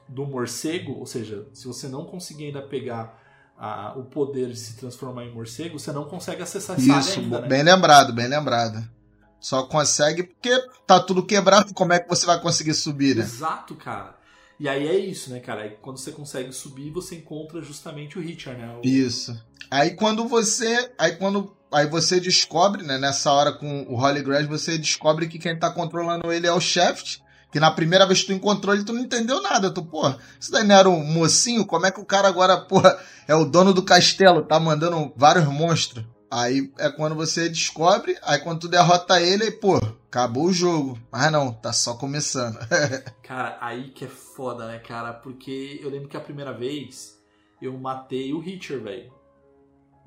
do 0.10 0.26
morcego, 0.26 0.94
ou 1.00 1.06
seja, 1.06 1.48
se 1.54 1.68
você 1.68 1.88
não 1.88 2.06
conseguir 2.06 2.46
ainda 2.48 2.62
pegar 2.62 3.20
a- 3.58 3.94
o 3.96 4.04
poder 4.06 4.50
de 4.50 4.58
se 4.58 4.76
transformar 4.76 5.24
em 5.26 5.34
morcego, 5.34 5.80
você 5.80 5.92
não 5.92 6.06
consegue 6.06 6.42
acessar 6.42 6.76
essa 6.78 7.00
Isso, 7.00 7.12
área 7.12 7.24
ainda, 7.24 7.42
né? 7.42 7.48
bem 7.48 7.64
lembrado, 7.64 8.14
bem 8.14 8.28
lembrado. 8.28 8.97
Só 9.40 9.64
consegue 9.64 10.24
porque 10.24 10.52
tá 10.86 11.00
tudo 11.00 11.26
quebrado, 11.26 11.74
como 11.74 11.94
é 11.94 12.00
que 12.00 12.10
você 12.10 12.26
vai 12.26 12.40
conseguir 12.42 12.74
subir, 12.74 13.16
né? 13.16 13.24
Exato, 13.24 13.76
cara. 13.76 14.16
E 14.60 14.68
aí 14.68 14.88
é 14.88 14.98
isso, 14.98 15.30
né, 15.30 15.40
cara? 15.40 15.62
Aí 15.62 15.78
quando 15.82 15.98
você 15.98 16.12
consegue 16.12 16.52
subir, 16.52 16.90
você 16.92 17.16
encontra 17.16 17.62
justamente 17.62 18.18
o 18.18 18.22
Richard, 18.22 18.60
né? 18.60 18.76
O- 18.76 18.86
Isso. 18.86 19.40
Aí 19.70 19.92
quando 19.96 20.28
você, 20.28 20.92
aí 20.98 21.16
quando 21.18 21.56
aí 21.72 21.86
você 21.88 22.20
descobre, 22.20 22.82
né, 22.84 22.98
nessa 22.98 23.32
hora 23.32 23.52
com 23.52 23.84
o 23.84 24.02
Holy 24.02 24.24
Grail, 24.24 24.48
você 24.48 24.78
descobre 24.78 25.28
que 25.28 25.38
quem 25.38 25.58
tá 25.60 25.70
controlando 25.70 26.32
ele 26.32 26.48
é 26.48 26.52
o 26.54 26.60
Shaft, 26.62 27.20
que 27.52 27.60
na 27.60 27.70
primeira 27.70 28.06
vez 28.08 28.22
que 28.22 28.28
tu 28.28 28.34
encontrou 28.34 28.74
ele 28.74 28.84
tu 28.86 28.94
não 28.94 29.02
entendeu 29.02 29.42
nada, 29.42 29.70
tu, 29.70 29.84
pô, 29.86 30.10
isso 30.40 30.52
daí 30.52 30.64
não 30.66 30.76
era 30.76 30.90
um 30.90 31.04
mocinho, 31.04 31.66
como 31.66 31.86
é 31.86 31.92
que 31.92 32.00
o 32.00 32.06
cara 32.06 32.28
agora, 32.28 32.58
pô, 32.66 32.82
é 33.28 33.36
o 33.36 33.46
dono 33.46 33.74
do 33.74 33.84
castelo, 33.84 34.44
tá 34.44 34.60
mandando 34.60 35.14
vários 35.16 35.46
monstros. 35.46 36.04
Aí 36.30 36.74
é 36.78 36.90
quando 36.90 37.16
você 37.16 37.48
descobre, 37.48 38.18
aí 38.22 38.40
quando 38.40 38.62
tu 38.62 38.68
derrota 38.68 39.22
ele, 39.22 39.46
aí, 39.46 39.52
pô, 39.52 39.78
acabou 40.08 40.46
o 40.46 40.54
jogo. 40.54 41.00
Mas 41.12 41.32
não, 41.32 41.54
tá 41.54 41.72
só 41.72 41.96
começando. 41.96 42.58
Cara, 43.24 43.58
aí 43.62 43.92
que 43.92 44.06
é 44.06 44.10
foda, 44.10 44.68
né, 44.68 44.80
cara? 44.80 45.14
Porque 45.14 45.80
eu 45.82 45.90
lembro 45.90 46.10
que 46.10 46.18
a 46.18 46.22
primeira 46.22 46.52
vez 46.52 47.18
eu 47.62 47.78
matei 47.78 48.34
o 48.34 48.44
Hitcher, 48.44 48.82
velho. 48.82 49.14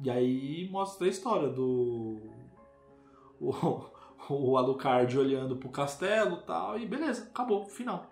E 0.03 0.11
aí 0.11 0.69
mostra 0.71 1.07
a 1.07 1.11
história 1.11 1.49
do. 1.49 2.19
O, 4.29 4.53
o 4.53 4.59
Alucard 4.59 5.19
olhando 5.19 5.57
pro 5.57 5.71
castelo 5.71 6.37
e 6.37 6.47
tal, 6.47 6.79
e 6.79 6.87
beleza, 6.87 7.25
acabou, 7.25 7.65
final. 7.65 8.11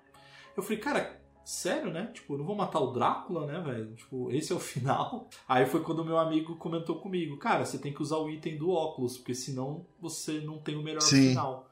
Eu 0.57 0.63
falei, 0.63 0.79
cara, 0.79 1.18
sério, 1.49 1.91
né? 1.91 2.11
Tipo, 2.13 2.35
eu 2.35 2.39
não 2.39 2.45
vou 2.45 2.55
matar 2.55 2.79
o 2.79 2.93
Drácula, 2.93 3.47
né, 3.47 3.59
velho? 3.59 3.95
Tipo, 3.95 4.31
esse 4.31 4.53
é 4.53 4.55
o 4.55 4.61
final. 4.61 5.31
Aí 5.49 5.65
foi 5.65 5.83
quando 5.83 6.05
meu 6.05 6.19
amigo 6.19 6.57
comentou 6.57 7.01
comigo, 7.01 7.39
cara, 7.39 7.65
você 7.65 7.79
tem 7.79 7.93
que 7.93 8.03
usar 8.03 8.19
o 8.19 8.29
item 8.29 8.59
do 8.59 8.71
óculos, 8.71 9.17
porque 9.17 9.35
senão 9.35 9.87
você 9.99 10.41
não 10.41 10.59
tem 10.59 10.77
o 10.77 10.83
melhor 10.83 11.01
Sim. 11.01 11.31
final. 11.31 11.71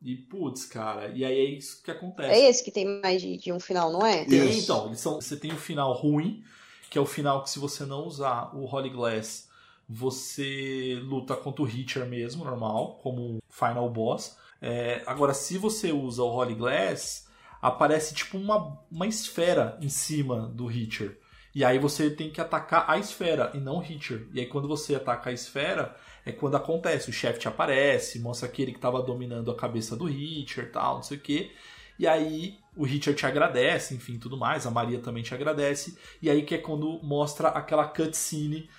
E 0.00 0.14
putz, 0.14 0.64
cara, 0.64 1.08
e 1.08 1.24
aí 1.24 1.38
é 1.38 1.44
isso 1.44 1.82
que 1.82 1.90
acontece. 1.90 2.30
É 2.30 2.48
esse 2.48 2.64
que 2.64 2.70
tem 2.70 3.00
mais 3.02 3.20
de, 3.20 3.36
de 3.36 3.52
um 3.52 3.58
final, 3.58 3.92
não 3.92 4.06
é? 4.06 4.24
Tem, 4.24 4.48
Isso. 4.48 4.62
então, 4.62 4.86
eles 4.86 5.00
são, 5.00 5.20
você 5.20 5.36
tem 5.36 5.52
o 5.52 5.58
final 5.58 5.92
ruim, 5.92 6.42
que 6.88 6.96
é 6.96 7.00
o 7.00 7.06
final 7.06 7.42
que 7.42 7.50
se 7.50 7.58
você 7.58 7.84
não 7.84 8.06
usar 8.06 8.56
o 8.56 8.64
Holy 8.64 8.88
Glass, 8.88 9.48
você 9.86 10.98
luta 11.02 11.36
contra 11.36 11.62
o 11.64 11.68
Hitcher 11.68 12.06
mesmo, 12.06 12.44
normal, 12.44 12.98
como 13.02 13.22
um 13.22 13.38
final 13.50 13.90
boss. 13.90 14.38
É, 14.62 15.02
agora, 15.04 15.34
se 15.34 15.58
você 15.58 15.92
usa 15.92 16.22
o 16.22 16.30
Holy 16.30 16.54
Glass, 16.54 17.28
aparece 17.60 18.14
tipo 18.14 18.38
uma, 18.38 18.78
uma 18.90 19.06
esfera 19.06 19.76
em 19.80 19.88
cima 19.88 20.48
do 20.48 20.70
Hitcher. 20.70 21.18
E 21.54 21.64
aí 21.64 21.78
você 21.78 22.08
tem 22.10 22.30
que 22.30 22.40
atacar 22.40 22.84
a 22.88 22.96
esfera 22.98 23.50
e 23.54 23.58
não 23.58 23.78
o 23.78 23.82
Hitcher. 23.82 24.28
E 24.32 24.40
aí 24.40 24.46
quando 24.46 24.68
você 24.68 24.94
ataca 24.94 25.30
a 25.30 25.32
esfera, 25.32 25.96
é 26.24 26.30
quando 26.30 26.56
acontece. 26.56 27.10
O 27.10 27.12
chefe 27.12 27.40
te 27.40 27.48
aparece, 27.48 28.20
mostra 28.20 28.48
aquele 28.48 28.72
que 28.72 28.78
estava 28.78 29.02
dominando 29.02 29.50
a 29.50 29.56
cabeça 29.56 29.96
do 29.96 30.08
Hitcher 30.08 30.70
tal, 30.70 30.96
não 30.96 31.02
sei 31.02 31.16
o 31.16 31.20
que. 31.20 31.50
E 31.98 32.06
aí 32.06 32.58
o 32.76 32.84
Richard 32.84 33.18
te 33.18 33.26
agradece, 33.26 33.94
enfim, 33.94 34.18
tudo 34.18 34.36
mais. 34.36 34.66
A 34.66 34.70
Maria 34.70 35.00
também 35.00 35.22
te 35.22 35.34
agradece. 35.34 35.98
E 36.22 36.30
aí 36.30 36.42
que 36.42 36.54
é 36.54 36.58
quando 36.58 37.00
mostra 37.02 37.48
aquela 37.48 37.86
cutscene 37.86 38.70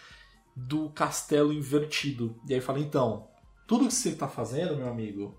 do 0.56 0.90
castelo 0.90 1.54
invertido. 1.54 2.36
E 2.48 2.54
aí 2.54 2.62
fala, 2.62 2.80
então, 2.80 3.28
tudo 3.68 3.88
que 3.88 3.94
você 3.94 4.14
tá 4.14 4.28
fazendo, 4.28 4.76
meu 4.76 4.88
amigo, 4.88 5.38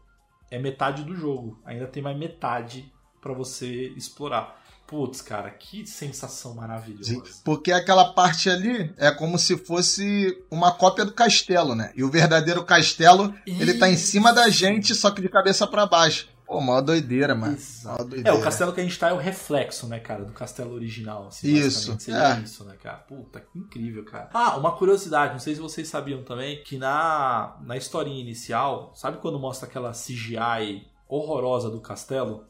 é 0.51 0.59
metade 0.59 1.03
do 1.03 1.17
jogo. 1.17 1.61
Ainda 1.65 1.87
tem 1.87 2.03
mais 2.03 2.17
metade 2.17 2.92
para 3.23 3.33
você 3.33 3.89
explorar. 3.97 4.61
Putz, 4.87 5.23
cara, 5.23 5.49
que 5.49 5.87
sensação 5.87 6.55
maravilhosa. 6.55 7.23
Porque 7.43 7.73
aquela 7.73 8.13
parte 8.13 8.51
ali 8.51 8.93
é 8.99 9.11
como 9.11 9.39
se 9.39 9.57
fosse 9.57 10.45
uma 10.51 10.71
cópia 10.71 11.07
do 11.07 11.13
castelo, 11.13 11.75
né? 11.75 11.93
E 11.97 12.05
o 12.05 12.11
verdadeiro 12.11 12.63
castelo, 12.63 13.33
ele 13.47 13.75
tá 13.75 13.89
em 13.89 13.97
cima 13.97 14.35
da 14.35 14.51
gente, 14.51 14.95
só 14.95 15.11
que 15.11 15.23
de 15.23 15.31
cabeça 15.31 15.67
para 15.67 15.87
baixo. 15.87 16.29
Pô, 16.53 16.61
mó 16.61 16.79
doideira, 16.83 17.35
mano. 17.35 17.55
Exato. 17.55 18.03
É, 18.03 18.05
doideira. 18.05 18.39
o 18.39 18.43
castelo 18.43 18.75
que 18.75 18.81
a 18.83 18.85
gente 18.85 18.99
tá 18.99 19.09
é 19.09 19.13
o 19.15 19.17
reflexo, 19.17 19.87
né, 19.87 19.99
cara, 19.99 20.27
do 20.27 20.33
castelo 20.35 20.75
original. 20.75 21.29
Assim, 21.29 21.49
Isso. 21.49 21.99
Seria 21.99 22.37
é. 22.37 22.41
isso, 22.41 22.63
né, 22.65 22.75
cara? 22.83 22.99
Puta, 22.99 23.41
que 23.41 23.59
incrível, 23.59 24.05
cara. 24.05 24.29
Ah, 24.35 24.59
uma 24.59 24.73
curiosidade, 24.73 25.33
não 25.33 25.41
sei 25.41 25.55
se 25.55 25.61
vocês 25.63 25.89
sabiam 25.89 26.23
também, 26.23 26.63
que 26.63 26.77
na, 26.77 27.57
na 27.63 27.79
historinha 27.79 28.21
inicial, 28.21 28.93
sabe 28.95 29.17
quando 29.17 29.39
mostra 29.39 29.67
aquela 29.67 29.93
CGI 29.93 30.87
horrorosa 31.09 31.71
do 31.71 31.81
castelo? 31.81 32.45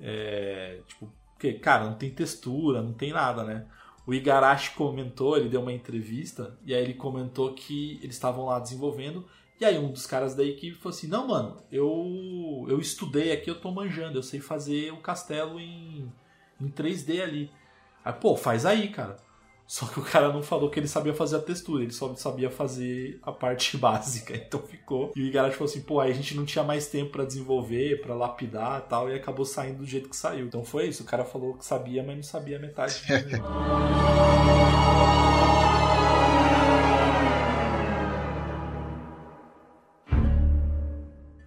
É, 0.00 0.80
tipo, 0.86 1.12
porque, 1.32 1.54
cara, 1.54 1.84
não 1.84 1.94
tem 1.94 2.10
textura, 2.10 2.82
não 2.82 2.92
tem 2.92 3.12
nada, 3.12 3.44
né? 3.44 3.66
O 4.06 4.14
Igarashi 4.14 4.72
comentou, 4.72 5.36
ele 5.36 5.48
deu 5.48 5.62
uma 5.62 5.72
entrevista, 5.72 6.58
e 6.64 6.74
aí 6.74 6.82
ele 6.82 6.94
comentou 6.94 7.54
que 7.54 7.98
eles 8.02 8.14
estavam 8.14 8.46
lá 8.46 8.58
desenvolvendo, 8.58 9.26
e 9.60 9.64
aí 9.64 9.78
um 9.78 9.90
dos 9.90 10.06
caras 10.06 10.34
da 10.34 10.44
equipe 10.44 10.76
falou 10.76 10.96
assim, 10.96 11.06
não, 11.06 11.28
mano, 11.28 11.56
eu, 11.70 12.66
eu 12.68 12.78
estudei 12.80 13.32
aqui, 13.32 13.48
eu 13.48 13.60
tô 13.60 13.70
manjando, 13.70 14.18
eu 14.18 14.22
sei 14.22 14.40
fazer 14.40 14.92
o 14.92 14.98
castelo 14.98 15.58
em, 15.58 16.12
em 16.60 16.68
3D 16.68 17.22
ali. 17.22 17.50
Aí, 18.04 18.12
pô, 18.12 18.36
faz 18.36 18.66
aí, 18.66 18.88
cara. 18.88 19.16
Só 19.66 19.86
que 19.86 19.98
o 19.98 20.02
cara 20.02 20.30
não 20.30 20.42
falou 20.42 20.68
que 20.68 20.78
ele 20.78 20.86
sabia 20.86 21.14
fazer 21.14 21.36
a 21.36 21.40
textura, 21.40 21.82
ele 21.82 21.92
só 21.92 22.14
sabia 22.16 22.50
fazer 22.50 23.18
a 23.22 23.32
parte 23.32 23.76
básica. 23.78 24.36
Então 24.36 24.60
ficou. 24.60 25.12
E 25.16 25.22
o 25.22 25.26
Igarashi 25.26 25.56
falou 25.56 25.70
assim: 25.70 25.80
pô, 25.80 26.00
aí 26.00 26.10
a 26.10 26.14
gente 26.14 26.36
não 26.36 26.44
tinha 26.44 26.62
mais 26.62 26.86
tempo 26.86 27.12
para 27.12 27.24
desenvolver, 27.24 28.00
para 28.02 28.14
lapidar 28.14 28.82
e 28.84 28.88
tal, 28.88 29.10
e 29.10 29.14
acabou 29.14 29.44
saindo 29.46 29.78
do 29.78 29.86
jeito 29.86 30.08
que 30.08 30.16
saiu. 30.16 30.46
Então 30.46 30.64
foi 30.64 30.88
isso. 30.88 31.02
O 31.02 31.06
cara 31.06 31.24
falou 31.24 31.54
que 31.54 31.64
sabia, 31.64 32.02
mas 32.02 32.16
não 32.16 32.22
sabia 32.22 32.58
metade. 32.58 33.02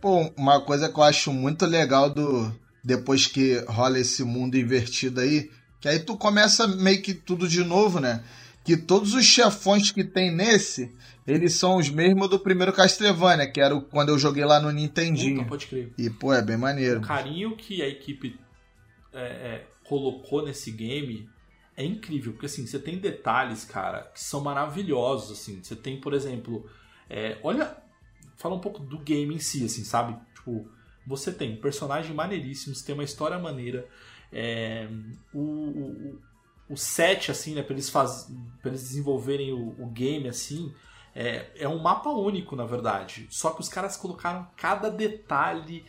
Pô, 0.01 0.32
uma 0.38 0.61
coisa 0.61 0.89
que 0.89 0.99
eu 0.99 1.03
acho 1.03 1.34
muito 1.34 1.65
legal 1.65 2.09
do 2.09 2.51
depois 2.84 3.28
que 3.28 3.57
rola 3.68 3.99
esse 3.99 4.24
mundo 4.24 4.55
invertido 4.57 5.20
aí, 5.20 5.49
que 5.80 5.88
aí 5.88 5.99
tu 5.99 6.17
começa 6.17 6.67
meio 6.67 7.01
que 7.01 7.13
tudo 7.13 7.47
de 7.47 7.63
novo, 7.63 7.99
né? 7.99 8.23
Que 8.63 8.75
todos 8.75 9.13
os 9.13 9.25
chefões 9.25 9.91
que 9.91 10.03
tem 10.03 10.34
nesse, 10.34 10.91
eles 11.25 11.53
são 11.53 11.78
os 11.78 11.89
mesmos 11.89 12.30
do 12.30 12.39
primeiro 12.39 12.73
Castlevania, 12.73 13.49
que 13.49 13.61
era 13.61 13.75
o, 13.75 13.82
quando 13.82 14.09
eu 14.09 14.19
joguei 14.19 14.45
lá 14.45 14.59
no 14.59 14.71
Nintendinho. 14.71 15.38
Puta, 15.38 15.49
pode 15.49 15.67
crer. 15.67 15.93
E, 15.97 16.09
pô, 16.09 16.34
é 16.34 16.41
bem 16.41 16.57
maneiro. 16.57 16.99
O 16.99 17.03
carinho 17.03 17.55
que 17.55 17.82
a 17.82 17.88
equipe 17.88 18.39
é, 19.13 19.21
é, 19.21 19.67
colocou 19.84 20.45
nesse 20.45 20.71
game 20.71 21.30
é 21.75 21.84
incrível, 21.84 22.34
porque 22.34 22.47
assim, 22.47 22.65
você 22.65 22.80
tem 22.80 22.97
detalhes, 22.97 23.63
cara, 23.63 24.09
que 24.13 24.21
são 24.21 24.41
maravilhosos, 24.41 25.39
assim. 25.39 25.61
Você 25.61 25.75
tem, 25.75 25.99
por 25.99 26.13
exemplo, 26.13 26.67
é, 27.09 27.38
olha, 27.43 27.78
fala 28.36 28.55
um 28.55 28.59
pouco 28.59 28.80
do 28.80 28.97
game 28.97 29.36
em 29.36 29.39
si, 29.39 29.63
assim, 29.63 29.84
sabe? 29.84 30.17
Tipo, 30.34 30.67
você 31.05 31.32
tem 31.32 31.53
um 31.53 31.61
personagem 31.61 32.13
maneiríssimo, 32.13 32.73
você 32.73 32.86
tem 32.86 32.95
uma 32.95 33.03
história 33.03 33.38
maneira, 33.38 33.88
é, 34.32 34.88
o, 35.34 35.39
o, 35.39 36.21
o 36.69 36.78
set, 36.78 37.32
assim, 37.32 37.55
né, 37.55 37.63
pra 37.63 37.73
eles, 37.73 37.89
faz, 37.89 38.32
eles 38.63 38.82
desenvolverem 38.82 39.53
o, 39.53 39.75
o 39.82 39.88
game, 39.88 40.28
assim, 40.28 40.73
é, 41.15 41.49
é 41.55 41.67
um 41.67 41.80
mapa 41.80 42.09
único, 42.09 42.55
na 42.55 42.65
verdade. 42.65 43.28
Só 43.30 43.51
que 43.51 43.61
os 43.61 43.69
caras 43.69 43.97
colocaram 43.97 44.47
cada 44.55 44.89
detalhe, 44.89 45.84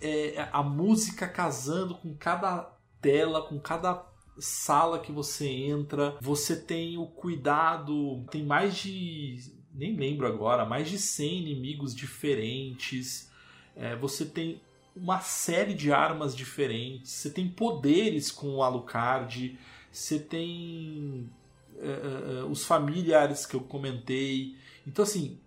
é, 0.00 0.48
a 0.52 0.62
música 0.62 1.26
casando 1.26 1.96
com 1.96 2.14
cada 2.14 2.70
tela, 3.00 3.42
com 3.42 3.58
cada 3.58 4.06
sala 4.38 4.98
que 4.98 5.12
você 5.12 5.48
entra. 5.48 6.16
Você 6.20 6.56
tem 6.56 6.96
o 6.96 7.06
cuidado, 7.06 8.24
tem 8.30 8.44
mais 8.44 8.76
de. 8.76 9.52
nem 9.74 9.96
lembro 9.96 10.26
agora, 10.26 10.64
mais 10.64 10.88
de 10.88 10.98
100 10.98 11.40
inimigos 11.40 11.94
diferentes. 11.94 13.30
É, 13.74 13.96
você 13.96 14.24
tem 14.24 14.60
uma 14.94 15.20
série 15.20 15.74
de 15.74 15.92
armas 15.92 16.36
diferentes, 16.36 17.10
você 17.12 17.30
tem 17.30 17.48
poderes 17.48 18.30
com 18.30 18.56
o 18.56 18.62
Alucard, 18.62 19.58
você 19.90 20.18
tem 20.18 21.30
uh, 21.76 22.44
uh, 22.44 22.50
os 22.50 22.64
familiares 22.64 23.46
que 23.46 23.56
eu 23.56 23.60
comentei. 23.60 24.56
Então, 24.86 25.02
assim, 25.02 25.40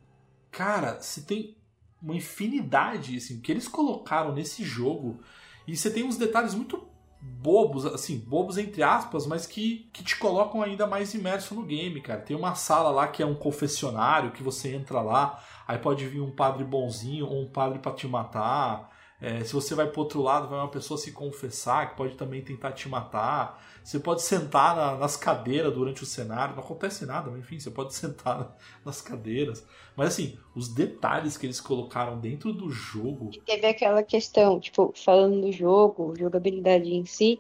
cara, 0.52 1.02
você 1.02 1.22
tem 1.22 1.56
uma 2.02 2.16
infinidade, 2.16 3.18
assim, 3.18 3.40
que 3.40 3.52
eles 3.52 3.68
colocaram 3.68 4.34
nesse 4.34 4.64
jogo. 4.64 5.20
E 5.68 5.76
você 5.76 5.90
tem 5.90 6.04
uns 6.04 6.18
detalhes 6.18 6.54
muito 6.54 6.88
bobos, 7.20 7.86
assim, 7.86 8.20
bobos 8.20 8.58
entre 8.58 8.84
aspas, 8.84 9.26
mas 9.26 9.48
que, 9.48 9.90
que 9.92 10.04
te 10.04 10.16
colocam 10.18 10.62
ainda 10.62 10.86
mais 10.86 11.14
imerso 11.16 11.56
no 11.56 11.64
game, 11.64 12.00
cara. 12.02 12.22
Tem 12.22 12.38
uma 12.38 12.54
sala 12.54 12.92
lá 12.92 13.08
que 13.08 13.24
é 13.24 13.26
um 13.26 13.36
confessionário, 13.36 14.32
que 14.32 14.44
você 14.44 14.76
entra 14.76 15.02
lá, 15.02 15.44
aí 15.68 15.80
pode 15.80 16.08
vir 16.08 16.22
um 16.22 16.32
padre 16.32 16.64
bonzinho 16.64 17.28
ou 17.28 17.42
um 17.42 17.50
padre 17.50 17.80
para 17.80 17.94
te 17.94 18.08
matar. 18.08 18.95
É, 19.22 19.44
se 19.44 19.54
você 19.54 19.74
vai 19.74 19.88
pro 19.88 20.02
outro 20.02 20.22
lado, 20.22 20.50
vai 20.50 20.60
uma 20.60 20.70
pessoa 20.70 20.98
se 20.98 21.12
confessar, 21.12 21.90
que 21.90 21.98
pode 21.98 22.16
também 22.16 22.42
tentar 22.42 22.74
te 22.74 22.90
matar. 22.90 23.64
Você 23.84 24.00
pode 24.00 24.22
sentar 24.22 24.76
na, 24.76 24.98
nas 24.98 25.16
cadeiras 25.16 25.74
durante 25.74 26.04
o 26.04 26.06
cenário, 26.06 26.56
não 26.56 26.64
acontece 26.64 27.06
nada, 27.06 27.32
mas 27.32 27.40
enfim, 27.40 27.60
você 27.60 27.72
pode 27.72 27.94
sentar 27.96 28.38
na, 28.38 28.52
nas 28.84 29.02
cadeiras. 29.02 29.66
Mas 29.96 30.10
assim, 30.10 30.38
os 30.54 30.68
detalhes 30.68 31.38
que 31.38 31.46
eles 31.46 31.62
colocaram 31.62 32.20
dentro 32.20 32.52
do 32.52 32.70
jogo. 32.70 33.32
Teve 33.46 33.68
aquela 33.68 34.04
questão, 34.04 34.60
tipo, 34.60 34.92
falando 34.96 35.42
do 35.42 35.52
jogo, 35.52 36.14
jogabilidade 36.18 36.94
em 36.94 37.06
si, 37.06 37.40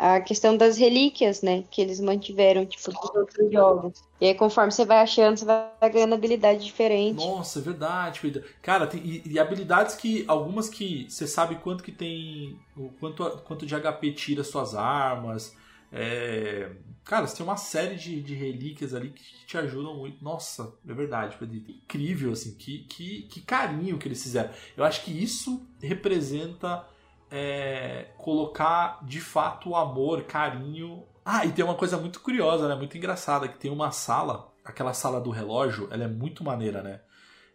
a 0.00 0.18
questão 0.18 0.56
das 0.56 0.78
relíquias, 0.78 1.42
né? 1.42 1.62
Que 1.70 1.82
eles 1.82 2.00
mantiveram, 2.00 2.64
tipo, 2.64 2.90
dos 2.90 3.14
outros 3.14 3.52
jogos. 3.52 4.02
E 4.18 4.28
aí, 4.28 4.34
conforme 4.34 4.72
você 4.72 4.86
vai 4.86 5.00
achando, 5.00 5.36
você 5.36 5.44
vai 5.44 5.90
ganhando 5.92 6.14
habilidade 6.14 6.64
diferente. 6.64 7.16
Nossa, 7.16 7.58
é 7.58 7.62
verdade. 7.62 8.42
Cara, 8.62 8.86
tem, 8.86 8.98
e, 9.04 9.22
e, 9.26 9.38
habilidades 9.38 9.94
que. 9.94 10.24
Algumas 10.26 10.70
que 10.70 11.04
você 11.06 11.26
sabe 11.26 11.56
quanto 11.56 11.84
que 11.84 11.92
tem. 11.92 12.58
O 12.74 12.88
quanto, 12.98 13.28
quanto 13.44 13.66
de 13.66 13.74
HP 13.78 14.12
tira 14.12 14.42
suas 14.42 14.74
armas. 14.74 15.54
É, 15.92 16.70
cara, 17.04 17.26
você 17.26 17.36
tem 17.36 17.44
uma 17.44 17.58
série 17.58 17.96
de, 17.96 18.22
de 18.22 18.34
relíquias 18.34 18.94
ali 18.94 19.10
que 19.10 19.44
te 19.44 19.58
ajudam 19.58 19.94
muito. 19.98 20.24
Nossa, 20.24 20.72
é 20.88 20.94
verdade, 20.94 21.36
Pedro. 21.38 21.56
Incrível, 21.56 22.32
assim. 22.32 22.54
Que, 22.54 22.84
que, 22.84 23.22
que 23.24 23.42
carinho 23.42 23.98
que 23.98 24.08
eles 24.08 24.22
fizeram. 24.22 24.50
Eu 24.74 24.82
acho 24.82 25.04
que 25.04 25.10
isso 25.10 25.66
representa 25.78 26.86
é, 27.30 28.08
colocar 28.18 28.98
de 29.04 29.20
fato 29.20 29.70
o 29.70 29.76
amor, 29.76 30.24
carinho. 30.24 31.04
Ah, 31.24 31.46
e 31.46 31.52
tem 31.52 31.64
uma 31.64 31.74
coisa 31.74 31.96
muito 31.96 32.20
curiosa, 32.20 32.68
né? 32.68 32.74
Muito 32.74 32.96
engraçada, 32.96 33.46
que 33.46 33.58
tem 33.58 33.70
uma 33.70 33.92
sala, 33.92 34.52
aquela 34.64 34.92
sala 34.92 35.20
do 35.20 35.30
relógio, 35.30 35.88
ela 35.90 36.04
é 36.04 36.08
muito 36.08 36.42
maneira, 36.42 36.82
né? 36.82 37.00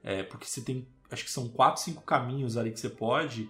É, 0.04 0.24
porque 0.24 0.46
você 0.46 0.62
tem, 0.62 0.88
acho 1.12 1.26
que 1.26 1.32
são 1.32 1.50
quatro, 1.50 1.82
cinco 1.82 2.04
caminhos 2.04 2.58
ali 2.58 2.72
que 2.72 2.80
você 2.80 2.90
pode. 2.90 3.50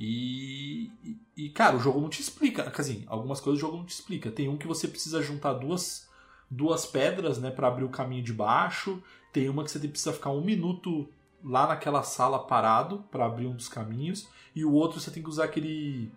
E, 0.00 0.92
e, 1.36 1.50
cara, 1.50 1.76
o 1.76 1.80
jogo 1.80 2.00
não 2.00 2.08
te 2.08 2.22
explica. 2.22 2.72
Assim, 2.74 3.04
algumas 3.08 3.40
coisas 3.40 3.60
o 3.60 3.66
jogo 3.66 3.78
não 3.78 3.84
te 3.84 3.94
explica. 3.94 4.30
Tem 4.30 4.48
um 4.48 4.56
que 4.56 4.66
você 4.66 4.86
precisa 4.86 5.20
juntar 5.20 5.54
duas, 5.54 6.08
duas 6.48 6.86
pedras, 6.86 7.38
né, 7.38 7.50
para 7.50 7.66
abrir 7.66 7.84
o 7.84 7.88
caminho 7.88 8.22
de 8.22 8.32
baixo. 8.32 9.02
Tem 9.32 9.48
uma 9.48 9.64
que 9.64 9.70
você 9.72 9.80
precisa 9.80 10.12
ficar 10.12 10.30
um 10.30 10.40
minuto 10.40 11.08
lá 11.44 11.66
naquela 11.66 12.02
sala 12.02 12.38
parado 12.38 13.04
para 13.10 13.26
abrir 13.26 13.46
um 13.46 13.54
dos 13.54 13.68
caminhos 13.68 14.28
e 14.54 14.64
o 14.64 14.72
outro 14.72 15.00
você 15.00 15.10
tem 15.10 15.22
que 15.22 15.28
usar 15.28 15.44
aquele 15.44 16.12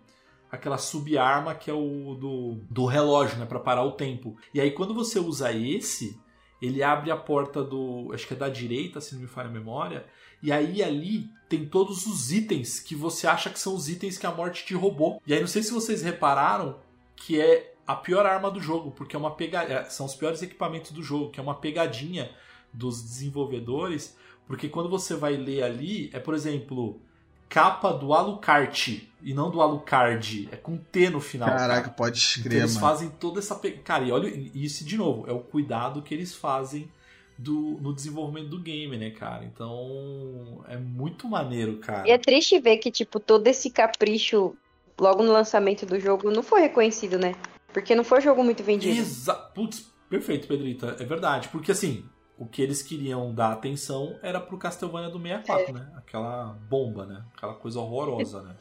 aquela 0.50 0.76
subarma 0.76 1.54
que 1.54 1.70
é 1.70 1.74
o 1.74 2.14
do, 2.14 2.60
do 2.68 2.84
relógio, 2.84 3.38
né, 3.38 3.46
para 3.46 3.58
parar 3.58 3.84
o 3.84 3.92
tempo. 3.92 4.36
E 4.52 4.60
aí 4.60 4.70
quando 4.70 4.92
você 4.92 5.18
usa 5.18 5.50
esse, 5.50 6.20
ele 6.60 6.82
abre 6.82 7.10
a 7.10 7.16
porta 7.16 7.64
do, 7.64 8.10
acho 8.12 8.26
que 8.26 8.34
é 8.34 8.36
da 8.36 8.50
direita, 8.50 9.00
se 9.00 9.14
não 9.14 9.22
me 9.22 9.26
falha 9.26 9.48
a 9.48 9.52
memória, 9.52 10.06
e 10.42 10.52
aí 10.52 10.82
ali 10.82 11.30
tem 11.48 11.66
todos 11.66 12.06
os 12.06 12.30
itens 12.30 12.80
que 12.80 12.94
você 12.94 13.26
acha 13.26 13.48
que 13.48 13.58
são 13.58 13.74
os 13.74 13.88
itens 13.88 14.18
que 14.18 14.26
a 14.26 14.30
morte 14.30 14.64
te 14.64 14.74
roubou. 14.74 15.22
E 15.26 15.32
aí 15.32 15.40
não 15.40 15.46
sei 15.46 15.62
se 15.62 15.72
vocês 15.72 16.02
repararam 16.02 16.80
que 17.16 17.40
é 17.40 17.74
a 17.86 17.96
pior 17.96 18.26
arma 18.26 18.50
do 18.50 18.60
jogo, 18.60 18.90
porque 18.90 19.16
é 19.16 19.18
uma 19.18 19.32
pegadinha, 19.32 19.78
é, 19.78 19.84
são 19.84 20.06
os 20.06 20.14
piores 20.14 20.42
equipamentos 20.42 20.92
do 20.92 21.02
jogo, 21.02 21.30
que 21.30 21.40
é 21.40 21.42
uma 21.42 21.54
pegadinha 21.54 22.30
dos 22.72 23.02
desenvolvedores, 23.02 24.16
porque 24.46 24.68
quando 24.68 24.88
você 24.88 25.14
vai 25.14 25.36
ler 25.36 25.62
ali, 25.62 26.10
é 26.12 26.18
por 26.18 26.34
exemplo, 26.34 27.00
capa 27.48 27.92
do 27.92 28.14
Alucard 28.14 29.08
e 29.22 29.34
não 29.34 29.50
do 29.50 29.60
Alucard. 29.60 30.48
É 30.50 30.56
com 30.56 30.76
T 30.76 31.10
no 31.10 31.20
final. 31.20 31.48
Caraca, 31.48 31.82
cara. 31.82 31.94
pode 31.94 32.18
escrever. 32.18 32.56
Então 32.56 32.68
eles 32.68 32.76
fazem 32.78 33.10
toda 33.10 33.38
essa. 33.38 33.54
Cara, 33.84 34.04
e 34.04 34.10
olha, 34.10 34.28
isso 34.54 34.84
de 34.84 34.96
novo, 34.96 35.28
é 35.28 35.32
o 35.32 35.40
cuidado 35.40 36.00
que 36.02 36.14
eles 36.14 36.34
fazem 36.34 36.90
do, 37.36 37.78
no 37.80 37.94
desenvolvimento 37.94 38.48
do 38.48 38.58
game, 38.58 38.96
né, 38.96 39.10
cara? 39.10 39.44
Então 39.44 40.64
é 40.68 40.76
muito 40.76 41.28
maneiro, 41.28 41.76
cara. 41.78 42.08
E 42.08 42.10
é 42.10 42.18
triste 42.18 42.58
ver 42.58 42.78
que, 42.78 42.90
tipo, 42.90 43.20
todo 43.20 43.46
esse 43.46 43.70
capricho 43.70 44.56
logo 44.98 45.22
no 45.22 45.32
lançamento 45.32 45.84
do 45.84 45.98
jogo 46.00 46.30
não 46.30 46.42
foi 46.42 46.62
reconhecido, 46.62 47.18
né? 47.18 47.34
Porque 47.72 47.94
não 47.94 48.04
foi 48.04 48.18
um 48.18 48.22
jogo 48.22 48.44
muito 48.44 48.62
vendido. 48.62 48.98
Exato. 48.98 49.52
Putz, 49.54 49.92
perfeito, 50.08 50.46
Pedrita. 50.46 50.96
É 50.98 51.04
verdade. 51.04 51.48
Porque 51.48 51.72
assim, 51.72 52.04
o 52.42 52.46
que 52.46 52.60
eles 52.60 52.82
queriam 52.82 53.32
dar 53.32 53.52
atenção 53.52 54.18
era 54.20 54.40
pro 54.40 54.58
Castlevania 54.58 55.08
do 55.08 55.20
64, 55.20 55.68
é. 55.68 55.72
né? 55.72 55.92
Aquela 55.96 56.58
bomba, 56.68 57.06
né? 57.06 57.24
Aquela 57.36 57.54
coisa 57.54 57.78
horrorosa, 57.78 58.42
né? 58.42 58.56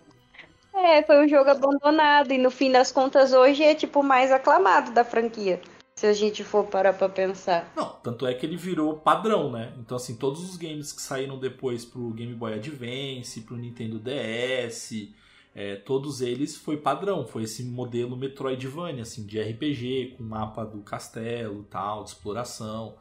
É, 0.71 1.01
foi 1.01 1.25
um 1.25 1.27
jogo 1.27 1.49
abandonado 1.49 2.31
e 2.31 2.37
no 2.37 2.51
fim 2.51 2.71
das 2.71 2.91
contas 2.91 3.33
hoje 3.33 3.63
é 3.63 3.73
tipo 3.73 4.03
mais 4.03 4.31
aclamado 4.31 4.91
da 4.91 5.03
franquia. 5.03 5.59
Se 5.95 6.05
a 6.05 6.13
gente 6.13 6.43
for 6.43 6.65
parar 6.65 6.93
pra 6.93 7.09
pensar. 7.09 7.73
Não, 7.75 7.89
tanto 8.03 8.27
é 8.27 8.35
que 8.35 8.45
ele 8.45 8.55
virou 8.55 8.97
padrão, 8.97 9.51
né? 9.51 9.73
Então, 9.79 9.97
assim, 9.97 10.15
todos 10.15 10.47
os 10.47 10.57
games 10.57 10.93
que 10.93 11.01
saíram 11.01 11.39
depois 11.39 11.83
pro 11.83 12.11
Game 12.11 12.33
Boy 12.35 12.53
Advance, 12.53 13.41
pro 13.41 13.57
Nintendo 13.57 13.99
DS, 13.99 15.11
é, 15.55 15.75
todos 15.75 16.21
eles 16.21 16.55
foi 16.55 16.77
padrão. 16.77 17.25
Foi 17.25 17.43
esse 17.43 17.63
modelo 17.63 18.15
Metroidvania, 18.15 19.01
assim, 19.01 19.25
de 19.25 19.41
RPG, 19.41 20.15
com 20.17 20.23
mapa 20.23 20.63
do 20.63 20.81
castelo 20.81 21.63
tal, 21.63 22.03
de 22.03 22.11
exploração. 22.11 22.95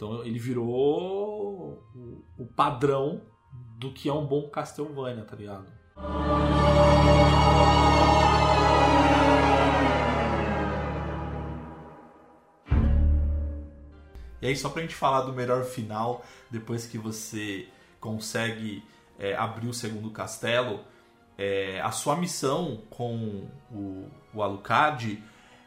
Então 0.00 0.24
ele 0.24 0.38
virou 0.38 1.84
o, 2.38 2.46
padrão 2.56 3.20
do 3.76 3.92
que 3.92 4.08
é 4.08 4.12
um 4.14 4.24
bom 4.24 4.48
Castlevania, 4.48 5.26
tá 5.26 5.36
ligado? 5.36 5.66
E 14.40 14.46
aí, 14.46 14.56
só 14.56 14.70
pra 14.70 14.80
gente 14.80 14.94
falar 14.94 15.20
do 15.20 15.34
melhor 15.34 15.64
final, 15.64 16.24
depois 16.50 16.86
que 16.86 16.96
você 16.96 17.68
consegue 18.00 18.82
é, 19.18 19.36
abrir 19.36 19.68
o 19.68 19.74
segundo 19.74 20.10
castelo, 20.10 20.80
é, 21.36 21.78
a 21.82 21.90
sua 21.90 22.16
missão 22.16 22.84
com 22.88 23.46
o, 23.70 24.08
o 24.32 24.42
Alucard 24.42 25.22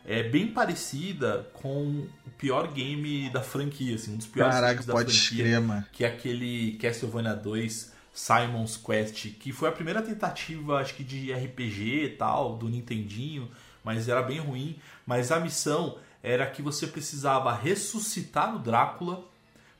é 0.05 0.23
bem 0.23 0.47
parecida 0.47 1.49
com 1.53 2.07
o 2.25 2.29
pior 2.37 2.67
game 2.67 3.29
da 3.29 3.41
franquia, 3.41 3.95
assim, 3.95 4.13
um 4.13 4.17
dos 4.17 4.27
piores 4.27 4.53
Caraca, 4.53 4.73
games 4.73 4.85
da 4.85 4.93
pode 4.93 5.17
franquia, 5.17 5.61
mano. 5.61 5.85
que 5.91 6.03
é 6.03 6.07
aquele 6.07 6.73
Castlevania 6.73 7.33
2 7.33 7.93
Simon's 8.13 8.77
Quest, 8.77 9.29
que 9.39 9.51
foi 9.51 9.69
a 9.69 9.71
primeira 9.71 10.01
tentativa, 10.01 10.79
acho 10.79 10.93
que 10.93 11.03
de 11.03 11.33
RPG 11.33 12.03
e 12.03 12.09
tal, 12.09 12.57
do 12.57 12.69
Nintendinho, 12.69 13.49
mas 13.83 14.07
era 14.07 14.21
bem 14.21 14.39
ruim. 14.39 14.77
Mas 15.05 15.31
a 15.31 15.39
missão 15.39 15.97
era 16.21 16.45
que 16.45 16.61
você 16.61 16.85
precisava 16.85 17.53
ressuscitar 17.53 18.55
o 18.55 18.59
Drácula 18.59 19.23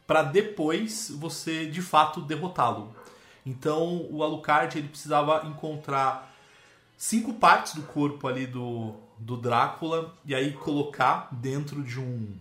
para 0.07 0.23
depois 0.23 1.11
você 1.15 1.65
de 1.65 1.81
fato 1.81 2.21
derrotá-lo. 2.21 2.95
Então 3.45 4.07
o 4.09 4.23
Alucard 4.23 4.77
ele 4.77 4.87
precisava 4.87 5.45
encontrar 5.47 6.32
cinco 7.03 7.33
partes 7.33 7.75
do 7.75 7.81
corpo 7.81 8.29
ali 8.29 8.47
do, 8.47 8.93
do 9.19 9.35
Drácula 9.35 10.15
e 10.25 10.33
aí 10.33 10.53
colocar 10.53 11.27
dentro 11.33 11.83
de 11.83 11.99
um 11.99 12.33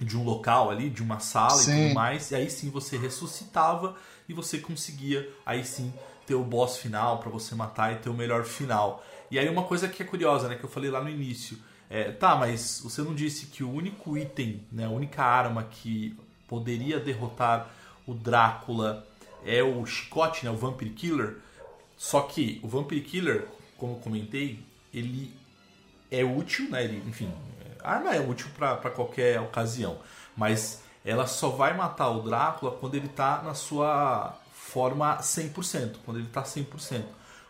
de 0.00 0.16
um 0.16 0.24
local 0.24 0.68
ali, 0.68 0.90
de 0.90 1.00
uma 1.00 1.20
sala 1.20 1.50
Sim. 1.50 1.70
e 1.70 1.82
tudo 1.84 1.94
mais, 1.94 2.30
e 2.32 2.34
aí 2.34 2.50
sim 2.50 2.70
você 2.70 2.96
ressuscitava 2.96 3.96
e 4.28 4.34
você 4.34 4.58
conseguia 4.58 5.28
aí 5.46 5.64
sim 5.64 5.92
ter 6.26 6.34
o 6.34 6.42
boss 6.42 6.78
final 6.78 7.18
para 7.18 7.30
você 7.30 7.54
matar 7.54 7.92
e 7.92 7.96
ter 7.96 8.08
o 8.08 8.14
melhor 8.14 8.44
final. 8.44 9.04
E 9.30 9.38
aí 9.38 9.48
uma 9.48 9.62
coisa 9.62 9.88
que 9.88 10.02
é 10.02 10.06
curiosa, 10.06 10.48
né, 10.48 10.56
que 10.56 10.64
eu 10.64 10.68
falei 10.68 10.90
lá 10.90 11.00
no 11.00 11.08
início, 11.08 11.56
é, 11.88 12.10
tá, 12.10 12.34
mas 12.34 12.80
você 12.82 13.02
não 13.02 13.14
disse 13.14 13.46
que 13.46 13.62
o 13.62 13.70
único 13.70 14.18
item, 14.18 14.60
né, 14.72 14.86
a 14.86 14.90
única 14.90 15.22
arma 15.22 15.62
que 15.62 16.18
poderia 16.48 16.98
derrotar 16.98 17.70
o 18.06 18.14
Drácula 18.14 19.06
é 19.44 19.62
o 19.62 19.86
chicote, 19.86 20.44
né, 20.44 20.50
o 20.50 20.56
Vampire 20.56 20.90
Killer. 20.90 21.36
Só 21.96 22.22
que 22.22 22.60
o 22.62 22.68
Vampire 22.68 23.02
Killer, 23.02 23.48
como 23.78 23.94
eu 23.94 23.96
comentei, 24.00 24.62
ele 24.92 25.34
é 26.10 26.22
útil, 26.24 26.68
né? 26.68 26.84
Ele, 26.84 27.02
enfim, 27.08 27.32
a 27.82 27.94
arma 27.94 28.14
é 28.14 28.20
útil 28.20 28.48
para 28.56 28.90
qualquer 28.90 29.40
ocasião, 29.40 29.98
mas 30.36 30.82
ela 31.04 31.26
só 31.26 31.48
vai 31.48 31.74
matar 31.74 32.10
o 32.10 32.22
Drácula 32.22 32.72
quando 32.72 32.96
ele 32.96 33.08
tá 33.08 33.40
na 33.42 33.54
sua 33.54 34.36
forma 34.52 35.16
100%, 35.18 35.96
quando 36.04 36.18
ele 36.18 36.28
tá 36.28 36.42
100%. 36.42 37.04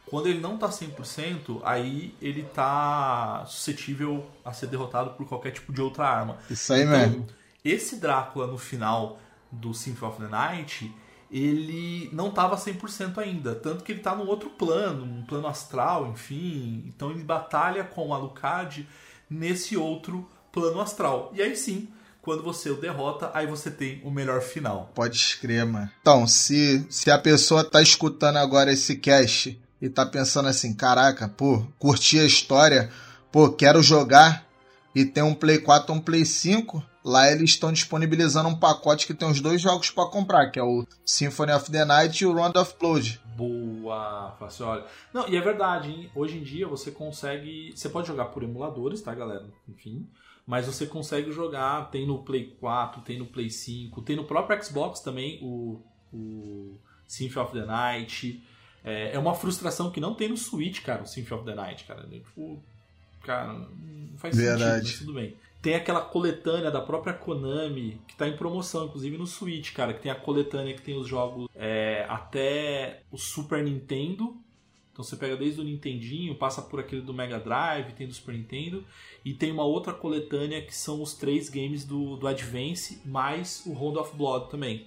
Quando 0.06 0.26
ele 0.26 0.40
não 0.40 0.56
tá 0.56 0.68
100%, 0.68 1.60
aí 1.64 2.14
ele 2.22 2.42
tá 2.42 3.44
suscetível 3.46 4.26
a 4.42 4.54
ser 4.54 4.68
derrotado 4.68 5.10
por 5.10 5.28
qualquer 5.28 5.50
tipo 5.50 5.70
de 5.70 5.82
outra 5.82 6.08
arma. 6.08 6.38
Isso 6.48 6.72
aí 6.72 6.82
Então, 6.82 6.98
mesmo. 6.98 7.26
Esse 7.62 7.96
Drácula 7.96 8.46
no 8.46 8.56
final 8.56 9.18
do 9.52 9.74
Symphony 9.74 10.12
of 10.12 10.22
the 10.22 10.28
Night, 10.28 10.94
ele 11.30 12.08
não 12.12 12.28
estava 12.28 12.56
100% 12.56 13.18
ainda, 13.18 13.54
tanto 13.54 13.84
que 13.84 13.92
ele 13.92 14.00
está 14.00 14.14
num 14.14 14.26
outro 14.26 14.50
plano, 14.50 15.04
um 15.04 15.22
plano 15.24 15.46
astral, 15.46 16.08
enfim. 16.08 16.84
Então 16.86 17.10
ele 17.10 17.22
batalha 17.22 17.84
com 17.84 18.08
o 18.08 18.14
Alucard 18.14 18.88
nesse 19.28 19.76
outro 19.76 20.28
plano 20.50 20.80
astral. 20.80 21.30
E 21.34 21.42
aí 21.42 21.54
sim, 21.54 21.88
quando 22.22 22.42
você 22.42 22.70
o 22.70 22.80
derrota, 22.80 23.30
aí 23.34 23.46
você 23.46 23.70
tem 23.70 24.00
o 24.04 24.10
melhor 24.10 24.40
final. 24.40 24.90
Pode 24.94 25.16
escrever, 25.16 25.66
mano. 25.66 25.90
Então, 26.00 26.26
se, 26.26 26.86
se 26.90 27.10
a 27.10 27.18
pessoa 27.18 27.64
tá 27.64 27.80
escutando 27.82 28.36
agora 28.36 28.72
esse 28.72 28.96
cast 28.96 29.58
e 29.80 29.88
tá 29.88 30.04
pensando 30.04 30.48
assim, 30.48 30.74
caraca, 30.74 31.28
pô, 31.28 31.66
curti 31.78 32.18
a 32.18 32.24
história, 32.24 32.90
pô, 33.30 33.50
quero 33.50 33.82
jogar 33.82 34.46
e 34.94 35.04
tem 35.04 35.22
um 35.22 35.34
Play 35.34 35.58
4 35.58 35.94
um 35.94 36.00
Play 36.00 36.24
5, 36.24 36.82
lá 37.04 37.30
eles 37.30 37.50
estão 37.50 37.72
disponibilizando 37.72 38.48
um 38.48 38.58
pacote 38.58 39.06
que 39.06 39.14
tem 39.14 39.28
os 39.28 39.40
dois 39.40 39.60
jogos 39.60 39.90
para 39.90 40.08
comprar, 40.10 40.50
que 40.50 40.58
é 40.58 40.62
o 40.62 40.86
Symphony 41.04 41.52
of 41.52 41.70
the 41.70 41.84
Night 41.84 42.22
e 42.22 42.26
o 42.26 42.34
Round 42.34 42.58
of 42.58 42.74
Blood. 42.78 43.20
Boa, 43.36 44.34
fácil, 44.38 44.66
olha. 44.66 44.84
Não, 45.12 45.28
e 45.28 45.36
é 45.36 45.40
verdade, 45.40 45.90
hein? 45.90 46.10
Hoje 46.14 46.38
em 46.38 46.42
dia 46.42 46.66
você 46.66 46.90
consegue. 46.90 47.72
Você 47.74 47.88
pode 47.88 48.08
jogar 48.08 48.26
por 48.26 48.42
emuladores, 48.42 49.00
tá, 49.00 49.14
galera? 49.14 49.46
Enfim. 49.68 50.08
Mas 50.46 50.66
você 50.66 50.86
consegue 50.86 51.30
jogar, 51.30 51.90
tem 51.90 52.06
no 52.06 52.22
Play 52.22 52.56
4, 52.58 53.02
tem 53.02 53.18
no 53.18 53.26
Play 53.26 53.50
5, 53.50 54.00
tem 54.00 54.16
no 54.16 54.24
próprio 54.24 54.64
Xbox 54.64 55.00
também 55.00 55.38
o, 55.42 55.78
o 56.10 56.78
Symphony 57.06 57.46
of 57.46 57.52
the 57.52 57.66
Night. 57.66 58.42
É, 58.82 59.14
é 59.14 59.18
uma 59.18 59.34
frustração 59.34 59.90
que 59.90 60.00
não 60.00 60.14
tem 60.14 60.28
no 60.28 60.36
Switch, 60.38 60.82
cara, 60.82 61.02
o 61.02 61.06
Symphony 61.06 61.40
of 61.40 61.50
the 61.50 61.54
Night, 61.54 61.84
cara. 61.84 62.02
Tipo, 62.08 62.62
cara, 63.22 63.52
não 63.52 64.16
faz 64.16 64.34
Verdade. 64.34 64.88
sentido, 64.88 64.88
mas 64.88 64.98
tudo 64.98 65.14
bem. 65.14 65.36
Tem 65.68 65.74
aquela 65.74 66.00
coletânea 66.00 66.70
da 66.70 66.80
própria 66.80 67.12
Konami, 67.12 68.00
que 68.08 68.16
tá 68.16 68.26
em 68.26 68.34
promoção, 68.34 68.86
inclusive 68.86 69.18
no 69.18 69.26
Switch, 69.26 69.74
cara, 69.74 69.92
que 69.92 70.00
tem 70.00 70.10
a 70.10 70.14
coletânea 70.14 70.72
que 70.72 70.80
tem 70.80 70.96
os 70.96 71.06
jogos 71.06 71.46
é, 71.54 72.06
até 72.08 73.02
o 73.12 73.18
Super 73.18 73.62
Nintendo. 73.62 74.34
Então 74.90 75.04
você 75.04 75.14
pega 75.14 75.36
desde 75.36 75.60
o 75.60 75.64
Nintendinho, 75.64 76.34
passa 76.36 76.62
por 76.62 76.80
aquele 76.80 77.02
do 77.02 77.12
Mega 77.12 77.38
Drive, 77.38 77.92
tem 77.92 78.06
do 78.06 78.14
Super 78.14 78.34
Nintendo, 78.34 78.82
e 79.22 79.34
tem 79.34 79.52
uma 79.52 79.62
outra 79.62 79.92
coletânea 79.92 80.62
que 80.62 80.74
são 80.74 81.02
os 81.02 81.12
três 81.12 81.50
games 81.50 81.84
do, 81.84 82.16
do 82.16 82.26
Advance, 82.26 83.02
mais 83.04 83.62
o 83.66 83.74
Round 83.74 83.98
of 83.98 84.16
Blood 84.16 84.50
também. 84.50 84.86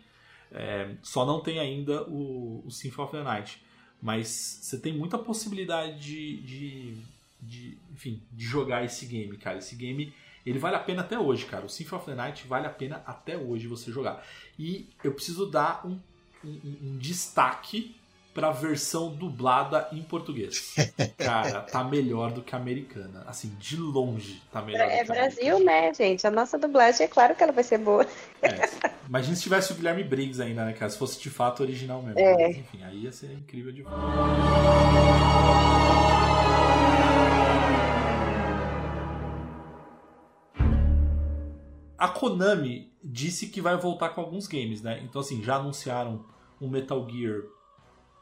É, 0.51 0.95
só 1.03 1.27
não 1.27 1.41
tem 1.41 1.59
ainda 1.59 2.09
o, 2.09 2.63
o 2.65 2.71
Symphony 2.71 3.05
of 3.05 3.17
the 3.17 3.23
Night. 3.23 3.61
Mas 4.01 4.27
você 4.63 4.79
tem 4.79 4.93
muita 4.93 5.19
possibilidade 5.19 5.99
de, 5.99 6.38
de, 6.41 6.97
de, 7.39 7.77
enfim, 7.93 8.19
de 8.32 8.43
jogar 8.43 8.84
esse 8.84 9.05
game, 9.05 9.38
cara. 9.38 9.59
Esse 9.59 9.75
game 9.75 10.11
ele 10.46 10.60
vale 10.60 10.76
a 10.76 10.80
pena 10.80 11.02
até 11.02 11.18
hoje, 11.20 11.46
cara. 11.46 11.66
O 11.66 11.70
Symphony 11.70 12.02
of 12.02 12.10
the 12.12 12.16
Night 12.16 12.48
vale 12.48 12.68
a 12.68 12.72
pena 12.72 13.04
até 13.06 13.38
hoje 13.38 13.68
você 13.68 13.92
jogar. 13.92 14.24
E 14.58 14.89
eu 15.04 15.14
preciso 15.14 15.46
dar 15.50 15.86
um, 15.86 16.00
um, 16.44 16.78
um 16.84 16.98
destaque 16.98 17.96
para 18.34 18.48
a 18.48 18.52
versão 18.52 19.14
dublada 19.14 19.89
em 19.92 20.02
português. 20.02 20.74
Cara, 21.20 21.60
tá 21.62 21.84
melhor 21.84 22.32
do 22.32 22.42
que 22.42 22.56
a 22.56 22.58
americana. 22.58 23.26
Assim, 23.28 23.54
de 23.60 23.76
longe 23.76 24.42
tá 24.52 24.62
melhor 24.62 24.89
É 24.89 25.04
do 25.04 25.06
que 25.08 25.12
a 25.12 25.16
Brasil, 25.16 25.58
americana. 25.58 25.82
né, 25.82 25.94
gente? 25.94 26.26
A 26.26 26.32
nossa 26.32 26.58
dublagem 26.58 27.06
é 27.06 27.10
claro 27.10 27.36
que 27.36 27.44
ela 27.44 27.52
vai 27.52 27.64
ser 27.64 27.78
boa. 27.80 28.08
É. 28.42 28.70
Imagina 29.06 29.36
se 29.36 29.42
tivesse 29.44 29.74
o 29.74 29.76
Guilherme 29.76 30.04
Briggs 30.06 30.42
ainda, 30.42 30.64
né, 30.64 30.72
cara? 30.72 30.89
Se 30.89 30.98
fosse 30.98 31.20
de 31.20 31.30
fato 31.30 31.62
original 31.62 32.02
mesmo. 32.02 32.20
É. 32.20 32.48
Mas, 32.48 32.58
enfim, 32.58 32.84
aí 32.84 33.04
ia 33.04 33.12
ser 33.12 33.34
incrível 33.34 33.74
de 33.74 33.84
A 42.02 42.08
Konami 42.08 42.91
disse 43.04 43.49
que 43.49 43.62
vai 43.62 43.78
voltar 43.78 44.10
com 44.10 44.22
alguns 44.22 44.47
games, 44.47 44.82
né? 44.82 44.99
Então, 45.04 45.22
assim, 45.22 45.43
já 45.43 45.58
anunciaram 45.58 46.26
um 46.60 46.68
Metal 46.68 47.08
Gear 47.08 47.43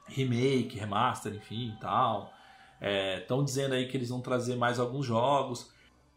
remake, 0.05 0.77
remaster, 0.77 1.33
enfim 1.33 1.73
tal. 1.79 2.29
Estão 3.21 3.41
dizendo 3.41 3.75
aí 3.75 3.87
que 3.87 3.95
eles 3.95 4.09
vão 4.09 4.19
trazer 4.19 4.57
mais 4.57 4.81
alguns 4.81 5.05
jogos. 5.05 5.61
O 5.61 5.67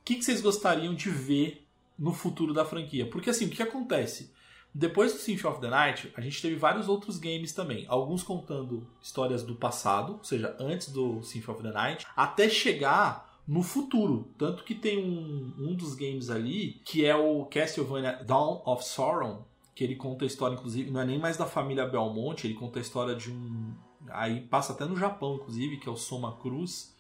que, 0.05 0.17
que 0.17 0.25
vocês 0.25 0.41
gostariam 0.41 0.93
de 0.93 1.09
ver 1.09 1.65
no 1.97 2.13
futuro 2.13 2.53
da 2.53 2.65
franquia? 2.65 3.09
Porque, 3.09 3.31
assim, 3.31 3.47
o 3.47 3.51
que 3.51 3.63
acontece? 3.63 4.35
Depois 4.75 5.13
do 5.13 5.21
Symphony 5.21 5.55
of 5.55 5.61
the 5.61 5.71
Night, 5.71 6.13
a 6.17 6.21
gente 6.21 6.43
teve 6.43 6.57
vários 6.57 6.89
outros 6.89 7.17
games 7.17 7.53
também. 7.53 7.87
Alguns 7.87 8.25
contando 8.25 8.89
histórias 9.01 9.45
do 9.45 9.55
passado, 9.55 10.15
ou 10.15 10.25
seja, 10.25 10.57
antes 10.59 10.89
do 10.89 11.23
Symphony 11.23 11.59
of 11.59 11.63
the 11.63 11.73
Night, 11.73 12.07
até 12.17 12.49
chegar 12.49 13.32
no 13.47 13.63
futuro. 13.63 14.29
Tanto 14.39 14.65
que 14.65 14.75
tem 14.75 14.99
um, 14.99 15.55
um 15.59 15.75
dos 15.75 15.95
games 15.95 16.31
ali, 16.31 16.81
que 16.85 17.05
é 17.05 17.15
o 17.15 17.45
Castlevania 17.47 18.23
Dawn 18.25 18.63
of 18.65 18.85
Sauron, 18.85 19.45
que 19.75 19.83
ele 19.83 19.97
conta 19.97 20.25
a 20.25 20.27
história, 20.27 20.55
inclusive, 20.55 20.91
não 20.91 21.01
é 21.01 21.05
nem 21.05 21.19
mais 21.19 21.37
da 21.37 21.47
família 21.47 21.87
Belmonte, 21.87 22.47
ele 22.47 22.55
conta 22.55 22.79
a 22.79 22.83
história 22.83 23.15
de 23.15 23.31
um. 23.31 23.73
Aí 24.09 24.41
passa 24.41 24.73
até 24.73 24.85
no 24.85 24.97
Japão, 24.97 25.37
inclusive, 25.37 25.79
que 25.79 25.89
é 25.89 25.93
o 25.93 25.97
Soma 25.97 26.37
Cruz. 26.37 26.95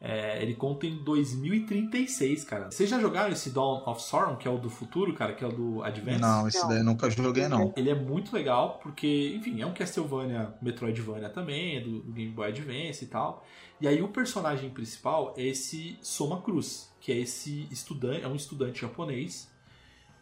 É, 0.00 0.40
ele 0.40 0.54
conta 0.54 0.86
em 0.86 0.96
2036, 1.02 2.44
cara. 2.44 2.70
Vocês 2.70 2.88
já 2.88 3.00
jogaram 3.00 3.32
esse 3.32 3.50
Dawn 3.50 3.82
of 3.84 4.00
Sauron, 4.00 4.36
que 4.36 4.46
é 4.46 4.50
o 4.50 4.56
do 4.56 4.70
futuro, 4.70 5.12
cara, 5.12 5.32
que 5.32 5.42
é 5.42 5.46
o 5.46 5.52
do 5.52 5.82
Advance? 5.82 6.20
Não, 6.20 6.46
esse 6.46 6.66
daí 6.68 6.78
eu 6.78 6.84
nunca 6.84 7.10
joguei, 7.10 7.48
não. 7.48 7.72
Ele 7.76 7.90
é 7.90 7.94
muito 7.94 8.32
legal 8.32 8.78
porque, 8.80 9.34
enfim, 9.36 9.60
é 9.60 9.66
um 9.66 9.74
Castlevania 9.74 10.54
Metroidvania 10.62 11.28
também, 11.28 11.78
é 11.78 11.80
do, 11.80 12.00
do 12.00 12.12
Game 12.12 12.30
Boy 12.30 12.48
Advance 12.48 13.04
e 13.04 13.08
tal. 13.08 13.44
E 13.80 13.88
aí 13.88 14.00
o 14.00 14.08
personagem 14.08 14.70
principal 14.70 15.34
é 15.36 15.42
esse 15.42 15.98
Soma 16.00 16.40
Cruz, 16.42 16.92
que 17.00 17.10
é 17.10 17.16
esse 17.16 17.66
estudante, 17.70 18.24
é 18.24 18.28
um 18.28 18.36
estudante 18.36 18.80
japonês. 18.80 19.50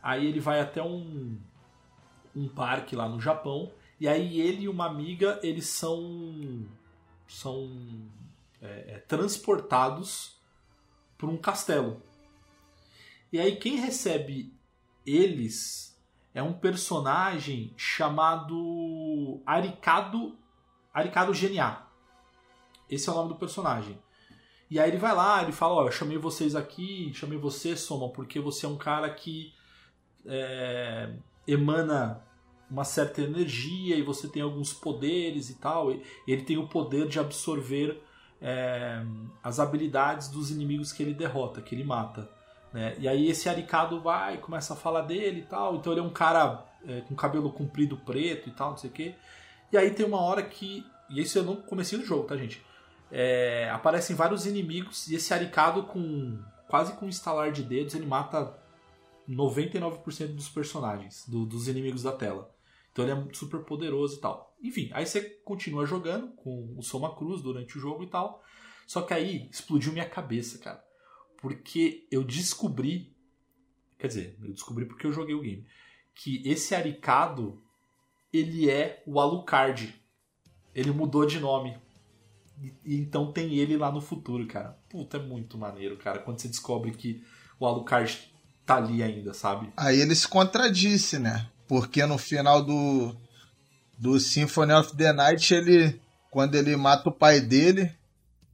Aí 0.02 0.26
ele 0.26 0.40
vai 0.40 0.60
até 0.60 0.82
um, 0.82 1.36
um 2.34 2.48
parque 2.48 2.96
lá 2.96 3.08
no 3.08 3.20
Japão. 3.20 3.70
E 4.00 4.08
aí 4.08 4.40
ele 4.40 4.62
e 4.62 4.68
uma 4.68 4.86
amiga, 4.86 5.38
eles 5.42 5.66
são 5.66 6.64
são 7.28 7.68
é, 8.60 8.94
é, 8.94 8.98
transportados 9.00 10.40
para 11.16 11.28
um 11.28 11.36
castelo. 11.36 12.02
E 13.32 13.38
aí 13.38 13.56
quem 13.56 13.76
recebe 13.76 14.54
eles 15.04 15.98
é 16.34 16.42
um 16.42 16.52
personagem 16.52 17.72
chamado 17.76 19.40
Aricado 19.46 20.36
Aricado 20.92 21.34
Geniá. 21.34 21.86
Esse 22.88 23.08
é 23.08 23.12
o 23.12 23.14
nome 23.14 23.30
do 23.30 23.36
personagem. 23.36 23.98
E 24.70 24.80
aí 24.80 24.90
ele 24.90 24.98
vai 24.98 25.14
lá, 25.14 25.42
ele 25.42 25.52
fala, 25.52 25.74
ó, 25.74 25.86
eu 25.86 25.92
chamei 25.92 26.18
vocês 26.18 26.56
aqui, 26.56 27.12
chamei 27.14 27.38
você, 27.38 27.76
Soma, 27.76 28.08
porque 28.08 28.40
você 28.40 28.66
é 28.66 28.68
um 28.68 28.76
cara 28.76 29.08
que 29.12 29.52
é, 30.24 31.14
emana 31.46 32.24
uma 32.68 32.84
certa 32.84 33.22
energia 33.22 33.96
e 33.96 34.02
você 34.02 34.28
tem 34.28 34.42
alguns 34.42 34.72
poderes 34.72 35.50
e 35.50 35.54
tal. 35.54 35.92
E 35.92 36.02
ele 36.26 36.42
tem 36.42 36.58
o 36.58 36.68
poder 36.68 37.06
de 37.08 37.18
absorver 37.18 38.02
é, 38.40 39.02
as 39.42 39.58
habilidades 39.58 40.28
dos 40.28 40.50
inimigos 40.50 40.92
que 40.92 41.02
ele 41.02 41.14
derrota, 41.14 41.60
que 41.60 41.74
ele 41.74 41.84
mata. 41.84 42.28
Né? 42.72 42.94
E 42.98 43.08
aí 43.08 43.28
esse 43.28 43.48
Aricado 43.48 44.00
vai, 44.00 44.38
começa 44.38 44.74
a 44.74 44.76
falar 44.76 45.02
dele 45.02 45.40
e 45.40 45.44
tal. 45.44 45.76
Então 45.76 45.92
ele 45.92 46.00
é 46.00 46.04
um 46.04 46.10
cara 46.10 46.64
é, 46.86 47.00
com 47.02 47.14
cabelo 47.14 47.50
comprido 47.52 47.96
preto 47.96 48.48
e 48.48 48.52
tal, 48.52 48.70
não 48.70 48.76
sei 48.76 48.90
o 48.90 48.92
quê. 48.92 49.14
E 49.72 49.76
aí 49.76 49.90
tem 49.90 50.06
uma 50.06 50.20
hora 50.20 50.42
que. 50.42 50.84
E 51.08 51.20
isso 51.20 51.38
eu 51.38 51.44
não 51.44 51.56
comecei 51.56 51.98
no 51.98 52.04
jogo, 52.04 52.24
tá, 52.24 52.36
gente? 52.36 52.64
É, 53.10 53.70
aparecem 53.72 54.16
vários 54.16 54.46
inimigos 54.46 55.06
e 55.08 55.14
esse 55.14 55.32
Aricado 55.32 55.84
com. 55.84 56.38
quase 56.68 56.92
com 56.94 57.06
um 57.06 57.08
estalar 57.08 57.52
de 57.52 57.62
dedos, 57.62 57.94
ele 57.94 58.06
mata 58.06 58.54
99% 59.28 60.34
dos 60.34 60.48
personagens, 60.48 61.24
do, 61.26 61.44
dos 61.44 61.68
inimigos 61.68 62.02
da 62.02 62.12
tela. 62.12 62.50
Então 62.92 63.04
ele 63.04 63.12
é 63.12 63.34
super 63.34 63.60
poderoso 63.60 64.16
e 64.16 64.20
tal. 64.20 64.45
Enfim, 64.62 64.90
aí 64.92 65.06
você 65.06 65.20
continua 65.44 65.86
jogando 65.86 66.28
com 66.28 66.74
o 66.76 66.82
Soma 66.82 67.14
Cruz 67.14 67.42
durante 67.42 67.76
o 67.76 67.80
jogo 67.80 68.02
e 68.02 68.06
tal. 68.08 68.42
Só 68.86 69.02
que 69.02 69.12
aí 69.12 69.48
explodiu 69.50 69.92
minha 69.92 70.08
cabeça, 70.08 70.58
cara. 70.58 70.82
Porque 71.40 72.06
eu 72.10 72.22
descobri. 72.24 73.14
Quer 73.98 74.08
dizer, 74.08 74.38
eu 74.42 74.52
descobri 74.52 74.84
porque 74.86 75.06
eu 75.06 75.12
joguei 75.12 75.34
o 75.34 75.40
game. 75.40 75.66
Que 76.14 76.42
esse 76.48 76.74
Aricado, 76.74 77.62
ele 78.32 78.70
é 78.70 79.02
o 79.06 79.20
Alucard. 79.20 79.94
Ele 80.74 80.90
mudou 80.90 81.26
de 81.26 81.38
nome. 81.40 81.78
E, 82.62 82.72
e 82.84 82.96
então 82.96 83.32
tem 83.32 83.54
ele 83.54 83.76
lá 83.76 83.90
no 83.90 84.00
futuro, 84.00 84.46
cara. 84.46 84.78
Puta, 84.88 85.18
é 85.18 85.20
muito 85.20 85.58
maneiro, 85.58 85.96
cara. 85.96 86.20
Quando 86.20 86.40
você 86.40 86.48
descobre 86.48 86.92
que 86.92 87.22
o 87.58 87.66
Alucard 87.66 88.32
tá 88.64 88.76
ali 88.76 89.02
ainda, 89.02 89.34
sabe? 89.34 89.72
Aí 89.76 90.00
ele 90.00 90.14
se 90.14 90.26
contradisse, 90.26 91.18
né? 91.18 91.48
Porque 91.68 92.04
no 92.06 92.18
final 92.18 92.62
do, 92.62 93.16
do 93.98 94.18
Symphony 94.20 94.72
of 94.72 94.96
the 94.96 95.12
Night, 95.12 95.54
ele. 95.54 96.00
Quando 96.30 96.54
ele 96.54 96.76
mata 96.76 97.08
o 97.08 97.12
pai 97.12 97.40
dele, 97.40 97.90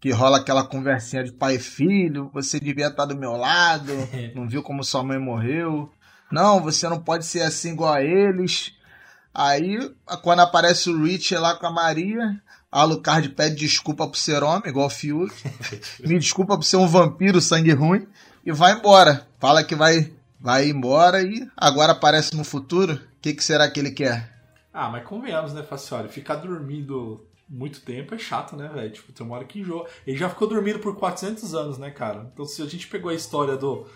que 0.01 0.11
rola 0.11 0.39
aquela 0.39 0.65
conversinha 0.65 1.25
de 1.25 1.33
pai 1.33 1.57
e 1.57 1.59
filho, 1.59 2.31
você 2.33 2.61
devia 2.61 2.87
estar 2.87 3.07
do 3.07 3.17
meu 3.17 3.33
lado, 3.33 3.93
não 4.35 4.49
viu 4.49 4.63
como 4.63 4.85
sua 4.85 5.03
mãe 5.03 5.19
morreu. 5.19 5.91
Não, 6.31 6.61
você 6.61 6.89
não 6.89 7.01
pode 7.01 7.27
ser 7.27 7.43
assim 7.43 7.73
igual 7.73 7.95
a 7.95 8.03
eles. 8.03 8.73
Aí, 9.35 9.79
quando 10.23 10.41
aparece 10.41 10.91
o 10.91 11.05
Rich 11.05 11.35
lá 11.37 11.55
com 11.57 11.67
a 11.67 11.71
Maria, 11.71 12.41
a 12.71 12.81
Alucard 12.81 13.29
pede 13.31 13.57
desculpa 13.57 14.07
por 14.07 14.17
ser 14.17 14.43
homem, 14.43 14.69
igual 14.69 14.87
o 14.87 14.91
Fiuk. 14.91 15.33
Me 16.01 16.19
desculpa 16.19 16.57
por 16.57 16.65
ser 16.65 16.77
um 16.77 16.87
vampiro 16.87 17.41
sangue 17.41 17.73
ruim. 17.73 18.07
E 18.45 18.51
vai 18.51 18.73
embora. 18.73 19.27
Fala 19.39 19.63
que 19.63 19.75
vai, 19.75 20.13
vai 20.41 20.69
embora 20.69 21.23
e 21.23 21.47
agora 21.57 21.93
aparece 21.93 22.35
no 22.35 22.45
futuro. 22.45 22.95
O 22.95 23.01
que, 23.21 23.35
que 23.35 23.45
será 23.45 23.71
que 23.71 23.79
ele 23.79 23.91
quer? 23.91 24.32
Ah, 24.73 24.89
mas 24.89 25.05
convenhamos, 25.05 25.53
né, 25.53 25.63
Facioli? 25.63 26.09
Ficar 26.09 26.37
dormindo 26.37 27.27
muito 27.49 27.83
tempo 27.83 28.15
é 28.15 28.19
chato, 28.19 28.57
né, 28.57 28.69
velho? 28.73 28.91
Tipo, 28.91 29.13
tem 29.13 29.27
uma 29.27 29.37
hora 29.37 29.45
que 29.45 29.61
enjoa. 29.61 29.87
Ele 30.07 30.17
já 30.17 30.29
ficou 30.29 30.49
dormindo 30.49 30.79
por 30.79 30.97
400 30.97 31.55
anos, 31.55 31.79
né, 31.79 31.91
cara? 31.91 32.31
Então, 32.33 32.47
se 32.47 32.63
a 32.63 32.67
gente 32.67 32.89
pegou 32.89 33.11
a 33.11 33.15
história 33.15 33.57
do 33.57 33.87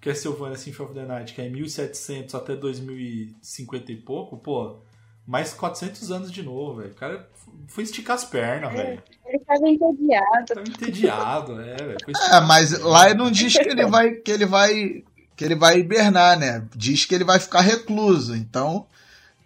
Castlevania 0.00 0.56
Symphony 0.56 0.88
of 0.88 0.94
the 0.94 1.06
Night, 1.06 1.34
que 1.34 1.40
é 1.40 1.48
1700 1.48 2.34
até 2.34 2.56
2050 2.56 3.92
e 3.92 3.96
pouco, 3.96 4.36
pô, 4.36 4.80
mais 5.26 5.54
400 5.54 6.10
anos 6.10 6.32
de 6.32 6.42
novo, 6.42 6.80
velho. 6.80 6.90
O 6.90 6.94
cara 6.94 7.28
foi 7.68 7.84
esticar 7.84 8.16
as 8.16 8.24
pernas, 8.24 8.72
É, 8.72 8.76
velho. 8.76 9.02
Ele 9.26 9.38
tava 9.38 9.68
entediado. 9.68 10.46
Tava 10.46 10.68
entediado, 10.68 11.60
é, 11.60 11.76
velho. 11.76 11.98
É, 12.32 12.40
mas 12.40 12.74
as 12.74 12.80
lá 12.80 13.08
ele 13.08 13.18
não 13.18 13.30
diz 13.30 13.56
que 13.56 13.68
ele 13.68 13.86
vai 13.88 14.10
que 14.10 14.30
ele 14.30 14.46
vai 14.46 15.04
que 15.36 15.44
ele 15.44 15.54
vai 15.54 15.78
hibernar, 15.78 16.38
né? 16.38 16.66
Diz 16.76 17.04
que 17.04 17.14
ele 17.14 17.24
vai 17.24 17.40
ficar 17.40 17.60
recluso. 17.60 18.36
Então, 18.36 18.86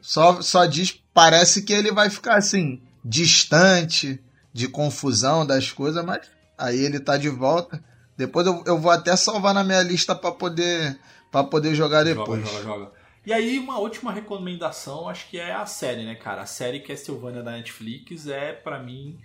só 0.09 0.41
só 0.41 0.65
diz 0.65 0.99
parece 1.13 1.61
que 1.61 1.71
ele 1.71 1.93
vai 1.93 2.09
ficar 2.09 2.37
assim 2.37 2.81
distante 3.05 4.19
de 4.55 4.67
confusão 4.67 5.47
das 5.47 5.71
coisas, 5.71 6.03
mas 6.03 6.27
aí 6.57 6.79
ele 6.79 6.99
tá 6.99 7.19
de 7.19 7.29
volta. 7.29 7.85
Depois 8.17 8.47
eu, 8.47 8.65
eu 8.67 8.79
vou 8.79 8.91
até 8.91 9.15
salvar 9.17 9.53
na 9.53 9.63
minha 9.63 9.83
lista 9.83 10.15
para 10.15 10.33
poder 10.33 10.99
para 11.31 11.45
poder 11.45 11.75
jogar 11.75 12.05
depois. 12.05 12.41
Joga, 12.41 12.63
joga, 12.63 12.65
joga. 12.65 12.93
E 13.27 13.35
aí, 13.35 13.59
uma 13.59 13.79
última 13.79 14.11
recomendação, 14.11 15.11
acho 15.11 15.29
que 15.29 15.39
é 15.39 15.53
a 15.53 15.67
série, 15.67 16.07
né, 16.07 16.15
cara? 16.15 16.41
A 16.41 16.47
série 16.47 16.81
Castlevania 16.81 17.43
da 17.43 17.51
Netflix 17.51 18.27
é, 18.27 18.55
pra 18.55 18.83
mim, 18.83 19.19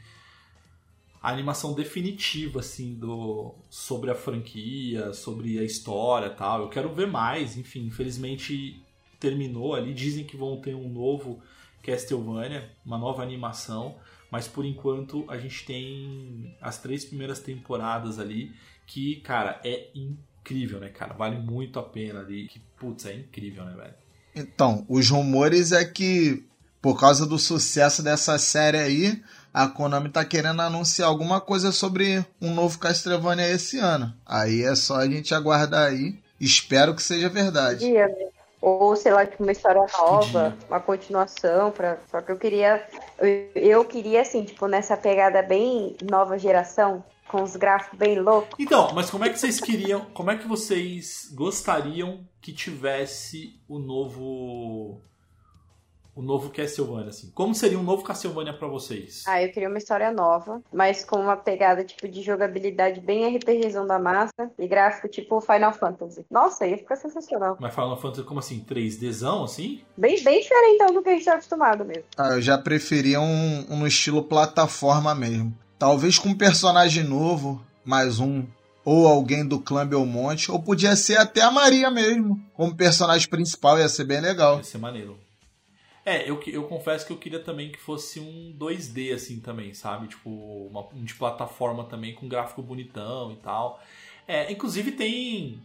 a 1.21 1.31
animação 1.31 1.73
definitiva, 1.73 2.59
assim, 2.59 2.93
do 2.95 3.55
sobre 3.69 4.11
a 4.11 4.15
franquia, 4.15 5.13
sobre 5.13 5.57
a 5.59 5.63
história 5.63 6.27
e 6.27 6.35
tal. 6.35 6.63
Eu 6.63 6.67
quero 6.67 6.93
ver 6.93 7.07
mais, 7.07 7.55
enfim, 7.55 7.85
infelizmente 7.85 8.82
terminou 9.23 9.73
ali. 9.73 9.93
Dizem 9.93 10.25
que 10.25 10.35
vão 10.35 10.59
ter 10.59 10.75
um 10.75 10.89
novo 10.89 11.41
Castlevania, 11.81 12.69
uma 12.85 12.97
nova 12.97 13.23
animação, 13.23 13.95
mas 14.29 14.47
por 14.47 14.65
enquanto 14.65 15.25
a 15.29 15.37
gente 15.37 15.65
tem 15.65 16.55
as 16.61 16.77
três 16.77 17.05
primeiras 17.05 17.39
temporadas 17.39 18.19
ali, 18.19 18.53
que, 18.85 19.17
cara, 19.21 19.61
é 19.63 19.87
incrível, 19.95 20.79
né, 20.79 20.89
cara? 20.89 21.13
Vale 21.13 21.37
muito 21.37 21.79
a 21.79 21.83
pena 21.83 22.19
ali. 22.19 22.47
Que, 22.47 22.59
putz, 22.77 23.05
é 23.05 23.15
incrível, 23.15 23.63
né, 23.63 23.73
velho? 23.75 23.93
Então, 24.35 24.85
os 24.89 25.09
rumores 25.09 25.71
é 25.71 25.85
que 25.85 26.45
por 26.81 26.99
causa 26.99 27.25
do 27.25 27.39
sucesso 27.39 28.03
dessa 28.03 28.37
série 28.37 28.77
aí, 28.77 29.23
a 29.53 29.69
Konami 29.69 30.09
tá 30.09 30.25
querendo 30.25 30.61
anunciar 30.61 31.07
alguma 31.07 31.39
coisa 31.39 31.71
sobre 31.71 32.25
um 32.41 32.53
novo 32.53 32.77
Castlevania 32.77 33.47
esse 33.47 33.79
ano. 33.79 34.13
Aí 34.25 34.63
é 34.63 34.75
só 34.75 34.97
a 34.97 35.07
gente 35.07 35.33
aguardar 35.33 35.87
aí. 35.87 36.19
Espero 36.41 36.93
que 36.93 37.01
seja 37.01 37.29
verdade. 37.29 37.89
Né? 37.89 38.05
Ou, 38.65 38.95
sei 38.95 39.11
lá, 39.11 39.25
tipo, 39.25 39.43
uma 39.43 39.51
história 39.51 39.85
nova, 39.99 40.57
uma 40.69 40.79
continuação. 40.79 41.69
Pra... 41.69 41.97
Só 42.09 42.21
que 42.21 42.31
eu 42.31 42.37
queria. 42.37 42.81
Eu, 43.19 43.51
eu 43.55 43.85
queria, 43.85 44.21
assim, 44.21 44.45
tipo, 44.45 44.67
nessa 44.67 44.95
pegada 44.95 45.41
bem 45.41 45.97
nova 46.09 46.39
geração, 46.39 47.03
com 47.27 47.43
os 47.43 47.57
gráficos 47.57 47.99
bem 47.99 48.17
loucos. 48.21 48.55
Então, 48.57 48.93
mas 48.93 49.09
como 49.09 49.25
é 49.25 49.29
que 49.29 49.37
vocês 49.37 49.59
queriam, 49.59 50.05
como 50.13 50.31
é 50.31 50.37
que 50.37 50.47
vocês 50.47 51.29
gostariam 51.35 52.25
que 52.39 52.53
tivesse 52.53 53.59
o 53.67 53.79
novo 53.79 55.01
o 56.15 56.21
novo 56.21 56.49
Castlevania 56.49 57.09
assim? 57.09 57.31
Como 57.33 57.55
seria 57.55 57.79
um 57.79 57.83
novo 57.83 58.03
Castlevania 58.03 58.53
pra 58.53 58.67
vocês? 58.67 59.23
Ah, 59.27 59.41
eu 59.41 59.51
queria 59.51 59.69
uma 59.69 59.77
história 59.77 60.11
nova, 60.11 60.61
mas 60.71 61.03
com 61.03 61.17
uma 61.17 61.35
pegada, 61.35 61.83
tipo, 61.83 62.07
de 62.07 62.21
jogabilidade 62.21 63.01
bem 63.01 63.35
RPGzão 63.35 63.85
da 63.87 63.97
massa 63.97 64.51
e 64.57 64.67
gráfico 64.67 65.07
tipo 65.07 65.41
Final 65.41 65.73
Fantasy. 65.73 66.25
Nossa, 66.29 66.65
ia 66.65 66.77
ficar 66.77 66.95
sensacional. 66.95 67.57
Mas 67.59 67.73
Final 67.73 67.97
Fantasy 67.99 68.23
como 68.23 68.39
assim, 68.39 68.63
3Dzão 68.63 69.43
assim? 69.43 69.81
Bem, 69.97 70.21
bem 70.23 70.41
diferentão 70.41 70.93
do 70.93 71.01
que 71.01 71.09
a 71.09 71.13
gente 71.13 71.25
tá 71.25 71.33
acostumado 71.33 71.83
mesmo. 71.83 72.05
Ah, 72.17 72.35
eu 72.35 72.41
já 72.41 72.57
preferia 72.57 73.19
um, 73.19 73.65
um 73.69 73.77
no 73.77 73.87
estilo 73.87 74.23
plataforma 74.23 75.15
mesmo. 75.15 75.53
Talvez 75.79 76.17
com 76.17 76.29
um 76.29 76.37
personagem 76.37 77.03
novo, 77.03 77.61
mais 77.83 78.19
um. 78.19 78.45
Ou 78.85 79.07
alguém 79.07 79.45
do 79.45 79.59
clã 79.59 79.87
Belmonte. 79.87 80.51
Ou 80.51 80.61
podia 80.61 80.95
ser 80.95 81.17
até 81.17 81.41
a 81.41 81.51
Maria 81.51 81.89
mesmo. 81.89 82.39
Como 82.53 82.75
personagem 82.75 83.27
principal, 83.29 83.79
ia 83.79 83.87
ser 83.87 84.03
bem 84.03 84.19
legal. 84.21 84.57
Ia 84.57 84.63
ser 84.63 84.77
maneiro. 84.77 85.17
É, 86.05 86.29
eu, 86.29 86.41
eu 86.47 86.63
confesso 86.63 87.05
que 87.05 87.13
eu 87.13 87.17
queria 87.17 87.39
também 87.39 87.71
que 87.71 87.79
fosse 87.79 88.19
um 88.19 88.53
2D, 88.57 89.13
assim, 89.13 89.39
também, 89.39 89.73
sabe? 89.73 90.07
Tipo, 90.07 90.29
uma, 90.29 90.85
um 90.93 91.03
de 91.03 91.13
plataforma 91.13 91.85
também, 91.85 92.13
com 92.13 92.27
gráfico 92.27 92.61
bonitão 92.61 93.31
e 93.31 93.37
tal. 93.37 93.81
É, 94.27 94.51
inclusive 94.51 94.91
tem 94.91 95.61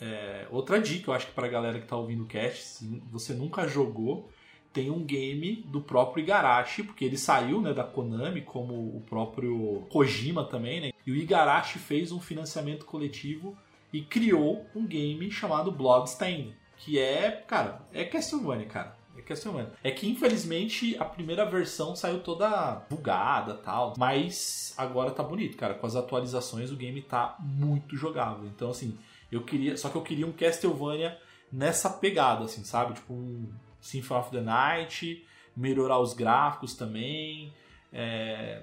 é, 0.00 0.46
outra 0.50 0.80
dica, 0.80 1.10
eu 1.10 1.14
acho 1.14 1.26
que 1.26 1.32
pra 1.32 1.48
galera 1.48 1.80
que 1.80 1.86
tá 1.86 1.96
ouvindo 1.96 2.22
o 2.22 2.26
cast, 2.26 2.62
se 2.62 3.02
você 3.10 3.34
nunca 3.34 3.66
jogou, 3.66 4.30
tem 4.72 4.90
um 4.90 5.04
game 5.04 5.64
do 5.66 5.80
próprio 5.80 6.22
Igarashi, 6.22 6.84
porque 6.84 7.04
ele 7.04 7.18
saiu 7.18 7.60
né, 7.60 7.72
da 7.74 7.82
Konami, 7.82 8.42
como 8.42 8.74
o 8.74 9.02
próprio 9.08 9.84
Kojima 9.90 10.44
também, 10.44 10.80
né? 10.80 10.92
E 11.04 11.10
o 11.10 11.16
Igarashi 11.16 11.78
fez 11.78 12.12
um 12.12 12.20
financiamento 12.20 12.86
coletivo 12.86 13.56
e 13.92 14.00
criou 14.02 14.64
um 14.74 14.86
game 14.86 15.28
chamado 15.30 15.72
Bloodstained, 15.72 16.54
que 16.76 16.98
é, 16.98 17.32
cara, 17.32 17.82
é 17.92 18.04
Castlevania, 18.04 18.66
cara. 18.66 18.99
É 19.20 19.24
Castlevania. 19.24 19.72
É 19.84 19.90
que 19.90 20.08
infelizmente 20.08 20.96
a 20.98 21.04
primeira 21.04 21.44
versão 21.44 21.94
saiu 21.94 22.20
toda 22.20 22.86
bugada 22.88 23.54
tal, 23.54 23.94
mas 23.96 24.74
agora 24.76 25.10
tá 25.10 25.22
bonito, 25.22 25.56
cara. 25.56 25.74
Com 25.74 25.86
as 25.86 25.96
atualizações 25.96 26.70
o 26.70 26.76
game 26.76 27.00
tá 27.02 27.36
muito 27.38 27.96
jogável. 27.96 28.46
Então 28.46 28.70
assim, 28.70 28.98
eu 29.30 29.42
queria, 29.44 29.76
só 29.76 29.88
que 29.88 29.96
eu 29.96 30.02
queria 30.02 30.26
um 30.26 30.32
Castlevania 30.32 31.18
nessa 31.52 31.90
pegada, 31.90 32.44
assim, 32.44 32.64
sabe? 32.64 32.94
Tipo 32.94 33.12
um 33.12 33.48
Symphony 33.80 34.20
of 34.20 34.30
the 34.30 34.40
Night, 34.40 35.26
melhorar 35.56 35.98
os 35.98 36.14
gráficos 36.14 36.74
também. 36.74 37.52
É, 37.92 38.62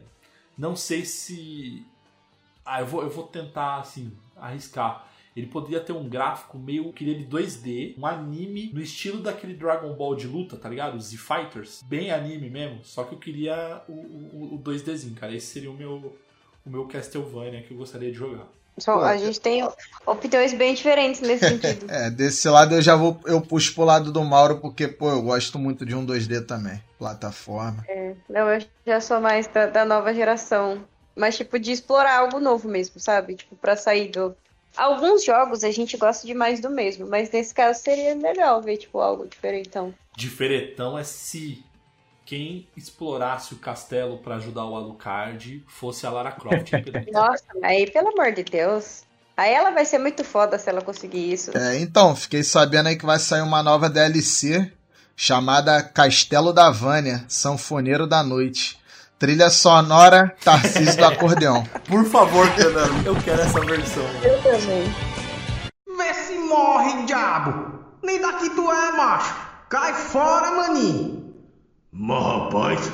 Não 0.57 0.75
sei 0.75 1.05
se. 1.05 1.85
Ah, 2.65 2.81
eu 2.81 2.85
vou, 2.85 3.01
eu 3.03 3.09
vou 3.09 3.27
tentar, 3.27 3.77
assim, 3.77 4.11
arriscar. 4.35 5.07
Ele 5.37 5.45
poderia 5.45 5.79
ter 5.79 5.93
um 5.93 6.09
gráfico 6.09 6.57
meio 6.57 6.91
queria 6.91 7.13
de 7.13 7.23
2D, 7.25 7.93
um 7.95 8.07
anime 8.07 8.71
no 8.73 8.81
estilo 8.81 9.21
daquele 9.21 9.53
Dragon 9.53 9.93
Ball 9.93 10.15
de 10.15 10.25
luta, 10.25 10.57
tá 10.57 10.67
ligado? 10.67 10.97
Os 10.97 11.05
Z-Fighters. 11.09 11.83
Bem 11.83 12.11
anime 12.11 12.49
mesmo. 12.49 12.79
Só 12.83 13.03
que 13.03 13.13
eu 13.13 13.19
queria 13.19 13.81
o, 13.87 13.91
o, 13.93 14.55
o 14.55 14.59
2Dzinho, 14.59 15.13
cara. 15.13 15.35
Esse 15.35 15.45
seria 15.47 15.69
o 15.69 15.75
meu, 15.75 16.15
o 16.65 16.69
meu 16.69 16.85
Castlevania 16.87 17.61
que 17.61 17.71
eu 17.71 17.77
gostaria 17.77 18.11
de 18.11 18.17
jogar. 18.17 18.47
A 18.85 19.15
eu- 19.15 19.19
gente 19.19 19.39
tem 19.39 19.67
opiniões 20.05 20.53
bem 20.53 20.73
diferentes 20.73 21.21
nesse 21.21 21.45
sentido. 21.49 21.85
É, 21.89 22.09
desse 22.09 22.49
lado 22.49 22.73
eu 22.75 22.81
já 22.81 22.95
vou. 22.95 23.19
Eu 23.25 23.39
puxo 23.39 23.73
pro 23.75 23.83
lado 23.83 24.11
do 24.11 24.23
Mauro, 24.23 24.57
porque, 24.59 24.87
pô, 24.87 25.09
eu 25.11 25.21
gosto 25.21 25.59
muito 25.59 25.85
de 25.85 25.95
um 25.95 26.05
2D 26.05 26.41
também. 26.41 26.81
Plataforma. 26.97 27.85
Não, 28.29 28.49
eu 28.49 28.65
já 28.85 28.99
sou 28.99 29.19
mais 29.21 29.47
da, 29.47 29.67
da 29.67 29.85
nova 29.85 30.13
geração. 30.13 30.83
Mas, 31.15 31.37
tipo, 31.37 31.57
de 31.57 31.71
explorar 31.71 32.19
algo 32.19 32.39
novo 32.39 32.67
mesmo, 32.67 32.99
sabe? 32.99 33.35
Tipo, 33.35 33.55
pra 33.55 33.75
sair 33.75 34.09
do, 34.09 34.35
Alguns 34.75 35.23
jogos 35.23 35.63
a 35.63 35.71
gente 35.71 35.97
gosta 35.97 36.27
demais 36.27 36.59
do 36.59 36.69
mesmo, 36.69 37.07
mas 37.07 37.31
nesse 37.31 37.53
caso 37.53 37.79
seria 37.81 38.15
legal 38.15 38.61
ver, 38.61 38.77
tipo, 38.77 38.99
algo 38.99 39.27
diferentão. 39.27 39.93
Diferentão 40.15 40.97
é 40.97 41.03
se 41.03 41.63
quem 42.25 42.67
explorasse 42.75 43.53
o 43.53 43.57
castelo 43.57 44.17
pra 44.17 44.35
ajudar 44.35 44.65
o 44.65 44.75
Alucard 44.75 45.63
fosse 45.67 46.05
a 46.05 46.09
Lara 46.09 46.31
Croft. 46.31 46.71
Nossa, 47.11 47.45
aí 47.63 47.89
pelo 47.89 48.09
amor 48.09 48.33
de 48.33 48.43
Deus. 48.43 49.03
Aí 49.35 49.53
ela 49.53 49.69
vai 49.69 49.85
ser 49.85 49.99
muito 49.99 50.23
foda 50.23 50.57
se 50.57 50.67
ela 50.69 50.81
conseguir 50.81 51.31
isso. 51.31 51.55
É, 51.55 51.79
então, 51.79 52.15
fiquei 52.15 52.43
sabendo 52.43 52.87
aí 52.87 52.97
que 52.97 53.05
vai 53.05 53.19
sair 53.19 53.41
uma 53.41 53.61
nova 53.61 53.87
DLC 53.87 54.71
chamada 55.15 55.81
Castelo 55.81 56.51
da 56.51 56.69
Vânia, 56.69 57.23
Sanfoneiro 57.27 58.05
da 58.05 58.23
Noite. 58.23 58.76
Trilha 59.19 59.49
sonora, 59.49 60.35
Tarcísio 60.43 60.95
do 60.97 61.05
Acordeão. 61.05 61.63
Por 61.87 62.05
favor, 62.05 62.45
Fernando, 62.51 63.03
eu 63.03 63.15
quero 63.15 63.41
essa 63.41 63.59
versão. 63.61 64.03
Eu 64.21 64.41
também. 64.43 64.93
Vê 65.97 66.13
se 66.13 66.37
morre, 66.37 67.03
diabo! 67.07 67.79
Nem 68.03 68.21
daqui 68.21 68.47
tu 68.51 68.71
é, 68.71 68.91
macho! 68.91 69.35
Cai 69.69 69.93
fora, 69.93 70.51
maninho! 70.51 71.33
Mas 71.91 72.23
rapaz, 72.23 72.91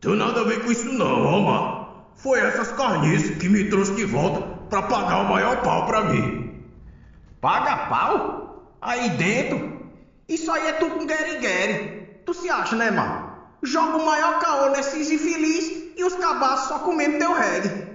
tem 0.00 0.16
nada 0.16 0.40
a 0.40 0.44
ver 0.44 0.64
com 0.64 0.72
isso 0.72 0.92
não, 0.92 1.24
ó, 1.24 1.40
mano. 1.40 1.86
Foi 2.16 2.40
essas 2.40 2.72
carniças 2.72 3.36
que 3.36 3.48
me 3.48 3.70
trouxe 3.70 3.94
de 3.94 4.04
volta 4.04 4.40
pra 4.68 4.82
pagar 4.82 5.20
o 5.20 5.28
maior 5.28 5.62
pau 5.62 5.86
pra 5.86 6.02
mim. 6.02 6.64
Paga 7.40 7.86
pau? 7.86 8.74
Aí 8.82 9.08
dentro? 9.10 9.86
Isso 10.28 10.50
aí 10.50 10.66
é 10.66 10.72
tu 10.72 10.90
com 10.90 11.06
guerigueri. 11.06 12.22
Tu 12.26 12.34
se 12.34 12.50
acha, 12.50 12.74
né, 12.74 12.90
mano? 12.90 13.19
Joga 13.62 13.98
o 13.98 14.06
maior 14.06 14.38
caô 14.38 14.70
nesses 14.70 15.10
infeliz 15.10 15.92
e 15.96 16.04
os 16.04 16.14
cabaços 16.14 16.68
só 16.68 16.78
comendo 16.78 17.18
teu 17.18 17.32
reggae. 17.34 17.86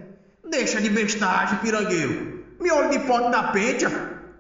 Deixa 0.49 0.79
de 0.79 0.89
bestagem, 0.89 1.57
pirangueiro. 1.59 2.45
Miolo 2.59 2.89
de 2.89 2.99
pote 2.99 3.31
da 3.31 3.43
pentia, 3.51 3.89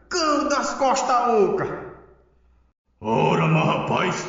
cão 0.07 0.47
das 0.47 0.73
costas 0.75 1.27
oca. 1.33 1.85
Ora, 3.01 3.47
mas 3.47 3.65
rapaz, 3.65 4.27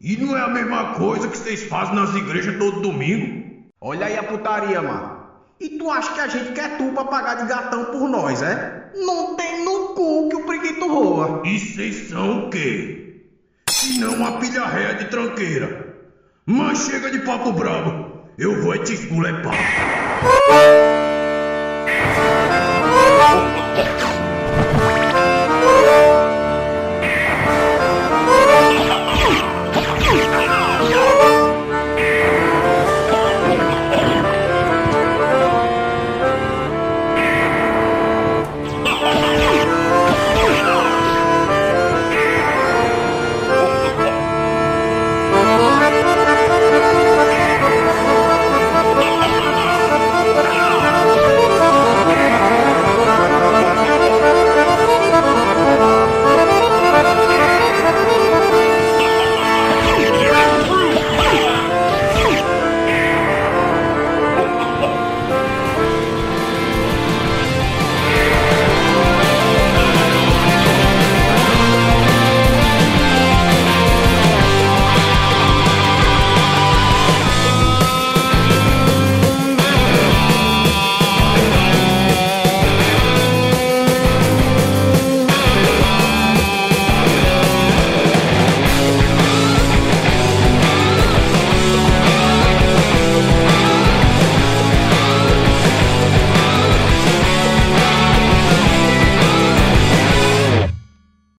e 0.00 0.16
não 0.16 0.36
é 0.36 0.40
a 0.40 0.48
mesma 0.48 0.94
coisa 0.94 1.28
que 1.28 1.36
vocês 1.36 1.64
fazem 1.64 1.94
nas 1.94 2.14
igrejas 2.14 2.56
todo 2.56 2.80
domingo? 2.80 3.68
Olha 3.80 4.06
aí 4.06 4.16
a 4.16 4.22
putaria, 4.22 4.80
mano. 4.80 5.18
E 5.60 5.70
tu 5.70 5.90
acha 5.90 6.12
que 6.12 6.20
a 6.20 6.28
gente 6.28 6.52
quer 6.52 6.78
tu 6.78 6.92
pra 6.92 7.04
pagar 7.04 7.34
de 7.34 7.48
gatão 7.48 7.86
por 7.86 8.08
nós, 8.08 8.40
é? 8.42 8.92
Não 8.94 9.34
tem 9.34 9.64
no 9.64 9.88
cu 9.88 10.28
que 10.28 10.36
o 10.36 10.46
preguito 10.46 10.86
roa. 10.86 11.42
E 11.44 11.58
vocês 11.58 12.08
são 12.08 12.46
o 12.46 12.50
quê? 12.50 13.24
Se 13.68 13.98
não 13.98 14.14
uma 14.14 14.38
pilha 14.38 14.64
réia 14.66 14.94
de 14.94 15.06
tranqueira. 15.06 15.87
Mas 16.50 16.86
chega 16.86 17.10
de 17.10 17.18
papo 17.18 17.52
brabo. 17.52 18.22
Eu 18.38 18.62
vou 18.62 18.78
te 18.78 18.94
esculepar. 18.94 19.52